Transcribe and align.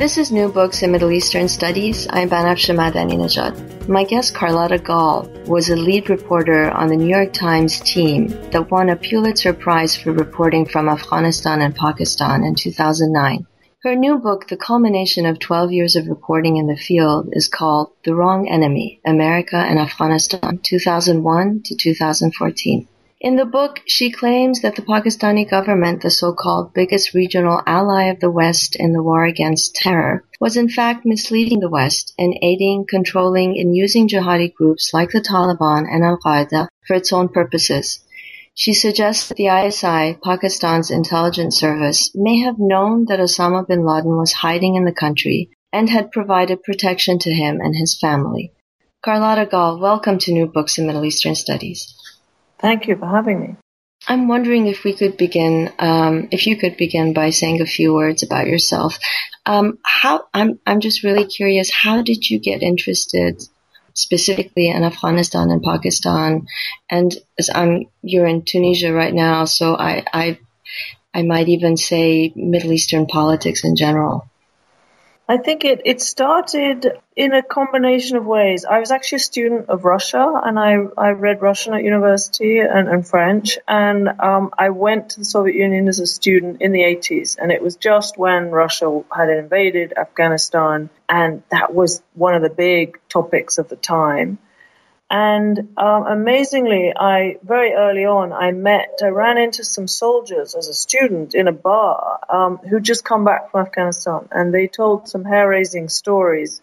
This 0.00 0.16
is 0.16 0.32
New 0.32 0.48
Books 0.50 0.82
in 0.82 0.92
Middle 0.92 1.10
Eastern 1.12 1.46
Studies. 1.46 2.06
I'm 2.08 2.30
Banafsheh 2.30 2.74
Madani-Nejad. 2.74 3.86
My 3.86 4.02
guest 4.02 4.34
Carlotta 4.34 4.78
Gall 4.78 5.28
was 5.44 5.68
a 5.68 5.76
lead 5.76 6.08
reporter 6.08 6.70
on 6.70 6.88
the 6.88 6.96
New 6.96 7.14
York 7.14 7.34
Times 7.34 7.80
team 7.80 8.28
that 8.50 8.70
won 8.70 8.88
a 8.88 8.96
Pulitzer 8.96 9.52
Prize 9.52 9.94
for 9.94 10.12
reporting 10.12 10.64
from 10.64 10.88
Afghanistan 10.88 11.60
and 11.60 11.76
Pakistan 11.76 12.44
in 12.44 12.54
2009. 12.54 13.46
Her 13.82 13.94
new 13.94 14.16
book, 14.16 14.48
the 14.48 14.56
culmination 14.56 15.26
of 15.26 15.38
12 15.38 15.70
years 15.70 15.96
of 15.96 16.06
reporting 16.06 16.56
in 16.56 16.66
the 16.66 16.78
field, 16.78 17.28
is 17.32 17.46
called 17.48 17.92
The 18.02 18.14
Wrong 18.14 18.48
Enemy, 18.48 19.02
America 19.04 19.56
and 19.56 19.78
Afghanistan, 19.78 20.60
2001 20.62 21.60
to 21.66 21.76
2014. 21.76 22.88
In 23.22 23.36
the 23.36 23.44
book, 23.44 23.82
she 23.84 24.10
claims 24.10 24.62
that 24.62 24.76
the 24.76 24.82
Pakistani 24.82 25.44
government, 25.44 26.00
the 26.00 26.08
so-called 26.08 26.72
biggest 26.72 27.12
regional 27.12 27.60
ally 27.66 28.04
of 28.04 28.18
the 28.18 28.30
West 28.30 28.76
in 28.76 28.94
the 28.94 29.02
war 29.02 29.26
against 29.26 29.74
terror, 29.74 30.24
was 30.40 30.56
in 30.56 30.70
fact 30.70 31.04
misleading 31.04 31.60
the 31.60 31.68
West 31.68 32.14
in 32.16 32.38
aiding, 32.40 32.86
controlling, 32.88 33.60
and 33.60 33.76
using 33.76 34.08
jihadi 34.08 34.54
groups 34.54 34.94
like 34.94 35.10
the 35.10 35.20
Taliban 35.20 35.86
and 35.86 36.02
Al-Qaeda 36.02 36.68
for 36.86 36.96
its 36.96 37.12
own 37.12 37.28
purposes. 37.28 38.02
She 38.54 38.72
suggests 38.72 39.28
that 39.28 39.36
the 39.36 39.48
ISI, 39.48 40.16
Pakistan's 40.24 40.90
intelligence 40.90 41.60
service, 41.60 42.10
may 42.14 42.38
have 42.38 42.58
known 42.58 43.04
that 43.10 43.20
Osama 43.20 43.68
bin 43.68 43.84
Laden 43.84 44.16
was 44.16 44.32
hiding 44.32 44.76
in 44.76 44.86
the 44.86 44.92
country 44.92 45.50
and 45.74 45.90
had 45.90 46.10
provided 46.10 46.62
protection 46.62 47.18
to 47.18 47.30
him 47.30 47.60
and 47.60 47.76
his 47.76 47.98
family. 47.98 48.54
Carlotta 49.04 49.44
Gall, 49.44 49.78
welcome 49.78 50.16
to 50.20 50.32
New 50.32 50.46
Books 50.46 50.78
in 50.78 50.86
Middle 50.86 51.04
Eastern 51.04 51.34
Studies. 51.34 51.99
Thank 52.60 52.88
you 52.88 52.96
for 52.96 53.06
having 53.06 53.40
me. 53.40 53.56
I'm 54.08 54.28
wondering 54.28 54.66
if 54.66 54.84
we 54.84 54.94
could 54.94 55.16
begin, 55.16 55.72
um, 55.78 56.28
if 56.30 56.46
you 56.46 56.56
could 56.56 56.76
begin 56.76 57.12
by 57.12 57.30
saying 57.30 57.60
a 57.60 57.66
few 57.66 57.92
words 57.92 58.22
about 58.22 58.46
yourself. 58.46 58.98
Um, 59.44 59.78
how 59.84 60.24
I'm 60.32 60.58
I'm 60.66 60.80
just 60.80 61.02
really 61.02 61.26
curious. 61.26 61.70
How 61.70 62.02
did 62.02 62.28
you 62.28 62.38
get 62.38 62.62
interested 62.62 63.42
specifically 63.94 64.68
in 64.68 64.84
Afghanistan 64.84 65.50
and 65.50 65.62
Pakistan? 65.62 66.46
And 66.90 67.14
as 67.38 67.50
I'm 67.54 67.84
you're 68.02 68.26
in 68.26 68.42
Tunisia 68.42 68.92
right 68.92 69.14
now, 69.14 69.44
so 69.44 69.76
I 69.76 70.04
I 70.12 70.38
I 71.12 71.22
might 71.22 71.48
even 71.48 71.76
say 71.76 72.32
Middle 72.36 72.72
Eastern 72.72 73.06
politics 73.06 73.64
in 73.64 73.76
general. 73.76 74.29
I 75.30 75.36
think 75.36 75.64
it, 75.64 75.82
it 75.84 76.02
started 76.02 76.90
in 77.14 77.32
a 77.34 77.40
combination 77.40 78.16
of 78.16 78.26
ways. 78.26 78.64
I 78.64 78.80
was 78.80 78.90
actually 78.90 79.16
a 79.16 79.20
student 79.20 79.68
of 79.68 79.84
Russia 79.84 80.40
and 80.44 80.58
I, 80.58 80.72
I 80.98 81.10
read 81.10 81.40
Russian 81.40 81.72
at 81.72 81.84
university 81.84 82.58
and, 82.58 82.88
and 82.88 83.06
French. 83.06 83.56
And 83.68 84.08
um, 84.08 84.52
I 84.58 84.70
went 84.70 85.10
to 85.10 85.20
the 85.20 85.24
Soviet 85.24 85.54
Union 85.54 85.86
as 85.86 86.00
a 86.00 86.06
student 86.06 86.62
in 86.62 86.72
the 86.72 86.80
80s. 86.80 87.36
And 87.40 87.52
it 87.52 87.62
was 87.62 87.76
just 87.76 88.18
when 88.18 88.50
Russia 88.50 89.04
had 89.16 89.30
invaded 89.30 89.92
Afghanistan. 89.96 90.90
And 91.08 91.44
that 91.52 91.72
was 91.72 92.02
one 92.14 92.34
of 92.34 92.42
the 92.42 92.50
big 92.50 92.98
topics 93.08 93.58
of 93.58 93.68
the 93.68 93.76
time. 93.76 94.40
And 95.12 95.70
um, 95.76 96.06
amazingly, 96.06 96.92
I 96.96 97.38
very 97.42 97.72
early 97.72 98.04
on 98.04 98.32
I 98.32 98.52
met, 98.52 99.00
I 99.02 99.08
ran 99.08 99.38
into 99.38 99.64
some 99.64 99.88
soldiers 99.88 100.54
as 100.54 100.68
a 100.68 100.72
student 100.72 101.34
in 101.34 101.48
a 101.48 101.52
bar 101.52 102.20
um, 102.28 102.58
who'd 102.58 102.84
just 102.84 103.04
come 103.04 103.24
back 103.24 103.50
from 103.50 103.66
Afghanistan, 103.66 104.28
and 104.30 104.54
they 104.54 104.68
told 104.68 105.08
some 105.08 105.24
hair-raising 105.24 105.88
stories. 105.88 106.62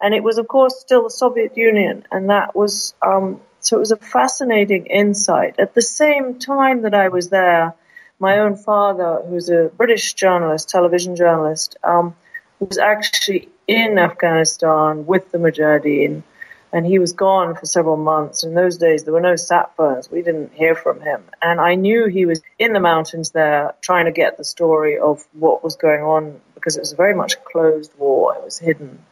And 0.00 0.14
it 0.14 0.24
was, 0.24 0.38
of 0.38 0.48
course, 0.48 0.80
still 0.80 1.04
the 1.04 1.10
Soviet 1.10 1.58
Union, 1.58 2.06
and 2.10 2.30
that 2.30 2.56
was 2.56 2.94
um, 3.02 3.40
so 3.60 3.76
it 3.76 3.80
was 3.80 3.92
a 3.92 3.96
fascinating 3.96 4.86
insight. 4.86 5.60
At 5.60 5.74
the 5.74 5.82
same 5.82 6.38
time 6.38 6.82
that 6.82 6.94
I 6.94 7.08
was 7.08 7.28
there, 7.28 7.74
my 8.18 8.38
own 8.38 8.56
father, 8.56 9.20
who's 9.28 9.50
a 9.50 9.70
British 9.76 10.14
journalist, 10.14 10.70
television 10.70 11.14
journalist, 11.14 11.76
um, 11.84 12.16
was 12.58 12.78
actually 12.78 13.50
in 13.68 13.98
Afghanistan 13.98 15.04
with 15.04 15.30
the 15.30 15.38
Mujahideen 15.38 16.22
and 16.72 16.86
he 16.86 16.98
was 16.98 17.12
gone 17.12 17.54
for 17.54 17.66
several 17.66 17.98
months. 17.98 18.44
In 18.44 18.54
those 18.54 18.78
days, 18.78 19.04
there 19.04 19.12
were 19.12 19.20
no 19.20 19.36
sat 19.36 19.76
phones. 19.76 20.10
We 20.10 20.22
didn't 20.22 20.54
hear 20.54 20.74
from 20.74 21.00
him. 21.00 21.22
And 21.42 21.60
I 21.60 21.74
knew 21.74 22.06
he 22.06 22.24
was 22.24 22.40
in 22.58 22.72
the 22.72 22.80
mountains 22.80 23.30
there 23.30 23.74
trying 23.82 24.06
to 24.06 24.12
get 24.12 24.38
the 24.38 24.44
story 24.44 24.98
of 24.98 25.22
what 25.34 25.62
was 25.62 25.76
going 25.76 26.02
on 26.02 26.40
because 26.54 26.76
it 26.76 26.80
was 26.80 26.92
very 26.92 27.14
much 27.14 27.34
a 27.34 27.36
closed 27.36 27.92
war. 27.98 28.34
It 28.36 28.44
was 28.44 28.58
hidden. 28.58 29.04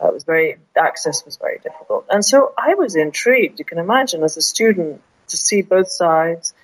Uh, 0.00 0.08
it 0.08 0.14
was 0.14 0.24
very, 0.24 0.58
access 0.76 1.24
was 1.24 1.36
very 1.36 1.58
difficult. 1.58 2.06
And 2.08 2.24
so 2.24 2.54
I 2.56 2.74
was 2.74 2.94
intrigued, 2.94 3.58
you 3.58 3.64
can 3.64 3.78
imagine, 3.78 4.22
as 4.22 4.36
a 4.36 4.42
student 4.42 5.02
to 5.28 5.36
see 5.36 5.62
both 5.62 5.90
sides. 5.90 6.54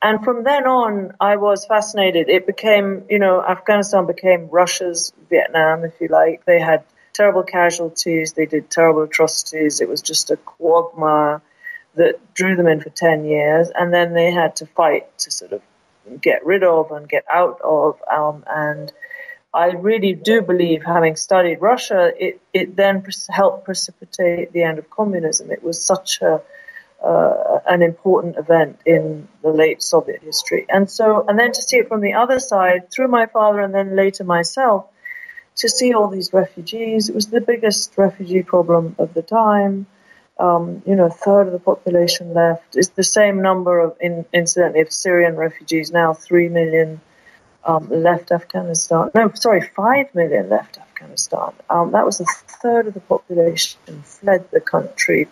And 0.00 0.22
from 0.22 0.44
then 0.44 0.66
on, 0.66 1.14
I 1.18 1.36
was 1.36 1.66
fascinated. 1.66 2.28
It 2.28 2.46
became, 2.46 3.04
you 3.10 3.18
know, 3.18 3.42
Afghanistan 3.42 4.06
became 4.06 4.48
Russia's 4.50 5.12
Vietnam, 5.28 5.84
if 5.84 5.94
you 6.00 6.08
like. 6.08 6.44
They 6.44 6.60
had 6.60 6.84
terrible 7.16 7.42
casualties. 7.42 8.34
They 8.34 8.46
did 8.46 8.70
terrible 8.70 9.02
atrocities. 9.02 9.80
It 9.80 9.88
was 9.88 10.02
just 10.02 10.30
a 10.30 10.36
quagmire 10.36 11.42
that 11.94 12.34
drew 12.34 12.56
them 12.56 12.66
in 12.66 12.80
for 12.80 12.90
10 12.90 13.24
years. 13.24 13.70
And 13.74 13.92
then 13.92 14.12
they 14.12 14.30
had 14.30 14.56
to 14.56 14.66
fight 14.66 15.18
to 15.20 15.30
sort 15.30 15.52
of 15.52 15.62
get 16.20 16.44
rid 16.44 16.62
of 16.62 16.90
and 16.92 17.08
get 17.08 17.24
out 17.32 17.60
of. 17.62 18.00
Um, 18.12 18.44
and 18.46 18.92
I 19.52 19.68
really 19.72 20.12
do 20.12 20.42
believe, 20.42 20.84
having 20.84 21.16
studied 21.16 21.60
Russia, 21.60 22.12
it, 22.18 22.40
it 22.52 22.76
then 22.76 23.02
helped 23.30 23.64
precipitate 23.64 24.52
the 24.52 24.62
end 24.62 24.78
of 24.78 24.90
communism. 24.90 25.50
It 25.50 25.62
was 25.62 25.82
such 25.82 26.20
a, 26.20 26.42
uh, 27.02 27.60
an 27.66 27.80
important 27.82 28.36
event 28.36 28.78
in 28.84 29.28
the 29.42 29.48
late 29.48 29.82
Soviet 29.82 30.22
history. 30.22 30.66
And 30.68 30.90
so, 30.90 31.24
and 31.26 31.38
then 31.38 31.52
to 31.52 31.62
see 31.62 31.78
it 31.78 31.88
from 31.88 32.02
the 32.02 32.14
other 32.14 32.38
side 32.38 32.90
through 32.90 33.08
my 33.08 33.26
father 33.26 33.60
and 33.60 33.74
then 33.74 33.96
later 33.96 34.24
myself, 34.24 34.86
to 35.56 35.68
see 35.68 35.94
all 35.94 36.08
these 36.08 36.32
refugees. 36.32 37.08
It 37.08 37.14
was 37.14 37.28
the 37.28 37.40
biggest 37.40 37.96
refugee 37.96 38.42
problem 38.42 38.94
of 38.98 39.14
the 39.14 39.22
time. 39.22 39.86
Um, 40.38 40.82
you 40.86 40.96
know, 40.96 41.06
a 41.06 41.10
third 41.10 41.46
of 41.46 41.52
the 41.52 41.58
population 41.58 42.34
left. 42.34 42.76
It's 42.76 42.88
the 42.88 43.04
same 43.04 43.40
number 43.40 43.80
of, 43.80 43.96
in, 44.00 44.26
incidentally, 44.34 44.82
of 44.82 44.92
Syrian 44.92 45.34
refugees 45.34 45.90
now, 45.90 46.12
three 46.12 46.50
million 46.50 47.00
um, 47.64 47.88
left 47.90 48.30
Afghanistan. 48.30 49.10
No, 49.14 49.32
sorry, 49.34 49.62
five 49.74 50.14
million 50.14 50.50
left 50.50 50.78
Afghanistan. 50.78 51.52
Um, 51.70 51.92
that 51.92 52.04
was 52.04 52.20
a 52.20 52.26
third 52.26 52.86
of 52.86 52.94
the 52.94 53.00
population 53.00 54.02
fled 54.02 54.50
the 54.50 54.60
country. 54.60 55.28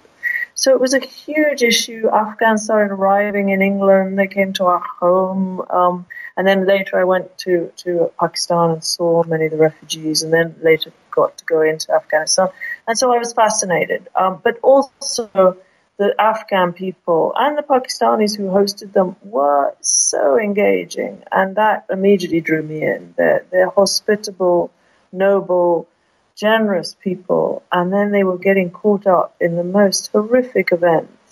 So 0.54 0.72
it 0.72 0.80
was 0.80 0.94
a 0.94 1.00
huge 1.00 1.62
issue. 1.62 2.08
Afghans 2.12 2.64
started 2.64 2.92
arriving 2.94 3.50
in 3.50 3.60
England. 3.60 4.18
They 4.18 4.28
came 4.28 4.52
to 4.54 4.64
our 4.64 4.82
home. 5.00 5.62
Um, 5.68 6.06
and 6.36 6.46
then 6.46 6.66
later 6.66 6.98
I 6.98 7.04
went 7.04 7.36
to, 7.38 7.72
to 7.78 8.10
Pakistan 8.18 8.70
and 8.70 8.84
saw 8.84 9.22
many 9.24 9.46
of 9.46 9.52
the 9.52 9.58
refugees 9.58 10.22
and 10.22 10.32
then 10.32 10.56
later 10.62 10.92
got 11.10 11.38
to 11.38 11.44
go 11.44 11.62
into 11.62 11.92
Afghanistan. 11.92 12.48
And 12.88 12.98
so 12.98 13.14
I 13.14 13.18
was 13.18 13.32
fascinated. 13.32 14.08
Um, 14.16 14.40
but 14.42 14.58
also 14.62 15.56
the 15.96 16.14
Afghan 16.18 16.72
people 16.72 17.32
and 17.36 17.56
the 17.56 17.62
Pakistanis 17.62 18.36
who 18.36 18.48
hosted 18.48 18.92
them 18.92 19.14
were 19.22 19.74
so 19.80 20.38
engaging 20.38 21.22
and 21.30 21.56
that 21.56 21.86
immediately 21.88 22.40
drew 22.40 22.62
me 22.62 22.82
in. 22.82 23.14
They're, 23.16 23.46
they're 23.50 23.70
hospitable, 23.70 24.72
noble, 25.12 25.86
generous 26.34 26.96
people. 27.00 27.62
And 27.70 27.92
then 27.92 28.10
they 28.10 28.24
were 28.24 28.38
getting 28.38 28.70
caught 28.70 29.06
up 29.06 29.36
in 29.40 29.54
the 29.54 29.62
most 29.62 30.08
horrific 30.08 30.72
events 30.72 31.23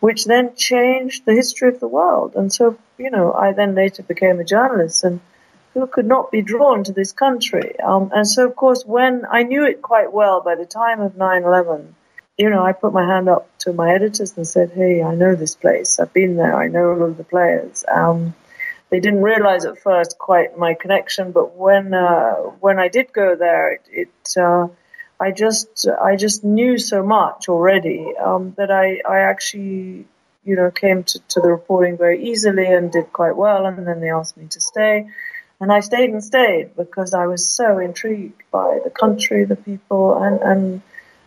which 0.00 0.24
then 0.24 0.54
changed 0.56 1.24
the 1.24 1.34
history 1.34 1.68
of 1.68 1.80
the 1.80 1.88
world. 1.88 2.34
And 2.36 2.52
so, 2.52 2.78
you 2.98 3.10
know, 3.10 3.32
I 3.32 3.52
then 3.52 3.74
later 3.74 4.02
became 4.02 4.40
a 4.40 4.44
journalist 4.44 5.04
and 5.04 5.20
who 5.74 5.86
could 5.86 6.06
not 6.06 6.30
be 6.30 6.42
drawn 6.42 6.84
to 6.84 6.92
this 6.92 7.12
country. 7.12 7.78
Um, 7.80 8.10
and 8.14 8.26
so, 8.26 8.46
of 8.46 8.56
course, 8.56 8.84
when 8.84 9.24
I 9.30 9.42
knew 9.42 9.64
it 9.64 9.82
quite 9.82 10.12
well 10.12 10.40
by 10.40 10.54
the 10.54 10.64
time 10.64 11.00
of 11.00 11.12
9-11, 11.16 11.88
you 12.38 12.50
know, 12.50 12.62
I 12.64 12.72
put 12.72 12.92
my 12.92 13.06
hand 13.06 13.28
up 13.28 13.48
to 13.60 13.72
my 13.72 13.92
editors 13.92 14.36
and 14.36 14.46
said, 14.46 14.70
hey, 14.72 15.02
I 15.02 15.14
know 15.14 15.34
this 15.34 15.54
place. 15.54 15.98
I've 15.98 16.12
been 16.12 16.36
there. 16.36 16.56
I 16.56 16.68
know 16.68 16.90
all 16.90 17.02
of 17.02 17.16
the 17.16 17.24
players. 17.24 17.84
Um, 17.88 18.34
they 18.90 19.00
didn't 19.00 19.22
realize 19.22 19.64
at 19.64 19.78
first 19.78 20.18
quite 20.18 20.56
my 20.56 20.74
connection, 20.74 21.32
but 21.32 21.56
when, 21.56 21.92
uh, 21.92 22.34
when 22.60 22.78
I 22.78 22.88
did 22.88 23.12
go 23.12 23.34
there, 23.34 23.72
it, 23.72 23.82
it 23.90 24.38
uh, 24.40 24.68
I 25.18 25.30
just 25.30 25.88
I 25.88 26.16
just 26.16 26.44
knew 26.44 26.78
so 26.78 27.02
much 27.02 27.48
already 27.48 28.14
um, 28.16 28.54
that 28.58 28.70
I 28.70 29.00
I 29.08 29.20
actually 29.20 30.06
you 30.44 30.56
know 30.56 30.70
came 30.70 31.04
to, 31.04 31.18
to 31.30 31.40
the 31.40 31.50
reporting 31.50 31.96
very 31.96 32.22
easily 32.30 32.66
and 32.66 32.92
did 32.92 33.12
quite 33.12 33.36
well, 33.36 33.66
and 33.66 33.86
then 33.86 34.00
they 34.00 34.10
asked 34.10 34.36
me 34.36 34.46
to 34.48 34.60
stay, 34.60 35.08
and 35.60 35.72
I 35.72 35.80
stayed 35.80 36.10
and 36.10 36.22
stayed 36.22 36.76
because 36.76 37.14
I 37.14 37.26
was 37.26 37.46
so 37.46 37.78
intrigued 37.78 38.42
by 38.50 38.80
the 38.84 38.90
country, 38.90 39.44
the 39.44 39.56
people, 39.56 40.22
and 40.22 40.40
and 40.42 40.82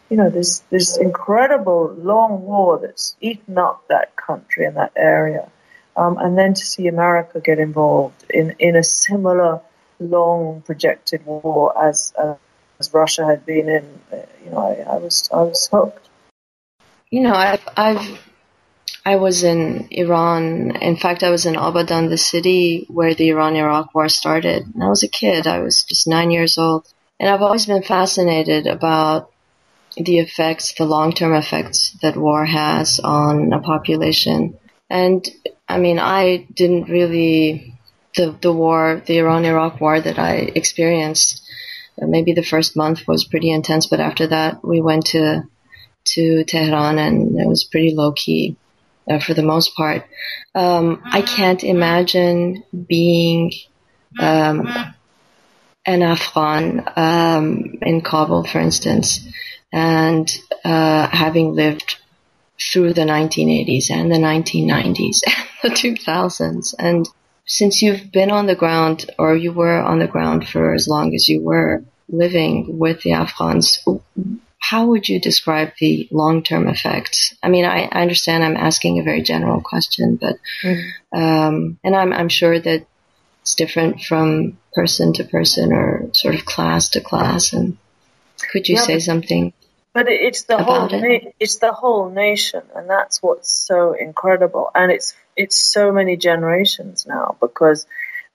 you 0.09 0.17
know 0.17 0.29
this 0.29 0.59
this 0.69 0.97
incredible 0.97 1.93
long 1.97 2.45
war 2.45 2.79
that's 2.79 3.15
eaten 3.21 3.57
up 3.57 3.87
that 3.87 4.15
country 4.15 4.65
and 4.65 4.77
that 4.77 4.93
area, 4.95 5.49
um, 5.97 6.17
and 6.19 6.37
then 6.37 6.53
to 6.53 6.65
see 6.65 6.87
America 6.87 7.39
get 7.39 7.57
involved 7.57 8.23
in 8.29 8.55
in 8.59 8.75
a 8.75 8.83
similar 8.83 9.61
long 9.99 10.61
projected 10.61 11.25
war 11.25 11.73
as 11.83 12.13
uh, 12.17 12.35
as 12.79 12.93
Russia 12.93 13.25
had 13.25 13.45
been 13.45 13.69
in, 13.69 13.85
uh, 14.11 14.17
you 14.43 14.51
know, 14.51 14.59
I, 14.59 14.95
I 14.95 14.97
was 14.97 15.29
I 15.33 15.41
was 15.41 15.67
hooked. 15.71 16.07
You 17.11 17.21
know, 17.21 17.33
I've 17.33 17.67
I've 17.75 18.19
I 19.05 19.15
was 19.17 19.43
in 19.43 19.87
Iran. 19.91 20.75
In 20.77 20.95
fact, 20.95 21.23
I 21.23 21.29
was 21.29 21.45
in 21.45 21.55
Abadan, 21.55 22.09
the 22.09 22.17
city 22.17 22.85
where 22.89 23.13
the 23.13 23.29
Iran-Iraq 23.29 23.93
war 23.93 24.09
started. 24.09 24.65
And 24.73 24.83
I 24.83 24.89
was 24.89 25.03
a 25.03 25.07
kid. 25.07 25.47
I 25.47 25.59
was 25.59 25.83
just 25.83 26.07
nine 26.07 26.31
years 26.31 26.57
old, 26.57 26.87
and 27.19 27.29
I've 27.29 27.41
always 27.41 27.65
been 27.65 27.83
fascinated 27.83 28.67
about 28.67 29.31
the 29.97 30.19
effects, 30.19 30.73
the 30.77 30.85
long-term 30.85 31.33
effects 31.33 31.97
that 32.01 32.15
war 32.15 32.45
has 32.45 32.99
on 32.99 33.51
a 33.53 33.59
population. 33.59 34.57
And 34.89 35.27
I 35.67 35.77
mean, 35.79 35.99
I 35.99 36.47
didn't 36.53 36.89
really 36.89 37.75
the 38.15 38.35
the 38.41 38.53
war, 38.53 39.01
the 39.05 39.17
Iran-Iraq 39.17 39.81
war 39.81 39.99
that 39.99 40.17
I 40.17 40.51
experienced 40.55 41.38
maybe 42.01 42.33
the 42.33 42.43
first 42.43 42.75
month 42.75 43.07
was 43.07 43.25
pretty 43.25 43.51
intense, 43.51 43.87
but 43.87 43.99
after 43.99 44.27
that 44.27 44.63
we 44.63 44.81
went 44.81 45.07
to 45.07 45.43
to 46.05 46.43
Tehran 46.45 46.97
and 46.97 47.39
it 47.39 47.47
was 47.47 47.63
pretty 47.63 47.93
low 47.93 48.13
key 48.13 48.55
uh, 49.09 49.19
for 49.19 49.33
the 49.33 49.43
most 49.43 49.75
part. 49.75 50.05
Um, 50.55 51.01
I 51.05 51.21
can't 51.21 51.63
imagine 51.63 52.63
being 52.87 53.51
um, 54.19 54.67
an 55.85 56.01
Afghan 56.01 56.87
um, 56.95 57.77
in 57.81 58.01
Kabul, 58.01 58.45
for 58.45 58.59
instance, 58.59 59.27
and 59.71 60.29
uh, 60.63 61.07
having 61.07 61.53
lived 61.53 61.97
through 62.59 62.93
the 62.93 63.01
1980s 63.01 63.89
and 63.89 64.11
the 64.11 64.17
1990s 64.17 65.21
and 65.25 65.47
the 65.63 65.69
2000s 65.69 66.75
and 66.77 67.07
since 67.45 67.81
you've 67.81 68.11
been 68.11 68.29
on 68.29 68.45
the 68.45 68.55
ground 68.55 69.09
or 69.17 69.35
you 69.35 69.51
were 69.51 69.81
on 69.81 69.99
the 69.99 70.07
ground 70.07 70.47
for 70.47 70.73
as 70.73 70.87
long 70.87 71.15
as 71.15 71.27
you 71.27 71.41
were 71.41 71.83
living 72.09 72.77
with 72.77 73.01
the 73.01 73.13
Afghans, 73.13 73.79
how 74.59 74.87
would 74.87 75.07
you 75.07 75.19
describe 75.19 75.71
the 75.79 76.07
long 76.11 76.43
term 76.43 76.67
effects? 76.67 77.35
I 77.41 77.49
mean, 77.49 77.65
I, 77.65 77.83
I, 77.91 78.01
understand 78.01 78.43
I'm 78.43 78.57
asking 78.57 78.99
a 78.99 79.03
very 79.03 79.21
general 79.21 79.61
question, 79.61 80.15
but, 80.15 80.37
mm-hmm. 80.63 81.17
um, 81.17 81.79
and 81.83 81.95
I'm, 81.95 82.11
I'm 82.13 82.29
sure 82.29 82.59
that 82.59 82.85
it's 83.41 83.55
different 83.55 84.01
from 84.01 84.57
person 84.73 85.13
to 85.13 85.23
person 85.23 85.73
or 85.73 86.09
sort 86.13 86.35
of 86.35 86.45
class 86.45 86.89
to 86.89 87.01
class. 87.01 87.53
And 87.53 87.77
could 88.51 88.67
you 88.67 88.75
yeah, 88.75 88.81
say 88.81 88.99
something? 88.99 89.53
But 89.93 90.07
it's 90.07 90.43
the 90.43 90.61
whole 90.61 90.87
it? 90.93 91.35
it's 91.39 91.57
the 91.57 91.73
whole 91.73 92.09
nation, 92.09 92.61
and 92.75 92.89
that's 92.89 93.23
what's 93.23 93.49
so 93.49 93.93
incredible. 93.93 94.69
And 94.75 94.91
it's 94.91 95.15
it's 95.35 95.57
so 95.57 95.91
many 95.91 96.15
generations 96.15 97.07
now 97.07 97.37
because 97.41 97.87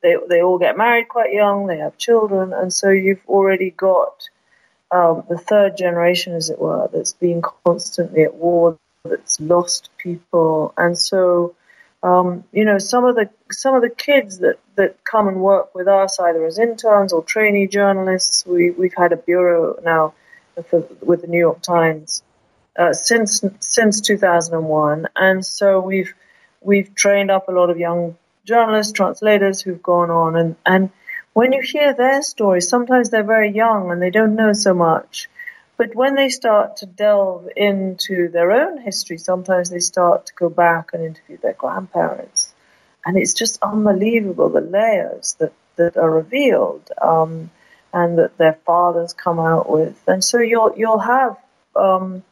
they 0.04 0.16
they 0.28 0.42
all 0.42 0.58
get 0.58 0.76
married 0.76 1.08
quite 1.08 1.32
young, 1.32 1.66
they 1.66 1.78
have 1.78 1.96
children, 1.96 2.52
and 2.52 2.72
so 2.72 2.90
you've 2.90 3.26
already 3.26 3.70
got 3.70 4.28
um, 4.90 5.24
the 5.28 5.38
third 5.38 5.76
generation, 5.76 6.34
as 6.34 6.50
it 6.50 6.58
were, 6.60 6.88
that's 6.92 7.14
been 7.14 7.42
constantly 7.66 8.22
at 8.22 8.34
war, 8.34 8.78
that's 9.04 9.40
lost 9.40 9.90
people, 9.98 10.72
and 10.76 10.96
so. 10.96 11.56
Um, 12.02 12.44
you 12.52 12.66
know, 12.66 12.76
some 12.76 13.06
of 13.06 13.14
the 13.14 13.30
some 13.50 13.74
of 13.74 13.80
the 13.80 13.88
kids 13.88 14.40
that, 14.40 14.58
that 14.76 15.02
come 15.04 15.26
and 15.26 15.40
work 15.40 15.74
with 15.74 15.88
us, 15.88 16.20
either 16.20 16.44
as 16.44 16.58
interns 16.58 17.14
or 17.14 17.22
trainee 17.24 17.66
journalists, 17.66 18.44
we 18.44 18.72
we've 18.72 18.92
had 18.94 19.12
a 19.12 19.16
bureau 19.16 19.80
now 19.82 20.12
for, 20.68 20.86
with 21.00 21.22
the 21.22 21.28
New 21.28 21.38
York 21.38 21.62
Times 21.62 22.22
uh, 22.78 22.92
since 22.92 23.42
since 23.60 24.02
2001, 24.02 25.06
and 25.16 25.46
so 25.46 25.80
we've 25.80 26.12
we've 26.60 26.94
trained 26.94 27.30
up 27.30 27.48
a 27.48 27.52
lot 27.52 27.70
of 27.70 27.78
young 27.78 28.18
journalists, 28.44 28.92
translators 28.92 29.60
who've 29.60 29.82
gone 29.82 30.10
on, 30.10 30.36
and 30.36 30.56
and 30.64 30.90
when 31.32 31.52
you 31.52 31.62
hear 31.62 31.94
their 31.94 32.22
stories, 32.22 32.68
sometimes 32.68 33.10
they're 33.10 33.24
very 33.24 33.50
young 33.52 33.90
and 33.90 34.00
they 34.00 34.10
don't 34.10 34.36
know 34.36 34.52
so 34.52 34.72
much. 34.72 35.28
But 35.76 35.96
when 35.96 36.14
they 36.14 36.28
start 36.28 36.76
to 36.78 36.86
delve 36.86 37.48
into 37.56 38.28
their 38.28 38.52
own 38.52 38.78
history, 38.78 39.18
sometimes 39.18 39.70
they 39.70 39.80
start 39.80 40.26
to 40.26 40.34
go 40.34 40.48
back 40.48 40.90
and 40.92 41.04
interview 41.04 41.38
their 41.38 41.54
grandparents. 41.54 42.54
And 43.04 43.16
it's 43.18 43.34
just 43.34 43.60
unbelievable 43.60 44.48
the 44.48 44.60
layers 44.60 45.34
that, 45.40 45.52
that 45.74 45.96
are 45.96 46.10
revealed. 46.10 46.88
Um, 47.02 47.50
and 47.94 48.18
that 48.18 48.36
their 48.36 48.58
fathers 48.66 49.12
come 49.12 49.38
out 49.38 49.70
with. 49.70 49.96
And 50.06 50.22
so 50.22 50.40
you'll 50.40 50.74
you'll 50.76 50.98
have 50.98 51.36
um, 51.76 52.24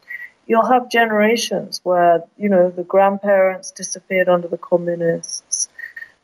you'll 0.44 0.66
have 0.66 0.90
generations 0.90 1.80
where 1.84 2.24
you 2.36 2.48
know 2.48 2.68
the 2.68 2.82
grandparents 2.82 3.70
disappeared 3.70 4.28
under 4.28 4.48
the 4.48 4.58
communists, 4.58 5.68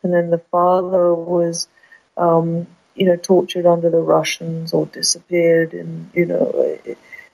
and 0.02 0.12
then 0.12 0.30
the 0.30 0.42
father 0.50 1.14
was 1.14 1.68
um, 2.16 2.66
you 2.94 3.06
know 3.06 3.16
tortured 3.16 3.66
under 3.66 3.90
the 3.90 3.98
Russians 4.00 4.72
or 4.72 4.86
disappeared 4.86 5.74
in 5.74 6.10
you 6.14 6.26
know 6.26 6.78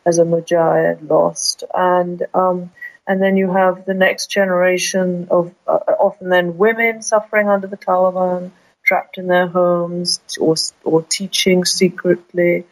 as 0.07 0.19
a 0.19 0.25
mujahid 0.25 1.09
lost 1.09 1.65
and 1.75 2.23
um, 2.35 2.71
and 3.07 3.23
then 3.23 3.37
you 3.37 3.53
have 3.53 3.85
the 3.85 3.95
next 3.95 4.31
generation 4.31 5.29
of 5.31 5.55
uh, 5.67 5.79
often 5.99 6.29
then 6.29 6.57
women 6.57 7.03
suffering 7.03 7.49
under 7.49 7.67
the 7.67 7.77
Taliban 7.77 8.51
trapped 8.85 9.19
in 9.19 9.27
their 9.27 9.47
homes 9.47 10.21
or, 10.41 10.55
or 10.85 11.03
teaching 11.03 11.65
secretly. 11.65 12.65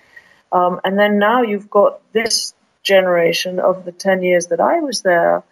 Um, 0.53 0.81
and 0.85 0.99
then 0.99 1.19
now 1.19 1.43
you've 1.43 1.71
got 1.71 2.01
this 2.13 2.55
generation 2.83 3.59
of 3.59 3.85
the 3.85 3.93
10 3.93 4.23
years 4.23 4.49
that 4.49 4.61
I 4.61 4.81
was 4.81 5.03
there 5.03 5.43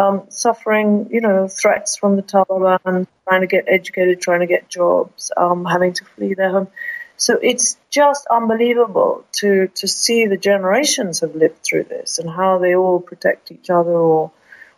um, 0.00 0.22
suffering, 0.28 1.08
you 1.10 1.20
know, 1.20 1.48
threats 1.48 1.96
from 1.96 2.16
the 2.16 2.22
Taliban, 2.22 3.06
trying 3.28 3.40
to 3.42 3.46
get 3.46 3.64
educated, 3.68 4.20
trying 4.20 4.40
to 4.40 4.46
get 4.46 4.68
jobs, 4.68 5.30
um, 5.36 5.64
having 5.64 5.92
to 5.94 6.04
flee 6.04 6.34
their 6.34 6.50
home. 6.50 6.68
So 7.16 7.38
it's 7.50 7.76
just 7.90 8.26
unbelievable 8.30 9.24
to, 9.40 9.68
to 9.80 9.86
see 9.86 10.26
the 10.26 10.38
generations 10.38 11.20
have 11.20 11.34
lived 11.34 11.62
through 11.62 11.84
this 11.84 12.18
and 12.18 12.30
how 12.30 12.58
they 12.58 12.74
all 12.74 12.98
protect 12.98 13.52
each 13.52 13.68
other 13.68 13.90
or, 13.90 14.32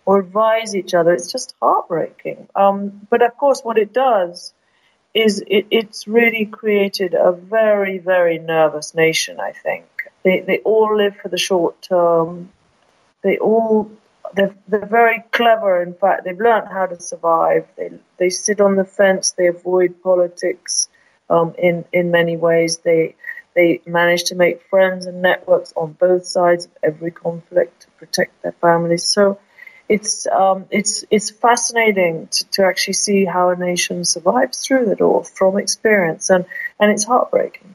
or 0.04 0.18
advise 0.18 0.74
each 0.74 0.92
other. 0.92 1.12
It's 1.12 1.30
just 1.30 1.54
heartbreaking. 1.62 2.48
Um, 2.56 3.06
but 3.08 3.22
of 3.22 3.36
course, 3.36 3.60
what 3.62 3.78
it 3.78 3.92
does 3.92 4.52
is 5.14 5.44
it, 5.46 5.66
it's 5.70 6.08
really 6.08 6.46
created 6.46 7.14
a 7.14 7.30
very, 7.30 7.98
very 7.98 8.38
nervous 8.38 8.92
nation, 8.94 9.38
I 9.38 9.52
think. 9.52 9.84
They, 10.24 10.40
they 10.40 10.58
all 10.58 10.96
live 10.96 11.16
for 11.22 11.28
the 11.28 11.38
short 11.38 11.80
term. 11.82 12.50
They 13.22 13.38
all, 13.38 13.88
they're, 14.34 14.54
they're 14.68 14.86
very 14.86 15.22
clever. 15.32 15.82
In 15.82 15.94
fact, 15.94 16.24
they've 16.24 16.38
learned 16.38 16.68
how 16.68 16.86
to 16.86 17.00
survive. 17.00 17.66
They, 17.76 17.90
they 18.18 18.30
sit 18.30 18.60
on 18.60 18.76
the 18.76 18.84
fence. 18.84 19.32
They 19.32 19.46
avoid 19.46 20.02
politics, 20.02 20.88
um, 21.30 21.54
in, 21.58 21.84
in 21.92 22.10
many 22.10 22.36
ways. 22.36 22.78
They, 22.78 23.16
they 23.54 23.80
manage 23.86 24.24
to 24.24 24.34
make 24.34 24.62
friends 24.68 25.06
and 25.06 25.22
networks 25.22 25.72
on 25.76 25.92
both 25.92 26.26
sides 26.26 26.66
of 26.66 26.72
every 26.82 27.10
conflict 27.10 27.82
to 27.82 27.90
protect 27.98 28.42
their 28.42 28.52
families. 28.52 29.06
So, 29.08 29.38
it's 29.88 30.26
um, 30.26 30.66
it's 30.70 31.04
it's 31.10 31.30
fascinating 31.30 32.28
to, 32.28 32.44
to 32.52 32.64
actually 32.64 32.94
see 32.94 33.24
how 33.24 33.50
a 33.50 33.56
nation 33.56 34.04
survives 34.04 34.64
through 34.64 34.90
it 34.92 35.00
all 35.00 35.22
from 35.22 35.58
experience, 35.58 36.30
and 36.30 36.46
and 36.80 36.90
it's 36.90 37.04
heartbreaking. 37.04 37.74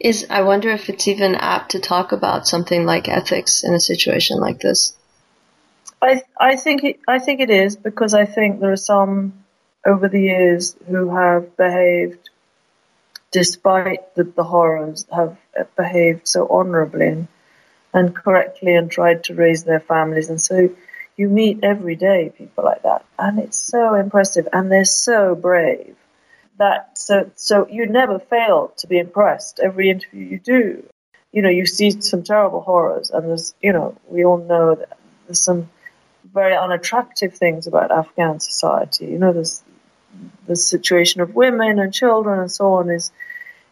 Is 0.00 0.26
I 0.30 0.42
wonder 0.42 0.70
if 0.70 0.88
it's 0.88 1.08
even 1.08 1.34
apt 1.34 1.72
to 1.72 1.80
talk 1.80 2.12
about 2.12 2.46
something 2.46 2.86
like 2.86 3.08
ethics 3.08 3.64
in 3.64 3.74
a 3.74 3.80
situation 3.80 4.38
like 4.38 4.60
this. 4.60 4.96
I 6.00 6.22
I 6.38 6.56
think 6.56 6.84
it, 6.84 7.00
I 7.08 7.18
think 7.18 7.40
it 7.40 7.50
is 7.50 7.76
because 7.76 8.14
I 8.14 8.24
think 8.24 8.60
there 8.60 8.72
are 8.72 8.76
some 8.76 9.44
over 9.86 10.08
the 10.08 10.20
years 10.20 10.76
who 10.86 11.14
have 11.14 11.56
behaved 11.56 12.30
despite 13.30 14.14
the, 14.14 14.24
the 14.24 14.44
horrors 14.44 15.06
have 15.12 15.36
uh, 15.58 15.64
behaved 15.76 16.26
so 16.26 16.48
honorably 16.48 17.06
and, 17.06 17.28
and 17.92 18.14
correctly 18.14 18.74
and 18.74 18.90
tried 18.90 19.24
to 19.24 19.34
raise 19.34 19.64
their 19.64 19.80
families 19.80 20.30
and 20.30 20.40
so 20.40 20.70
you 21.18 21.28
meet 21.28 21.58
every 21.64 21.96
day 21.96 22.32
people 22.38 22.64
like 22.64 22.84
that, 22.84 23.04
and 23.18 23.40
it's 23.40 23.58
so 23.58 23.94
impressive, 23.94 24.48
and 24.52 24.70
they're 24.70 24.84
so 24.84 25.34
brave. 25.34 25.96
That 26.58 26.96
so 26.96 27.30
so 27.34 27.66
you 27.68 27.86
never 27.86 28.18
fail 28.18 28.72
to 28.78 28.86
be 28.86 28.98
impressed. 28.98 29.60
Every 29.60 29.90
interview 29.90 30.24
you 30.24 30.38
do, 30.38 30.88
you 31.32 31.42
know, 31.42 31.50
you 31.50 31.66
see 31.66 32.00
some 32.00 32.22
terrible 32.22 32.60
horrors, 32.60 33.10
and 33.10 33.28
there's 33.28 33.54
you 33.60 33.72
know 33.72 33.96
we 34.08 34.24
all 34.24 34.38
know 34.38 34.76
that 34.76 34.96
there's 35.26 35.42
some 35.42 35.68
very 36.32 36.56
unattractive 36.56 37.34
things 37.34 37.66
about 37.66 37.90
Afghan 37.90 38.40
society. 38.40 39.06
You 39.06 39.18
know, 39.18 39.32
there's 39.32 39.62
the 40.46 40.56
situation 40.56 41.20
of 41.20 41.34
women 41.34 41.78
and 41.78 41.92
children 41.92 42.40
and 42.40 42.50
so 42.50 42.74
on 42.74 42.90
is 42.90 43.12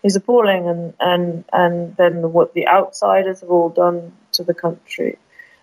is 0.03 0.17
appalling, 0.17 0.69
and 0.69 0.95
and 1.01 1.45
and 1.53 1.97
then 1.97 2.33
what 2.33 2.55
the 2.55 2.69
outsiders 2.69 3.41
have 3.41 3.51
all 3.51 3.69
done 3.69 4.13
to 4.33 4.45
the 4.45 4.55
country. 4.55 5.19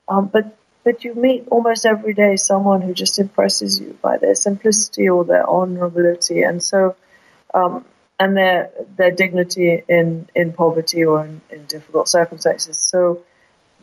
Um, 0.07 0.27
but 0.27 0.57
but 0.83 1.03
you 1.03 1.15
meet 1.15 1.47
almost 1.49 1.85
every 1.85 2.13
day 2.13 2.35
someone 2.35 2.81
who 2.81 2.93
just 2.93 3.19
impresses 3.19 3.79
you 3.79 3.97
by 4.01 4.17
their 4.17 4.35
simplicity 4.35 5.07
or 5.07 5.23
their 5.23 5.45
honorability, 5.45 6.47
and 6.47 6.61
so 6.61 6.95
um, 7.53 7.85
and 8.19 8.35
their 8.35 8.71
their 8.97 9.11
dignity 9.11 9.83
in 9.87 10.27
in 10.35 10.51
poverty 10.53 11.05
or 11.05 11.25
in, 11.25 11.41
in 11.49 11.65
difficult 11.65 12.09
circumstances. 12.09 12.77
So 12.77 13.23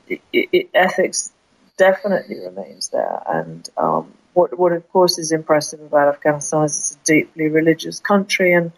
it, 0.09 0.21
it, 0.33 0.71
ethics 0.75 1.33
definitely 1.81 2.39
remains 2.41 2.91
there, 2.91 3.23
and 3.27 3.69
um, 3.79 4.13
what 4.35 4.57
what 4.59 4.73
of 4.73 4.87
course 4.93 5.19
is 5.19 5.33
impressive 5.33 5.81
about 5.81 6.15
Afghanistan 6.15 6.65
is 6.65 6.77
it's 6.77 6.97
a 6.97 7.13
deeply 7.13 7.49
religious 7.49 7.99
country, 7.99 8.53
and 8.53 8.71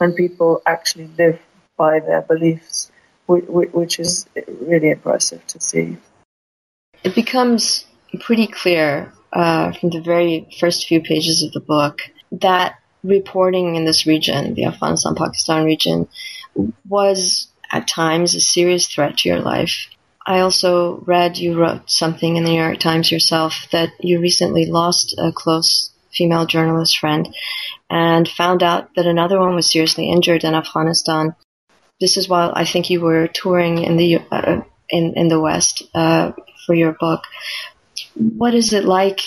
and 0.00 0.16
people 0.16 0.62
actually 0.64 1.08
live 1.18 1.38
by 1.76 2.00
their 2.00 2.22
beliefs, 2.22 2.90
which, 3.26 3.44
which 3.80 3.98
is 4.00 4.26
really 4.70 4.90
impressive 4.90 5.46
to 5.48 5.60
see. 5.60 5.98
It 7.04 7.14
becomes 7.14 7.84
pretty 8.20 8.46
clear 8.46 9.12
uh, 9.32 9.72
from 9.72 9.90
the 9.90 10.00
very 10.00 10.48
first 10.58 10.86
few 10.86 11.00
pages 11.02 11.42
of 11.42 11.52
the 11.52 11.60
book 11.74 12.00
that 12.32 12.76
reporting 13.04 13.76
in 13.76 13.84
this 13.84 14.06
region, 14.06 14.54
the 14.54 14.64
Afghanistan 14.64 15.14
Pakistan 15.14 15.64
region, 15.64 16.08
was 16.88 17.48
at 17.70 17.86
times 17.86 18.34
a 18.34 18.40
serious 18.40 18.86
threat 18.88 19.18
to 19.18 19.28
your 19.28 19.40
life. 19.40 19.88
I 20.26 20.40
also 20.40 20.96
read 21.06 21.38
you 21.38 21.56
wrote 21.56 21.88
something 21.88 22.36
in 22.36 22.42
the 22.42 22.50
New 22.50 22.60
York 22.60 22.78
Times 22.78 23.12
yourself 23.12 23.68
that 23.70 23.90
you 24.00 24.20
recently 24.20 24.66
lost 24.66 25.14
a 25.18 25.30
close 25.30 25.90
female 26.12 26.46
journalist 26.46 26.98
friend 26.98 27.32
and 27.88 28.28
found 28.28 28.62
out 28.62 28.90
that 28.96 29.06
another 29.06 29.38
one 29.38 29.54
was 29.54 29.70
seriously 29.70 30.10
injured 30.10 30.42
in 30.42 30.54
Afghanistan. 30.54 31.36
This 32.00 32.16
is 32.16 32.28
while 32.28 32.52
I 32.54 32.64
think 32.64 32.90
you 32.90 33.00
were 33.00 33.28
touring 33.28 33.78
in 33.84 33.96
the 33.96 34.18
uh, 34.32 34.62
in 34.88 35.14
in 35.14 35.28
the 35.28 35.40
West 35.40 35.84
uh, 35.94 36.32
for 36.66 36.74
your 36.74 36.92
book. 36.92 37.22
What 38.14 38.54
is 38.54 38.72
it 38.72 38.84
like? 38.84 39.20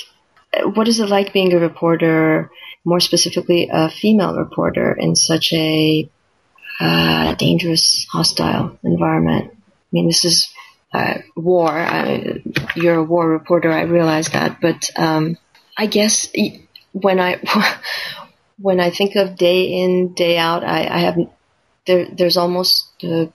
What 0.63 0.87
is 0.89 0.99
it 0.99 1.09
like 1.09 1.31
being 1.31 1.53
a 1.53 1.59
reporter, 1.59 2.51
more 2.83 2.99
specifically 2.99 3.69
a 3.71 3.89
female 3.89 4.35
reporter, 4.35 4.91
in 4.91 5.15
such 5.15 5.53
a 5.53 6.09
uh, 6.81 7.35
dangerous, 7.35 8.05
hostile 8.11 8.77
environment? 8.83 9.51
I 9.53 9.89
mean, 9.91 10.07
this 10.07 10.25
is 10.25 10.49
uh, 10.93 11.19
war. 11.35 11.69
I, 11.69 12.41
you're 12.75 12.95
a 12.95 13.03
war 13.03 13.27
reporter. 13.27 13.71
I 13.71 13.81
realize 13.81 14.29
that, 14.29 14.59
but 14.61 14.89
um, 14.95 15.37
I 15.77 15.85
guess 15.85 16.27
when 16.91 17.19
I 17.19 17.39
when 18.57 18.79
I 18.79 18.89
think 18.89 19.15
of 19.15 19.35
day 19.35 19.65
in 19.65 20.13
day 20.13 20.37
out, 20.37 20.63
I, 20.63 20.87
I 20.87 20.99
have 20.99 21.17
there. 21.85 22.07
There's 22.11 22.37
almost 22.37 22.87
uh, 23.03 23.27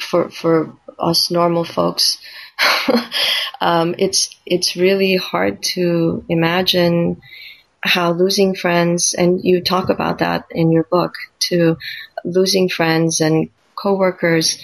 for 0.00 0.30
for 0.30 0.76
us 0.98 1.30
normal 1.30 1.64
folks, 1.64 2.18
um, 3.60 3.94
it's 3.98 4.34
it's 4.46 4.76
really 4.76 5.16
hard 5.16 5.62
to 5.62 6.24
imagine 6.28 7.20
how 7.82 8.12
losing 8.12 8.54
friends, 8.54 9.14
and 9.16 9.42
you 9.42 9.62
talk 9.62 9.88
about 9.88 10.18
that 10.18 10.46
in 10.50 10.70
your 10.70 10.84
book, 10.84 11.14
to 11.38 11.76
losing 12.24 12.68
friends 12.68 13.20
and 13.20 13.48
coworkers 13.74 14.62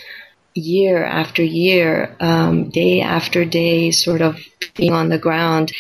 year 0.57 1.05
after 1.05 1.43
year, 1.43 2.17
um, 2.21 2.71
day 2.71 3.01
after 3.01 3.45
day, 3.45 3.91
sort 3.91 4.23
of 4.23 4.39
being 4.75 4.93
on 4.93 5.09
the 5.09 5.19
ground 5.19 5.73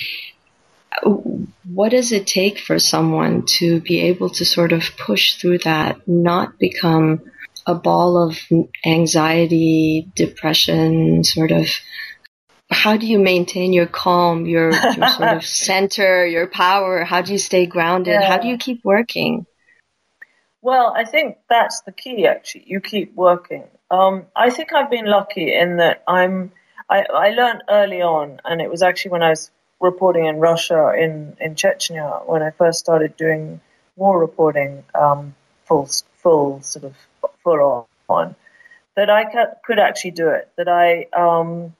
what 1.02 1.90
does 1.90 2.12
it 2.12 2.26
take 2.26 2.58
for 2.58 2.78
someone 2.78 3.44
to 3.46 3.80
be 3.80 4.00
able 4.02 4.30
to 4.30 4.44
sort 4.44 4.72
of 4.72 4.96
push 4.96 5.34
through 5.34 5.58
that, 5.58 6.06
not 6.06 6.58
become 6.58 7.20
a 7.66 7.74
ball 7.74 8.16
of 8.16 8.38
anxiety, 8.84 10.08
depression, 10.14 11.24
sort 11.24 11.50
of? 11.50 11.66
How 12.70 12.96
do 12.96 13.06
you 13.06 13.18
maintain 13.18 13.72
your 13.72 13.86
calm, 13.86 14.46
your, 14.46 14.72
your 14.72 15.08
sort 15.08 15.36
of 15.36 15.44
center, 15.46 16.26
your 16.26 16.48
power? 16.48 17.04
How 17.04 17.22
do 17.22 17.32
you 17.32 17.38
stay 17.38 17.66
grounded? 17.66 18.14
Yeah. 18.14 18.26
How 18.28 18.38
do 18.38 18.48
you 18.48 18.58
keep 18.58 18.84
working? 18.84 19.46
Well, 20.62 20.92
I 20.96 21.04
think 21.04 21.36
that's 21.48 21.82
the 21.82 21.92
key. 21.92 22.26
Actually, 22.26 22.64
you 22.66 22.80
keep 22.80 23.14
working. 23.14 23.68
Um, 23.90 24.26
I 24.34 24.50
think 24.50 24.72
I've 24.72 24.90
been 24.90 25.06
lucky 25.06 25.54
in 25.54 25.76
that 25.76 26.02
I'm. 26.06 26.52
I, 26.88 27.04
I 27.12 27.30
learned 27.30 27.64
early 27.68 28.00
on, 28.02 28.40
and 28.44 28.60
it 28.60 28.70
was 28.70 28.82
actually 28.82 29.12
when 29.12 29.22
I 29.22 29.30
was 29.30 29.50
reporting 29.80 30.26
in 30.26 30.38
Russia, 30.38 30.92
in, 30.96 31.36
in 31.40 31.54
Chechnya, 31.54 32.26
when 32.26 32.42
I 32.42 32.50
first 32.50 32.78
started 32.78 33.16
doing 33.16 33.60
war 33.96 34.18
reporting, 34.18 34.84
um, 34.94 35.34
full, 35.64 35.88
full 36.22 36.62
sort 36.62 36.84
of 36.84 36.94
full 37.42 37.88
on, 38.08 38.36
that 38.94 39.10
I 39.10 39.24
could 39.64 39.78
actually 39.78 40.12
do 40.12 40.28
it, 40.28 40.48
that 40.56 40.68
I, 40.68 41.06
um, 41.12 41.74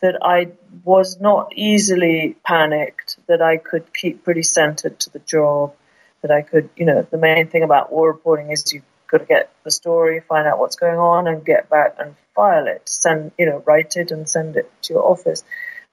that 0.00 0.18
I 0.22 0.52
was 0.84 1.20
not 1.20 1.52
easily 1.56 2.36
panicked, 2.44 3.18
that 3.28 3.42
I 3.42 3.56
could 3.56 3.92
keep 3.94 4.24
pretty 4.24 4.42
centered 4.42 4.98
to 5.00 5.10
the 5.10 5.20
job, 5.20 5.74
that 6.22 6.30
I 6.30 6.42
could, 6.42 6.68
you 6.76 6.86
know, 6.86 7.02
the 7.02 7.18
main 7.18 7.48
thing 7.48 7.62
about 7.62 7.92
war 7.92 8.08
reporting 8.08 8.50
is 8.50 8.72
you 8.72 8.82
got 9.06 9.18
to 9.18 9.24
get 9.24 9.50
the 9.64 9.70
story, 9.70 10.20
find 10.20 10.46
out 10.46 10.58
what's 10.58 10.76
going 10.76 10.98
on, 10.98 11.26
and 11.26 11.44
get 11.44 11.70
back 11.70 11.96
and 11.98 12.14
file 12.34 12.66
it, 12.66 12.88
send, 12.88 13.32
you 13.38 13.46
know, 13.46 13.62
write 13.66 13.96
it 13.96 14.10
and 14.10 14.28
send 14.28 14.56
it 14.56 14.70
to 14.82 14.94
your 14.94 15.04
office. 15.04 15.44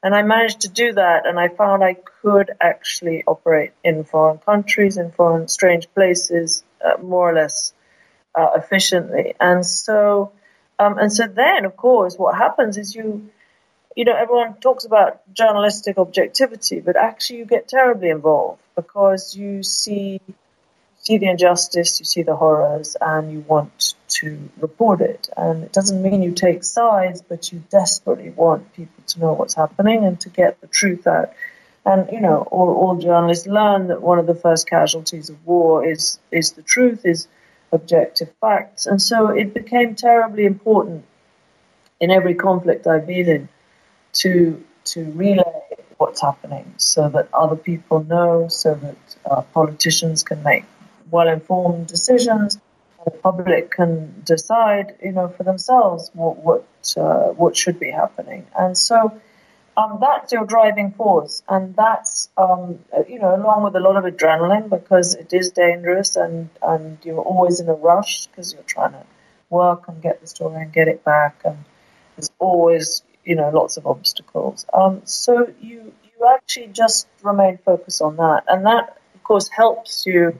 And 0.04 0.14
I 0.14 0.22
managed 0.22 0.62
to 0.62 0.70
do 0.70 0.94
that, 0.94 1.26
and 1.26 1.40
I 1.40 1.48
found 1.48 1.84
I 1.84 1.96
could 2.22 2.52
actually 2.60 3.24
operate 3.26 3.72
in 3.84 4.04
foreign 4.04 4.38
countries, 4.38 4.98
in 4.98 5.12
foreign 5.12 5.48
strange 5.48 5.88
places, 5.94 6.64
uh, 6.84 7.02
more 7.02 7.30
or 7.30 7.34
less 7.34 7.74
uh, 8.36 8.50
efficiently. 8.56 9.34
And 9.40 9.66
so, 9.66 10.34
um, 10.78 10.98
and 10.98 11.12
so 11.12 11.28
then, 11.28 11.64
of 11.64 11.78
course, 11.78 12.18
what 12.18 12.36
happens 12.36 12.78
is 12.78 12.94
you, 12.94 13.30
you 13.96 14.04
know, 14.04 14.16
everyone 14.16 14.56
talks 14.56 14.84
about 14.84 15.22
journalistic 15.34 15.98
objectivity, 15.98 16.82
but 16.82 16.98
actually 16.98 17.40
you 17.40 17.46
get 17.46 17.70
terribly 17.70 18.10
involved 18.10 18.62
because 18.76 19.36
you 19.36 19.64
see 19.64 20.20
see 21.04 21.18
the 21.18 21.30
injustice, 21.30 22.00
you 22.00 22.06
see 22.06 22.24
the 22.24 22.36
horrors, 22.36 22.96
and 23.00 23.32
you 23.32 23.42
want 23.42 23.94
to 24.08 24.50
report 24.58 25.02
it. 25.02 25.30
And 25.36 25.64
it 25.64 25.74
doesn't 25.74 26.02
mean 26.02 26.24
you 26.24 26.32
take 26.32 26.64
sides, 26.64 27.22
but 27.22 27.52
you 27.52 27.62
desperately 27.70 28.30
want 28.30 28.74
people 28.74 29.04
to 29.08 29.20
know 29.20 29.34
what's 29.34 29.54
happening 29.54 30.06
and 30.06 30.20
to 30.22 30.30
get 30.30 30.62
the 30.62 30.68
truth 30.68 31.06
out. 31.06 31.34
And 31.86 32.10
you 32.12 32.22
know, 32.22 32.48
all, 32.50 32.74
all 32.76 32.96
journalists 32.96 33.46
learn 33.46 33.88
that 33.88 34.02
one 34.02 34.18
of 34.18 34.28
the 34.28 34.36
first 34.36 34.70
casualties 34.70 35.30
of 35.30 35.46
war 35.46 35.86
is 35.86 36.20
is 36.32 36.54
the 36.54 36.62
truth, 36.62 37.06
is 37.06 37.28
objective 37.74 38.32
facts. 38.40 38.86
And 38.86 39.02
so 39.02 39.28
it 39.28 39.54
became 39.54 39.96
terribly 39.96 40.46
important 40.46 41.04
in 42.00 42.12
every 42.12 42.36
conflict 42.36 42.88
I've 42.88 43.08
been 43.08 43.28
in 43.28 43.50
to 44.14 44.64
to 44.86 45.12
relay 45.12 45.44
what's 45.98 46.22
happening 46.22 46.74
so 46.78 47.10
that 47.10 47.28
other 47.34 47.56
people 47.56 48.04
know, 48.04 48.48
so 48.48 48.76
that 48.76 48.98
uh, 49.30 49.42
politicians 49.54 50.24
can 50.24 50.42
make 50.44 50.66
well-informed 51.12 51.88
decisions. 51.88 52.60
The 53.06 53.12
public 53.12 53.72
can 53.72 54.24
decide, 54.24 54.96
you 55.04 55.12
know, 55.12 55.28
for 55.28 55.44
themselves 55.44 56.10
what 56.14 56.38
what 56.38 56.66
uh, 56.96 57.30
what 57.34 57.58
should 57.58 57.80
be 57.80 57.92
happening, 57.92 58.48
and 58.58 58.78
so 58.78 59.20
um, 59.76 59.98
that's 60.00 60.32
your 60.32 60.46
driving 60.46 60.92
force, 60.92 61.42
and 61.50 61.76
that's 61.76 62.30
um, 62.38 62.80
you 63.08 63.20
know, 63.20 63.36
along 63.36 63.64
with 63.64 63.76
a 63.76 63.80
lot 63.80 63.98
of 63.98 64.04
adrenaline 64.04 64.70
because 64.70 65.16
it 65.16 65.34
is 65.34 65.52
dangerous, 65.52 66.16
and 66.16 66.50
and 66.62 66.98
you're 67.04 67.20
always 67.20 67.60
in 67.60 67.68
a 67.68 67.74
rush 67.74 68.28
because 68.28 68.54
you're 68.54 68.64
trying 68.64 68.92
to 68.92 69.04
work 69.50 69.88
and 69.88 70.02
get 70.02 70.22
the 70.22 70.28
story 70.28 70.62
and 70.62 70.72
get 70.72 70.88
it 70.88 71.04
back, 71.04 71.42
and 71.44 71.58
there's 72.16 72.32
always 72.40 73.04
you 73.26 73.36
know 73.36 73.50
lots 73.50 73.78
of 73.78 73.88
obstacles. 73.88 74.66
Um, 74.74 75.02
so 75.06 75.52
you 75.60 75.94
you 76.04 76.28
actually 76.36 76.68
just 76.68 77.08
remain 77.24 77.58
focused 77.58 78.02
on 78.02 78.18
that, 78.18 78.44
and 78.48 78.66
that 78.66 78.98
of 79.16 79.24
course 79.24 79.50
helps 79.50 80.06
you 80.06 80.40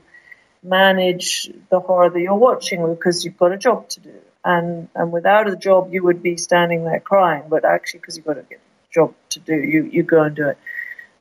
manage 0.64 1.50
the 1.70 1.78
horror 1.78 2.10
that 2.10 2.20
you're 2.20 2.34
watching 2.34 2.86
because 2.94 3.24
you've 3.24 3.36
got 3.36 3.52
a 3.52 3.58
job 3.58 3.88
to 3.90 4.00
do. 4.00 4.14
And, 4.44 4.88
and 4.94 5.12
without 5.12 5.48
a 5.48 5.56
job, 5.56 5.92
you 5.92 6.02
would 6.04 6.22
be 6.22 6.36
standing 6.36 6.84
there 6.84 7.00
crying, 7.00 7.44
but 7.48 7.64
actually, 7.64 8.00
because 8.00 8.16
you've 8.16 8.26
got 8.26 8.38
a 8.38 8.44
job 8.90 9.14
to 9.30 9.40
do, 9.40 9.54
you, 9.54 9.84
you 9.84 10.02
go 10.02 10.22
and 10.22 10.34
do 10.34 10.48
it. 10.48 10.58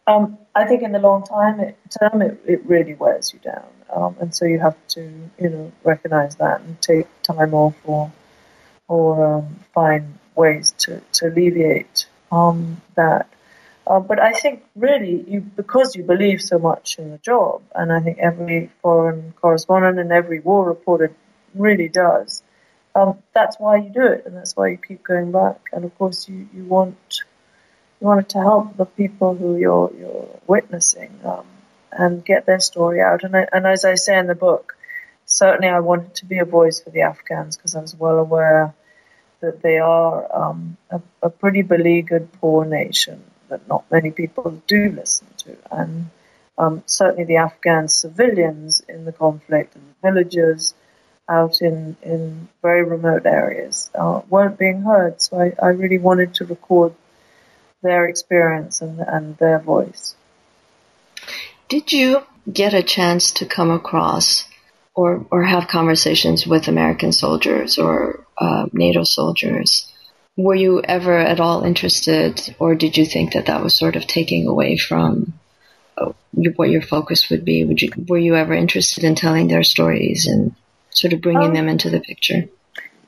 Um, 0.06 0.38
I 0.54 0.66
think 0.66 0.84
in 0.84 0.92
the 0.92 1.00
long 1.00 1.24
time 1.24 1.60
it, 1.60 1.78
term, 2.00 2.22
it, 2.22 2.42
it 2.46 2.66
really 2.66 2.94
wears 2.94 3.34
you 3.34 3.40
down. 3.40 3.66
Um, 3.94 4.16
and 4.20 4.36
so 4.36 4.46
you 4.46 4.60
have 4.60 4.76
to, 4.90 5.02
you 5.40 5.50
know, 5.50 5.72
recognize 5.84 6.36
that 6.38 6.62
and 6.62 6.82
take 6.82 7.08
time 7.22 7.54
off 7.54 7.76
or, 7.86 8.12
or 8.88 9.38
um, 9.38 9.60
find 9.74 10.18
ways 10.36 10.74
to, 10.80 11.02
to 11.14 11.28
alleviate 11.28 12.08
um, 12.32 12.82
that. 12.96 13.28
Uh, 13.86 14.00
but 14.00 14.20
I 14.20 14.32
think 14.32 14.64
really, 14.76 15.26
you 15.28 15.42
because 15.42 15.96
you 15.96 16.04
believe 16.04 16.42
so 16.42 16.58
much 16.58 16.98
in 17.00 17.12
the 17.12 17.18
job, 17.18 17.62
and 17.76 17.92
I 17.92 18.00
think 18.00 18.18
every 18.18 18.72
foreign 18.82 19.34
correspondent 19.42 20.00
and 20.00 20.12
every 20.12 20.40
war 20.40 20.66
reporter 20.66 21.12
really 21.54 21.90
does. 21.90 22.44
Um, 22.96 23.18
that's 23.34 23.60
why 23.60 23.78
you 23.78 23.90
do 23.90 24.06
it, 24.06 24.26
and 24.26 24.38
that's 24.38 24.56
why 24.56 24.70
you 24.70 24.78
keep 24.78 25.04
going 25.04 25.32
back. 25.32 25.70
And 25.74 25.84
of 25.84 25.98
course, 25.98 26.30
you, 26.30 26.48
you 26.54 26.64
want 26.64 27.24
you 28.00 28.08
want 28.08 28.30
to 28.30 28.38
help 28.38 28.78
the 28.78 28.86
people 28.86 29.36
who 29.36 29.58
you're 29.58 29.92
you're 30.00 30.40
witnessing 30.48 31.20
um, 31.26 31.46
and 31.92 32.24
get 32.24 32.46
their 32.46 32.62
story 32.62 33.02
out. 33.02 33.24
And 33.24 33.36
I, 33.36 33.48
and 33.52 33.68
as 33.68 33.84
I 33.84 33.96
say 33.96 34.18
in 34.18 34.28
the 34.28 34.36
book, 34.36 34.78
certainly 35.26 35.68
I 35.68 35.82
wanted 35.82 36.16
to 36.16 36.26
be 36.26 36.40
a 36.40 36.46
voice 36.46 36.80
for 36.80 36.90
the 36.90 37.02
Afghans 37.02 37.58
because 37.58 37.76
I 37.76 37.82
was 37.82 37.96
well 37.96 38.18
aware 38.18 38.74
that 39.42 39.62
they 39.62 39.78
are 39.78 40.34
um, 40.34 40.78
a, 40.90 41.02
a, 41.22 41.30
pretty 41.30 41.64
beleaguered, 41.64 42.32
poor 42.40 42.64
nation 42.64 43.22
that 43.50 43.68
not 43.68 43.90
many 43.92 44.12
people 44.12 44.62
do 44.68 44.90
listen 44.90 45.28
to. 45.38 45.58
And 45.72 46.10
um, 46.58 46.84
certainly 46.86 47.26
the 47.26 47.38
Afghan 47.38 47.88
civilians 47.88 48.82
in 48.88 49.06
the 49.06 49.12
conflict 49.12 49.76
and 49.76 49.84
the 49.90 50.12
villagers 50.12 50.74
out 51.30 51.62
in, 51.62 51.96
in 52.02 52.50
very 52.62 52.84
remote 52.84 53.26
areas 53.26 53.90
uh, 53.96 54.22
weren't 54.30 54.60
being 54.60 54.82
heard. 54.82 55.22
So 55.22 55.40
I, 55.40 55.54
I 55.62 55.70
really 55.70 55.98
wanted 55.98 56.34
to 56.36 56.46
record 56.46 56.94
their 57.82 58.08
experience 58.08 58.82
and, 58.82 59.00
and 59.00 59.38
their 59.38 59.60
voice. 59.60 60.16
Did 61.70 61.92
you 61.92 62.24
get 62.52 62.74
a 62.74 62.84
chance 62.84 63.32
to 63.34 63.46
come 63.46 63.72
across 63.72 64.46
or, 64.96 65.26
or 65.32 65.44
have 65.44 65.68
conversations 65.68 66.46
with 66.46 66.68
American 66.68 67.12
soldiers 67.12 67.78
or 67.78 68.26
uh, 68.38 68.68
NATO 68.74 69.04
soldiers? 69.04 69.93
Were 70.36 70.56
you 70.56 70.82
ever 70.82 71.18
at 71.18 71.40
all 71.40 71.64
interested, 71.64 72.56
or 72.58 72.74
did 72.74 72.98
you 72.98 73.06
think 73.06 73.34
that 73.34 73.46
that 73.46 73.62
was 73.62 73.78
sort 73.78 73.96
of 73.96 74.08
taking 74.08 74.48
away 74.48 74.78
from 74.78 75.34
uh, 75.96 76.14
what 76.56 76.72
your 76.72 76.82
focus 76.82 77.30
would 77.30 77.46
be? 77.46 77.64
Would 77.66 77.82
you, 77.82 77.92
were 78.08 78.18
you 78.18 78.36
ever 78.36 78.56
interested 78.56 79.04
in 79.04 79.14
telling 79.14 79.48
their 79.48 79.64
stories 79.64 80.26
and 80.26 80.56
sort 80.90 81.14
of 81.14 81.22
bringing 81.22 81.50
um, 81.50 81.54
them 81.54 81.70
into 81.70 81.92
the 81.92 82.00
picture? 82.00 82.46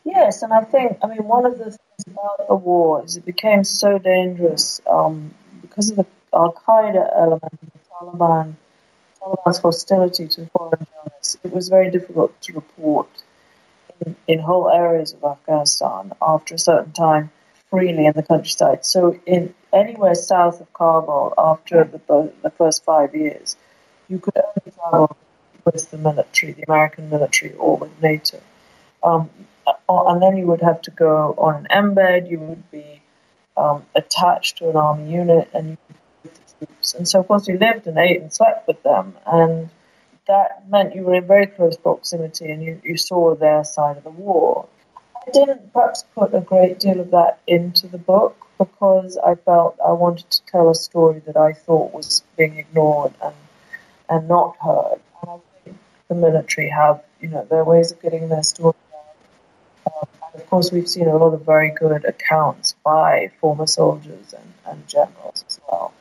Yes, 0.03 0.43
and 0.43 0.53
I 0.53 0.63
think, 0.63 0.99
I 1.03 1.07
mean, 1.07 1.23
one 1.23 1.47
of 1.47 1.57
the 1.57 1.65
things 1.65 2.05
about 2.05 2.47
the 2.47 2.55
war 2.55 3.03
is 3.03 3.17
it 3.17 3.25
became 3.25 3.63
so 3.63 3.97
dangerous 3.97 4.79
um, 4.87 5.33
because 5.61 5.89
of 5.89 5.95
the 5.95 6.05
Al 6.31 6.53
Qaeda 6.53 7.09
element, 7.17 7.59
the 7.59 7.79
Taliban, 7.89 8.53
Taliban's 9.19 9.57
hostility 9.57 10.27
to 10.27 10.45
foreign 10.47 10.85
journalists. 10.85 11.37
It 11.43 11.51
was 11.51 11.69
very 11.69 11.89
difficult 11.89 12.39
to 12.41 12.53
report 12.53 13.09
in, 14.27 14.39
whole 14.39 14.69
areas 14.69 15.13
of 15.13 15.23
Afghanistan 15.23 16.13
after 16.21 16.55
a 16.55 16.59
certain 16.59 16.91
time 16.91 17.31
freely 17.69 18.05
in 18.05 18.13
the 18.13 18.23
countryside. 18.23 18.85
So, 18.85 19.19
in 19.25 19.53
anywhere 19.73 20.15
south 20.15 20.61
of 20.61 20.71
Kabul 20.73 21.33
after 21.37 21.83
the, 21.83 22.31
the 22.41 22.49
first 22.51 22.83
five 22.83 23.15
years, 23.15 23.57
you 24.07 24.19
could 24.19 24.35
only 24.37 24.71
travel 24.77 25.17
with 25.65 25.89
the 25.91 25.97
military, 25.97 26.53
the 26.53 26.63
American 26.67 27.09
military, 27.09 27.53
or 27.53 27.77
with 27.77 28.01
NATO. 28.01 28.39
Um, 29.03 29.29
uh, 29.67 29.73
and 29.89 30.21
then 30.21 30.37
you 30.37 30.45
would 30.47 30.61
have 30.61 30.81
to 30.83 30.91
go 30.91 31.33
on 31.37 31.65
an 31.65 31.67
embed, 31.71 32.29
you 32.29 32.39
would 32.39 32.71
be 32.71 33.01
um, 33.57 33.85
attached 33.95 34.57
to 34.57 34.69
an 34.69 34.75
army 34.75 35.11
unit, 35.11 35.49
and 35.53 35.69
you 35.69 35.77
the 36.59 36.65
troops. 36.65 36.93
And 36.93 37.07
so, 37.07 37.19
of 37.19 37.27
course, 37.27 37.47
you 37.47 37.57
lived 37.57 37.87
and 37.87 37.97
ate 37.97 38.21
and 38.21 38.31
slept 38.31 38.67
with 38.67 38.81
them, 38.83 39.15
and 39.25 39.69
that 40.27 40.69
meant 40.69 40.95
you 40.95 41.03
were 41.03 41.15
in 41.15 41.27
very 41.27 41.47
close 41.47 41.77
proximity 41.77 42.49
and 42.51 42.63
you, 42.63 42.81
you 42.83 42.97
saw 42.97 43.35
their 43.35 43.63
side 43.63 43.97
of 43.97 44.03
the 44.03 44.09
war. 44.09 44.67
I 45.15 45.31
didn't 45.31 45.73
perhaps 45.73 46.03
put 46.13 46.33
a 46.33 46.41
great 46.41 46.79
deal 46.79 46.99
of 46.99 47.11
that 47.11 47.39
into 47.47 47.87
the 47.87 47.97
book 47.97 48.37
because 48.57 49.17
I 49.17 49.35
felt 49.35 49.77
I 49.85 49.91
wanted 49.91 50.29
to 50.29 50.45
tell 50.45 50.69
a 50.69 50.75
story 50.75 51.21
that 51.25 51.37
I 51.37 51.53
thought 51.53 51.93
was 51.93 52.23
being 52.37 52.57
ignored 52.57 53.13
and 53.23 53.35
and 54.07 54.27
not 54.27 54.55
heard. 54.57 54.99
And 55.21 55.31
I 55.31 55.37
think 55.63 55.77
the 56.07 56.15
military 56.15 56.69
have, 56.69 57.03
you 57.19 57.27
know, 57.29 57.43
their 57.49 57.63
ways 57.63 57.91
of 57.91 58.01
getting 58.01 58.29
their 58.29 58.43
story 58.43 58.75
um, 59.85 60.07
and 60.21 60.41
of 60.41 60.49
course, 60.49 60.71
we've 60.71 60.89
seen 60.89 61.07
a 61.07 61.15
lot 61.15 61.33
of 61.33 61.45
very 61.45 61.71
good 61.71 62.05
accounts 62.05 62.75
by 62.83 63.31
former 63.39 63.67
soldiers 63.67 64.33
and, 64.33 64.53
and 64.65 64.87
generals 64.87 65.43
as 65.47 65.59
well 65.67 65.93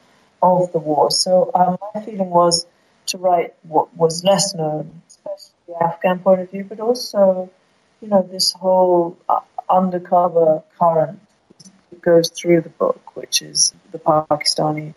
of 0.43 0.73
the 0.73 0.79
war. 0.79 1.11
So 1.11 1.51
um, 1.55 1.79
my 1.95 2.03
feeling 2.03 2.31
was 2.31 2.67
to 3.15 3.19
write 3.19 3.55
what 3.63 3.97
was 3.97 4.25
less 4.25 4.55
known, 4.55 5.03
especially 5.07 5.55
the 5.69 5.83
Afghan 5.83 6.19
point 6.19 6.41
of 6.41 6.51
view, 6.51 6.65
but 6.65 6.81
also, 6.81 7.49
you 8.01 8.09
know, 8.09 8.23
this 8.29 8.53
whole 8.53 9.17
uh, 9.29 9.41
undercover 9.71 10.63
current 10.79 11.21
that 11.91 12.03
goes 12.03 12.29
through 12.31 12.61
the 12.61 12.69
book, 12.69 13.15
which 13.15 13.41
is 13.41 13.73
the 13.93 13.99
Pakistani 13.99 14.95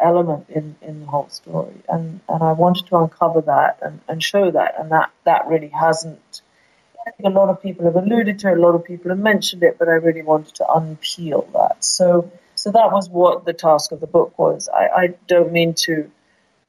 element 0.00 0.46
in, 0.50 0.76
in 0.82 1.00
the 1.00 1.06
whole 1.06 1.28
story. 1.30 1.74
And, 1.88 2.20
and 2.28 2.42
I 2.42 2.52
wanted 2.52 2.86
to 2.86 2.96
uncover 2.96 3.40
that 3.42 3.78
and, 3.82 4.00
and 4.08 4.22
show 4.22 4.50
that, 4.52 4.74
and 4.78 4.92
that, 4.92 5.10
that 5.24 5.48
really 5.48 5.68
hasn't 5.68 6.42
I 7.04 7.10
think 7.10 7.34
a 7.34 7.36
lot 7.36 7.48
of 7.48 7.60
people 7.60 7.84
have 7.86 7.96
alluded 7.96 8.38
to 8.38 8.52
it, 8.52 8.58
a 8.58 8.60
lot 8.60 8.76
of 8.76 8.84
people 8.84 9.10
have 9.10 9.18
mentioned 9.18 9.64
it, 9.64 9.76
but 9.76 9.88
I 9.88 9.94
really 9.94 10.22
wanted 10.22 10.54
to 10.54 10.64
unpeel 10.64 11.52
that. 11.52 11.84
So, 11.84 12.30
so 12.54 12.70
that 12.70 12.92
was 12.92 13.10
what 13.10 13.44
the 13.44 13.52
task 13.52 13.90
of 13.90 13.98
the 13.98 14.06
book 14.06 14.38
was. 14.38 14.68
I, 14.68 14.86
I 14.86 15.06
don't 15.26 15.50
mean 15.50 15.74
to 15.86 16.08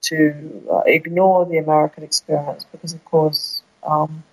to 0.03 0.63
uh, 0.71 0.81
ignore 0.85 1.45
the 1.45 1.57
American 1.57 2.03
experience 2.03 2.65
because, 2.71 2.93
of 2.93 3.03
course, 3.05 3.61
um, 3.83 4.23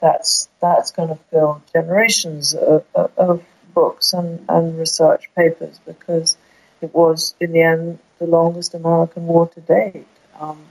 that's 0.00 0.48
that's 0.60 0.90
going 0.92 1.08
to 1.08 1.18
fill 1.30 1.62
generations 1.72 2.54
of, 2.54 2.84
of 2.94 3.44
books 3.72 4.12
and, 4.12 4.44
and 4.48 4.78
research 4.78 5.30
papers 5.34 5.80
because 5.86 6.36
it 6.80 6.94
was, 6.94 7.34
in 7.40 7.52
the 7.52 7.62
end, 7.62 7.98
the 8.18 8.26
longest 8.26 8.74
American 8.74 9.26
war 9.26 9.48
to 9.48 9.60
date. 9.60 10.06
Um, 10.38 10.62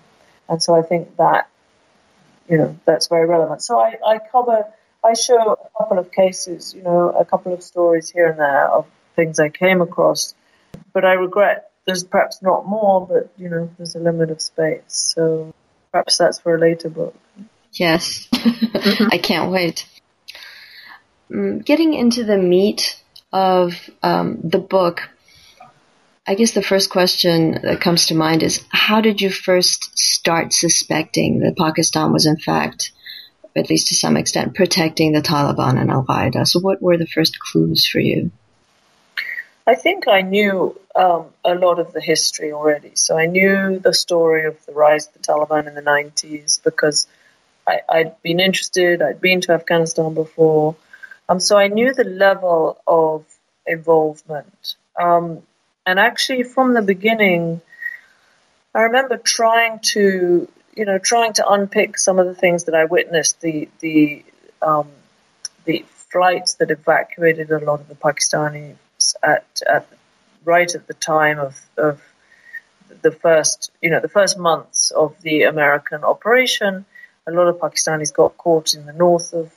and 0.48 0.62
so 0.62 0.76
I 0.76 0.82
think 0.82 1.18
that 1.18 1.50
you 2.50 2.58
know, 2.58 2.78
that's 2.86 3.08
very 3.08 3.26
relevant. 3.26 3.62
So 3.62 3.80
I, 3.80 3.96
I 4.06 4.20
cover, 4.32 4.66
I 5.04 5.14
show 5.14 5.54
a 5.54 5.78
couple 5.78 6.00
of 6.00 6.12
cases, 6.12 6.74
you 6.74 6.84
know, 6.84 7.10
a 7.10 7.26
couple 7.26 7.54
of 7.54 7.64
stories 7.64 8.10
here 8.10 8.28
and 8.28 8.40
there 8.40 8.68
of 8.68 8.86
things 9.16 9.40
I 9.40 9.50
came 9.50 9.82
across, 9.82 10.36
but 10.92 11.06
I 11.06 11.14
regret 11.14 11.72
there's 11.86 12.04
perhaps 12.04 12.42
not 12.42 12.66
more, 12.66 13.06
but 13.06 13.32
you 13.38 13.50
know, 13.50 13.70
there's 13.78 13.96
a 13.96 14.00
limit 14.00 14.32
of 14.32 14.42
space. 14.42 14.84
So 14.88 15.54
perhaps 15.92 16.18
that's 16.18 16.40
for 16.40 16.56
a 16.56 16.60
later 16.60 16.90
book. 16.90 17.16
Yes, 17.74 18.28
I 18.34 19.20
can't 19.22 19.52
wait. 19.52 19.88
Mm, 21.32 21.66
getting 21.66 21.94
into 21.94 22.24
the 22.24 22.38
meat 22.38 23.02
of 23.32 23.90
um, 24.04 24.40
the 24.44 24.60
book, 24.60 25.10
I 26.28 26.36
guess 26.36 26.52
the 26.52 26.62
first 26.62 26.90
question 26.90 27.60
that 27.64 27.82
comes 27.82 28.08
to 28.08 28.16
mind 28.16 28.44
is 28.44 28.64
how 28.70 29.02
did 29.02 29.22
you 29.22 29.32
first 29.32 29.98
start 29.98 30.54
suspecting 30.54 31.40
that 31.40 31.58
Pakistan 31.58 32.14
was 32.14 32.26
in 32.28 32.38
fact, 32.38 32.92
at 33.56 33.70
least 33.70 33.88
to 33.88 33.96
some 33.96 34.16
extent, 34.16 34.56
protecting 34.56 35.12
the 35.12 35.22
Taliban 35.22 35.82
and 35.82 35.90
Al 35.90 36.06
Qaeda? 36.06 36.48
So, 36.48 36.60
what 36.60 36.82
were 36.82 36.98
the 36.98 37.08
first 37.08 37.40
clues 37.40 37.88
for 37.88 38.00
you? 38.00 38.32
I 39.66 39.76
think 39.76 40.08
I 40.08 40.22
knew 40.22 40.78
um, 40.96 41.26
a 41.44 41.56
lot 41.56 41.80
of 41.80 41.94
the 41.94 42.02
history 42.02 42.52
already. 42.52 42.92
So 42.96 43.18
I 43.18 43.26
knew 43.26 43.80
the 43.80 43.94
story 43.94 44.46
of 44.46 44.64
the 44.66 44.74
rise 44.74 45.08
of 45.08 45.14
the 45.14 45.20
Taliban 45.20 45.68
in 45.68 45.76
the 45.76 45.82
90s 45.82 46.64
because 46.64 47.08
I, 47.68 47.82
had 47.90 48.22
been 48.22 48.40
interested, 48.40 49.02
I'd 49.02 49.22
been 49.22 49.42
to 49.42 49.54
Afghanistan 49.54 50.14
before. 50.14 50.76
Um, 51.30 51.40
so 51.40 51.58
I 51.58 51.68
knew 51.68 51.94
the 51.94 52.04
level 52.04 52.78
of 52.86 53.26
involvement. 53.66 54.76
Um, 55.00 55.42
and 55.86 56.00
actually, 56.00 56.44
from 56.44 56.74
the 56.74 56.82
beginning, 56.82 57.62
I 58.76 58.82
remember 58.82 59.18
trying 59.18 59.80
to, 59.94 60.48
you 60.76 60.86
know, 60.86 60.98
trying 60.98 61.34
to 61.34 61.48
unpick 61.48 61.98
some 61.98 62.20
of 62.20 62.26
the 62.26 62.36
things 62.36 62.66
that 62.66 62.76
I 62.76 62.86
witnessed. 62.86 63.42
The 63.42 63.70
the 63.80 64.24
um, 64.62 64.88
the 65.66 65.86
flights 66.12 66.56
that 66.56 66.72
evacuated 66.72 67.52
a 67.52 67.60
lot 67.60 67.82
of 67.82 67.88
the 67.90 67.96
Pakistanis 67.96 68.76
at, 69.22 69.62
at 69.68 69.88
right 70.46 70.74
at 70.74 70.88
the 70.88 70.94
time 70.94 71.40
of, 71.40 71.60
of 71.78 72.02
the 73.02 73.12
first, 73.12 73.72
you 73.82 73.90
know, 73.90 74.00
the 74.00 74.10
first 74.10 74.38
months 74.38 74.92
of 74.92 75.20
the 75.22 75.44
American 75.44 76.04
operation. 76.04 76.86
A 77.26 77.32
lot 77.32 77.48
of 77.48 77.58
Pakistanis 77.58 78.14
got 78.14 78.38
caught 78.38 78.74
in 78.74 78.86
the 78.86 78.94
north 78.94 79.34
of 79.34 79.52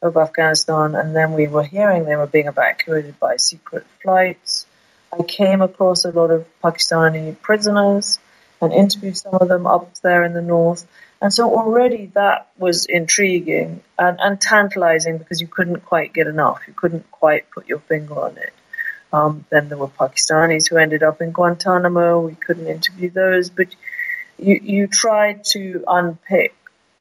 of 0.00 0.16
Afghanistan, 0.16 0.94
and 0.94 1.14
then 1.14 1.32
we 1.32 1.48
were 1.48 1.64
hearing 1.64 2.04
they 2.04 2.16
were 2.16 2.26
being 2.26 2.46
evacuated 2.46 3.18
by 3.18 3.36
secret 3.36 3.84
flights. 4.02 4.66
I 5.12 5.22
came 5.22 5.62
across 5.62 6.04
a 6.04 6.12
lot 6.12 6.30
of 6.30 6.46
Pakistani 6.62 7.40
prisoners 7.40 8.18
and 8.60 8.72
interviewed 8.72 9.16
some 9.16 9.34
of 9.34 9.48
them 9.48 9.66
up 9.66 9.94
there 10.02 10.22
in 10.24 10.34
the 10.34 10.42
north. 10.42 10.86
And 11.20 11.32
so 11.32 11.52
already 11.56 12.06
that 12.14 12.48
was 12.58 12.86
intriguing 12.86 13.82
and, 13.98 14.18
and 14.20 14.40
tantalizing 14.40 15.18
because 15.18 15.40
you 15.40 15.48
couldn't 15.48 15.84
quite 15.84 16.12
get 16.12 16.26
enough. 16.26 16.60
You 16.66 16.74
couldn't 16.74 17.10
quite 17.10 17.50
put 17.50 17.68
your 17.68 17.80
finger 17.80 18.20
on 18.20 18.36
it. 18.36 18.52
Um, 19.12 19.44
then 19.50 19.68
there 19.68 19.78
were 19.78 19.88
Pakistanis 19.88 20.68
who 20.68 20.76
ended 20.76 21.02
up 21.02 21.20
in 21.20 21.32
Guantanamo. 21.32 22.20
We 22.20 22.34
couldn't 22.34 22.66
interview 22.66 23.10
those, 23.10 23.50
but 23.50 23.68
you, 24.38 24.60
you 24.62 24.86
tried 24.86 25.44
to 25.52 25.84
unpick 25.86 26.54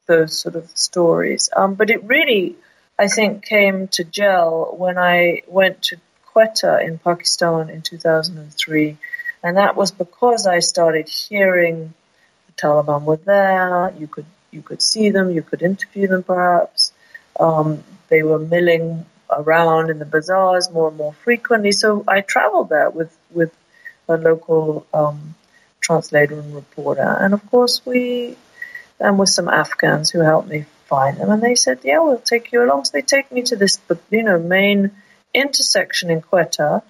those 0.06 0.38
sort 0.38 0.56
of 0.56 0.70
stories. 0.76 1.50
Um, 1.56 1.76
but 1.76 1.89
it 1.89 2.04
really, 2.04 2.56
I 2.98 3.08
think, 3.08 3.46
came 3.46 3.88
to 3.89 4.04
gel 4.04 4.76
when 4.78 4.98
I 4.98 5.41
went 5.48 5.84
to 5.84 5.98
Quetta 6.26 6.86
in 6.86 6.98
Pakistan 6.98 7.70
in 7.70 7.82
2003. 7.82 8.98
And 9.43 9.58
that 9.58 9.76
was 9.76 9.91
because 9.91 10.48
I 10.48 10.60
started 10.60 11.10
hearing 11.10 11.93
the 12.48 12.54
Taliban 12.54 13.04
were 13.04 13.17
there. 13.17 13.93
You 13.98 14.08
could 14.08 14.26
you 14.50 14.62
could 14.62 14.82
see 14.82 15.10
them, 15.10 15.30
you 15.30 15.43
could 15.43 15.62
interview 15.62 16.08
them 16.08 16.24
perhaps. 16.24 16.93
Um, 17.39 17.84
they 18.08 18.24
were 18.24 18.39
milling 18.39 19.06
around 19.29 19.89
in 19.89 19.99
the 19.99 20.05
bazaars 20.05 20.69
more 20.71 20.89
and 20.89 20.97
more 20.97 21.13
frequently. 21.13 21.71
So 21.71 22.03
I 22.07 22.21
traveled 22.21 22.69
there 22.69 22.89
with 22.89 23.15
with 23.31 23.53
a 24.07 24.17
local 24.17 24.85
um, 24.93 25.35
translator 25.81 26.39
and 26.39 26.55
reporter, 26.55 27.17
and 27.19 27.33
of 27.33 27.45
course 27.49 27.85
we 27.85 28.37
and 28.99 29.19
with 29.19 29.29
some 29.29 29.47
Afghans 29.47 30.09
who 30.09 30.19
helped 30.19 30.49
me 30.49 30.65
find 30.85 31.17
them. 31.17 31.29
And 31.29 31.41
they 31.41 31.55
said, 31.55 31.79
yeah, 31.83 31.99
we'll 31.99 32.19
take 32.19 32.51
you 32.51 32.63
along. 32.63 32.85
So 32.85 32.91
they 32.93 33.01
take 33.01 33.31
me 33.31 33.43
to 33.43 33.55
this, 33.55 33.79
you 34.09 34.23
know, 34.23 34.39
main 34.39 34.91
intersection 35.33 36.09
in 36.09 36.21
Quetta. 36.21 36.81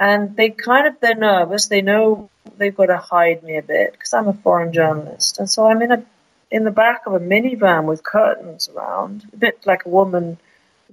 And 0.00 0.36
they 0.36 0.50
kind 0.50 0.86
of, 0.86 1.00
they're 1.00 1.14
nervous. 1.14 1.66
They 1.66 1.82
know 1.82 2.30
they've 2.56 2.76
got 2.76 2.86
to 2.86 2.98
hide 2.98 3.42
me 3.42 3.56
a 3.56 3.62
bit 3.62 3.92
because 3.92 4.12
I'm 4.12 4.28
a 4.28 4.32
foreign 4.32 4.72
journalist. 4.72 5.38
And 5.38 5.50
so 5.50 5.66
I'm 5.66 5.82
in 5.82 5.92
a, 5.92 6.04
in 6.50 6.64
the 6.64 6.70
back 6.70 7.06
of 7.06 7.14
a 7.14 7.20
minivan 7.20 7.84
with 7.84 8.02
curtains 8.02 8.68
around, 8.68 9.26
a 9.32 9.36
bit 9.36 9.66
like 9.66 9.86
a 9.86 9.88
woman 9.88 10.38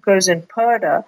goes 0.06 0.28
in 0.28 0.44
purdah. 0.44 1.04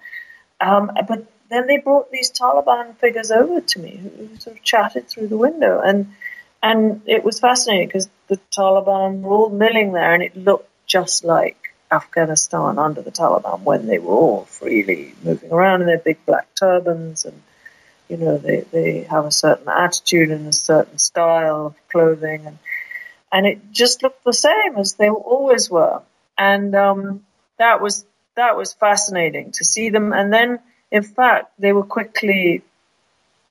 Um, 0.60 0.90
but 1.06 1.26
then 1.48 1.66
they 1.66 1.78
brought 1.78 2.10
these 2.10 2.30
Taliban 2.30 2.96
figures 2.96 3.30
over 3.30 3.60
to 3.60 3.78
me 3.78 3.96
who, 3.96 4.08
who 4.08 4.36
sort 4.36 4.56
of 4.56 4.62
chatted 4.62 5.08
through 5.08 5.28
the 5.28 5.36
window. 5.36 5.80
And 5.80 6.14
and 6.62 7.02
it 7.06 7.22
was 7.22 7.38
fascinating 7.38 7.86
because 7.86 8.08
the 8.26 8.40
Taliban 8.56 9.20
were 9.20 9.34
all 9.34 9.48
milling 9.48 9.92
there 9.92 10.12
and 10.12 10.22
it 10.22 10.36
looked 10.36 10.68
just 10.86 11.24
like 11.24 11.56
Afghanistan 11.90 12.78
under 12.78 13.00
the 13.00 13.12
Taliban 13.12 13.62
when 13.62 13.86
they 13.86 13.98
were 13.98 14.14
all 14.14 14.44
freely 14.44 15.14
moving 15.22 15.52
around 15.52 15.82
in 15.82 15.86
their 15.86 15.98
big 15.98 16.24
black 16.26 16.48
turbans 16.54 17.24
and 17.24 17.40
you 18.08 18.16
know 18.16 18.38
they, 18.38 18.60
they 18.72 19.00
have 19.04 19.24
a 19.24 19.30
certain 19.30 19.68
attitude 19.68 20.30
and 20.30 20.46
a 20.46 20.52
certain 20.52 20.98
style 20.98 21.66
of 21.66 21.88
clothing 21.88 22.46
and 22.46 22.58
and 23.30 23.46
it 23.46 23.70
just 23.70 24.02
looked 24.02 24.24
the 24.24 24.32
same 24.32 24.76
as 24.76 24.94
they 24.94 25.08
always 25.08 25.70
were 25.70 26.02
and 26.36 26.74
um, 26.74 27.24
that 27.58 27.80
was 27.80 28.04
that 28.38 28.56
was 28.56 28.72
fascinating 28.72 29.52
to 29.52 29.64
see 29.64 29.90
them 29.90 30.12
and 30.12 30.32
then 30.32 30.58
in 30.90 31.02
fact 31.02 31.52
they 31.58 31.72
were 31.72 31.84
quickly 31.84 32.62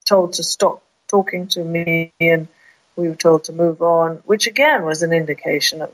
told 0.08 0.34
to 0.34 0.43
stop 0.43 0.82
talking 1.08 1.47
to 1.47 1.63
me 1.63 2.12
and 2.19 2.47
we 2.95 3.08
were 3.08 3.15
told 3.15 3.45
to 3.45 3.54
move 3.54 3.82
on, 3.82 4.17
which 4.26 4.47
again 4.47 4.84
was 4.84 5.04
an 5.04 5.13
indication 5.13 5.82
of 5.82 5.93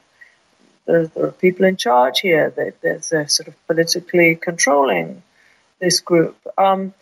there, 0.85 1.07
there 1.07 1.27
are 1.27 1.31
people 1.31 1.65
in 1.65 1.77
charge 1.77 2.19
here. 2.19 2.49
They, 2.49 2.71
they're, 2.81 2.99
they're, 3.09 3.27
sort 3.27 3.47
of 3.47 3.67
politically 3.67 4.35
controlling 4.35 5.23
this 5.79 6.01
group. 6.01 6.35
Um, 6.57 6.93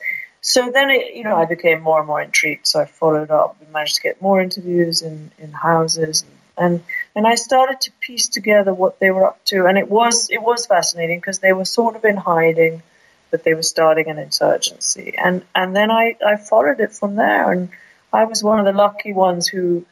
so 0.41 0.69
then, 0.71 0.91
it, 0.91 1.15
you 1.15 1.23
know, 1.23 1.35
I 1.35 1.45
became 1.45 1.81
more 1.81 1.99
and 1.99 2.07
more 2.07 2.21
intrigued. 2.21 2.67
So 2.67 2.79
I 2.81 2.85
followed 2.85 3.31
up. 3.31 3.57
We 3.59 3.71
managed 3.71 3.95
to 3.95 4.01
get 4.01 4.21
more 4.21 4.41
interviews 4.41 5.01
in, 5.01 5.31
in 5.39 5.51
houses, 5.51 6.23
and, 6.57 6.73
and 6.75 6.83
and 7.15 7.27
I 7.27 7.35
started 7.35 7.81
to 7.81 7.91
piece 7.99 8.27
together 8.27 8.73
what 8.73 8.99
they 8.99 9.11
were 9.11 9.25
up 9.25 9.43
to. 9.45 9.65
And 9.65 9.77
it 9.77 9.89
was 9.89 10.29
it 10.29 10.41
was 10.41 10.65
fascinating 10.65 11.19
because 11.19 11.39
they 11.39 11.53
were 11.53 11.65
sort 11.65 11.95
of 11.95 12.05
in 12.05 12.17
hiding, 12.17 12.83
but 13.29 13.43
they 13.43 13.53
were 13.53 13.63
starting 13.63 14.09
an 14.09 14.17
insurgency. 14.17 15.15
And 15.17 15.43
and 15.53 15.75
then 15.75 15.91
I 15.91 16.15
I 16.25 16.37
followed 16.37 16.79
it 16.79 16.93
from 16.93 17.15
there 17.15 17.51
and 17.51 17.69
I 18.13 18.25
was 18.25 18.43
one 18.43 18.59
of 18.59 18.65
the 18.65 18.73
lucky 18.73 19.13
ones 19.13 19.47
who 19.47 19.85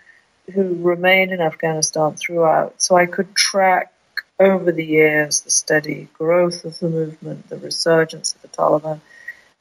who 0.53 0.75
remained 0.81 1.31
in 1.31 1.41
Afghanistan 1.41 2.15
throughout, 2.15 2.81
so 2.81 2.95
I 2.95 3.05
could 3.05 3.35
track 3.35 3.93
over 4.39 4.71
the 4.71 4.85
years 4.85 5.41
the 5.41 5.51
steady 5.51 6.07
growth 6.13 6.65
of 6.65 6.79
the 6.79 6.89
movement, 6.89 7.49
the 7.49 7.57
resurgence 7.57 8.33
of 8.33 8.41
the 8.41 8.47
Taliban, 8.47 8.99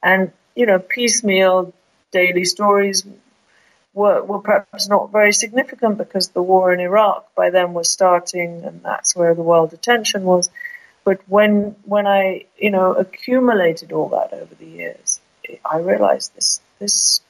and 0.01 0.31
you 0.55 0.65
know, 0.65 0.79
piecemeal 0.79 1.73
daily 2.11 2.43
stories 2.43 3.05
were, 3.93 4.23
were 4.23 4.39
perhaps 4.39 4.87
not 4.87 5.11
very 5.11 5.33
significant 5.33 5.97
because 5.97 6.29
the 6.29 6.41
war 6.43 6.73
in 6.73 6.79
Iraq 6.79 7.33
by 7.35 7.49
then 7.49 7.73
was 7.73 7.91
starting, 7.91 8.63
and 8.63 8.81
that's 8.83 9.15
where 9.15 9.33
the 9.35 9.41
world 9.41 9.73
attention 9.73 10.23
was. 10.23 10.49
But 11.03 11.21
when 11.27 11.75
when 11.85 12.07
I 12.07 12.45
you 12.57 12.71
know 12.71 12.93
accumulated 12.93 13.91
all 13.91 14.09
that 14.09 14.33
over 14.33 14.53
the 14.55 14.65
years, 14.65 15.19
I 15.65 15.79
realized 15.79 16.35
this 16.35 16.61
this 16.79 17.21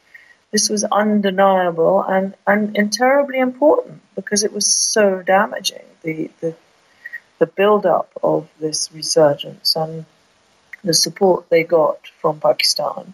this 0.52 0.69
was 0.69 0.84
undeniable 0.84 2.04
and, 2.04 2.34
and, 2.48 2.76
and 2.78 2.91
terribly 2.91 3.39
important 3.39 4.02
because 4.15 4.43
it 4.43 4.52
was 4.52 4.65
so 4.65 5.22
damaging, 5.22 5.86
the, 6.02 6.32
the, 6.41 6.56
the 7.38 7.45
build 7.45 7.86
up 7.86 8.10
of 8.24 8.50
this 8.60 8.91
resurgence 8.91 9.76
and 9.76 10.06
the 10.84 10.93
support 10.93 11.50
they 11.50 11.63
got 11.63 12.08
from 12.19 12.39
Pakistan. 12.39 13.13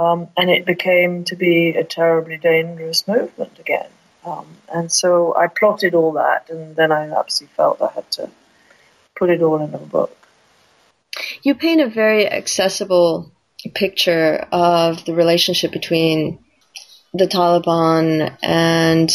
Um, 0.00 0.28
and 0.34 0.48
it 0.48 0.64
became 0.64 1.24
to 1.24 1.36
be 1.36 1.70
a 1.76 1.84
terribly 1.84 2.38
dangerous 2.38 3.06
movement 3.06 3.58
again. 3.58 3.90
Um, 4.24 4.46
and 4.72 4.90
so 4.90 5.36
I 5.36 5.46
plotted 5.46 5.94
all 5.94 6.12
that, 6.12 6.48
and 6.48 6.74
then 6.74 6.90
I 6.90 7.10
absolutely 7.10 7.54
felt 7.54 7.82
I 7.82 7.92
had 7.92 8.10
to 8.12 8.30
put 9.14 9.28
it 9.28 9.42
all 9.42 9.62
in 9.62 9.74
a 9.74 9.78
book. 9.78 10.16
You 11.42 11.54
paint 11.54 11.82
a 11.82 11.88
very 11.88 12.26
accessible 12.26 13.30
picture 13.74 14.46
of 14.50 15.04
the 15.04 15.12
relationship 15.12 15.70
between 15.70 16.38
the 17.12 17.26
Taliban 17.26 18.38
and 18.42 19.10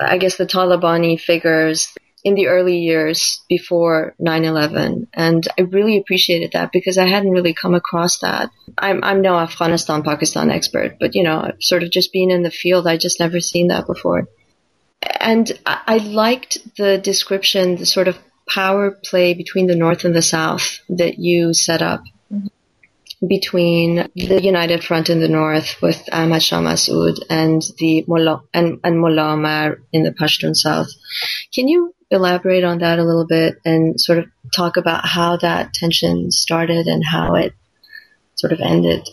I 0.00 0.18
guess 0.18 0.36
the 0.36 0.46
Talibani 0.46 1.18
figures 1.18 1.92
in 2.24 2.34
the 2.34 2.46
early 2.46 2.78
years 2.78 3.42
before 3.48 4.14
9/11 4.20 5.08
and 5.12 5.48
I 5.58 5.62
really 5.62 5.98
appreciated 5.98 6.52
that 6.52 6.70
because 6.72 6.98
I 6.98 7.06
hadn't 7.06 7.32
really 7.32 7.54
come 7.54 7.74
across 7.74 8.18
that. 8.20 8.50
I'm 8.78 9.02
I'm 9.02 9.22
no 9.22 9.38
Afghanistan 9.38 10.02
Pakistan 10.02 10.50
expert, 10.50 10.98
but 11.00 11.14
you 11.14 11.22
know, 11.22 11.52
sort 11.60 11.82
of 11.82 11.90
just 11.90 12.12
being 12.12 12.30
in 12.30 12.42
the 12.42 12.50
field, 12.50 12.86
I 12.86 12.96
just 12.96 13.20
never 13.20 13.40
seen 13.40 13.68
that 13.68 13.86
before. 13.86 14.28
And 15.20 15.50
I, 15.66 15.80
I 15.86 15.96
liked 15.98 16.58
the 16.76 16.98
description, 16.98 17.76
the 17.76 17.86
sort 17.86 18.08
of 18.08 18.18
power 18.48 18.90
play 18.90 19.34
between 19.34 19.66
the 19.66 19.76
North 19.76 20.04
and 20.04 20.14
the 20.14 20.22
South 20.22 20.80
that 20.88 21.18
you 21.18 21.54
set 21.54 21.82
up 21.82 22.02
mm-hmm. 22.32 23.26
between 23.26 24.08
the 24.14 24.40
United 24.42 24.84
Front 24.84 25.10
in 25.10 25.20
the 25.20 25.28
north 25.28 25.80
with 25.80 26.08
Ahmad 26.12 26.42
Shah 26.42 26.60
Massoud 26.60 27.18
and 27.30 27.62
the 27.78 28.04
Mullah 28.06 28.42
and, 28.52 28.80
and 28.84 29.00
Mullah 29.00 29.32
Omar 29.32 29.78
in 29.92 30.02
the 30.02 30.12
Pashtun 30.12 30.54
south. 30.54 30.88
Can 31.54 31.68
you 31.68 31.94
elaborate 32.12 32.64
on 32.64 32.78
that 32.78 32.98
a 32.98 33.04
little 33.04 33.26
bit 33.26 33.60
and 33.64 34.00
sort 34.00 34.18
of 34.18 34.26
talk 34.54 34.76
about 34.76 35.04
how 35.04 35.36
that 35.38 35.74
tension 35.74 36.30
started 36.30 36.86
and 36.86 37.04
how 37.04 37.34
it 37.34 37.54
sort 38.34 38.52
of 38.52 38.60
ended, 38.60 39.08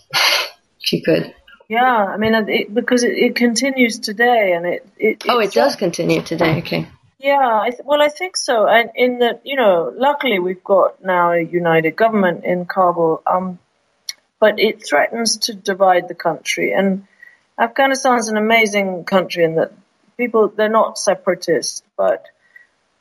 if 0.81 0.93
you 0.93 1.01
could? 1.01 1.33
Yeah, 1.67 1.81
I 1.81 2.17
mean, 2.17 2.33
it, 2.35 2.73
because 2.73 3.03
it, 3.03 3.13
it, 3.13 3.35
continues 3.35 3.99
today, 3.99 4.53
and 4.53 4.65
it. 4.65 4.87
it 4.97 5.23
oh, 5.27 5.39
it 5.39 5.51
does 5.51 5.75
continue 5.75 6.21
today. 6.21 6.57
Okay. 6.59 6.87
Yeah, 7.19 7.59
I 7.61 7.69
th- 7.69 7.81
well, 7.85 8.01
I 8.01 8.07
think 8.07 8.37
so. 8.37 8.67
And 8.67 8.89
in 8.95 9.19
that, 9.19 9.41
you 9.43 9.55
know, 9.55 9.93
luckily 9.95 10.39
we've 10.39 10.63
got 10.63 11.03
now 11.03 11.33
a 11.33 11.41
united 11.41 11.95
government 11.95 12.45
in 12.45 12.65
Kabul. 12.65 13.21
Um, 13.27 13.59
but 14.39 14.59
it 14.59 14.85
threatens 14.87 15.37
to 15.37 15.53
divide 15.53 16.07
the 16.07 16.15
country. 16.15 16.73
And 16.73 17.05
Afghanistan 17.59 18.17
is 18.17 18.29
an 18.29 18.37
amazing 18.37 19.03
country 19.03 19.43
in 19.43 19.55
that 19.55 19.73
people 20.17 20.47
they're 20.47 20.69
not 20.69 20.97
separatists, 20.97 21.83
but 21.97 22.25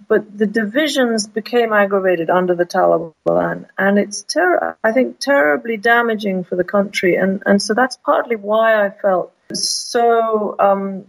but 0.07 0.37
the 0.37 0.47
divisions 0.47 1.27
became 1.27 1.73
aggravated 1.73 2.31
under 2.31 2.55
the 2.55 2.65
Taliban, 2.65 3.67
and 3.77 3.99
it's 3.99 4.23
ter- 4.23 4.77
I 4.85 4.93
think 4.93 5.19
terribly 5.19 5.77
damaging 5.77 6.45
for 6.45 6.57
the 6.57 6.65
country, 6.65 7.17
and 7.17 7.43
and 7.47 7.61
so 7.61 7.75
that's 7.75 7.97
partly 7.97 8.37
why 8.37 8.85
I 8.85 8.91
felt 8.91 9.33
so. 9.53 10.57
Um, 10.59 11.07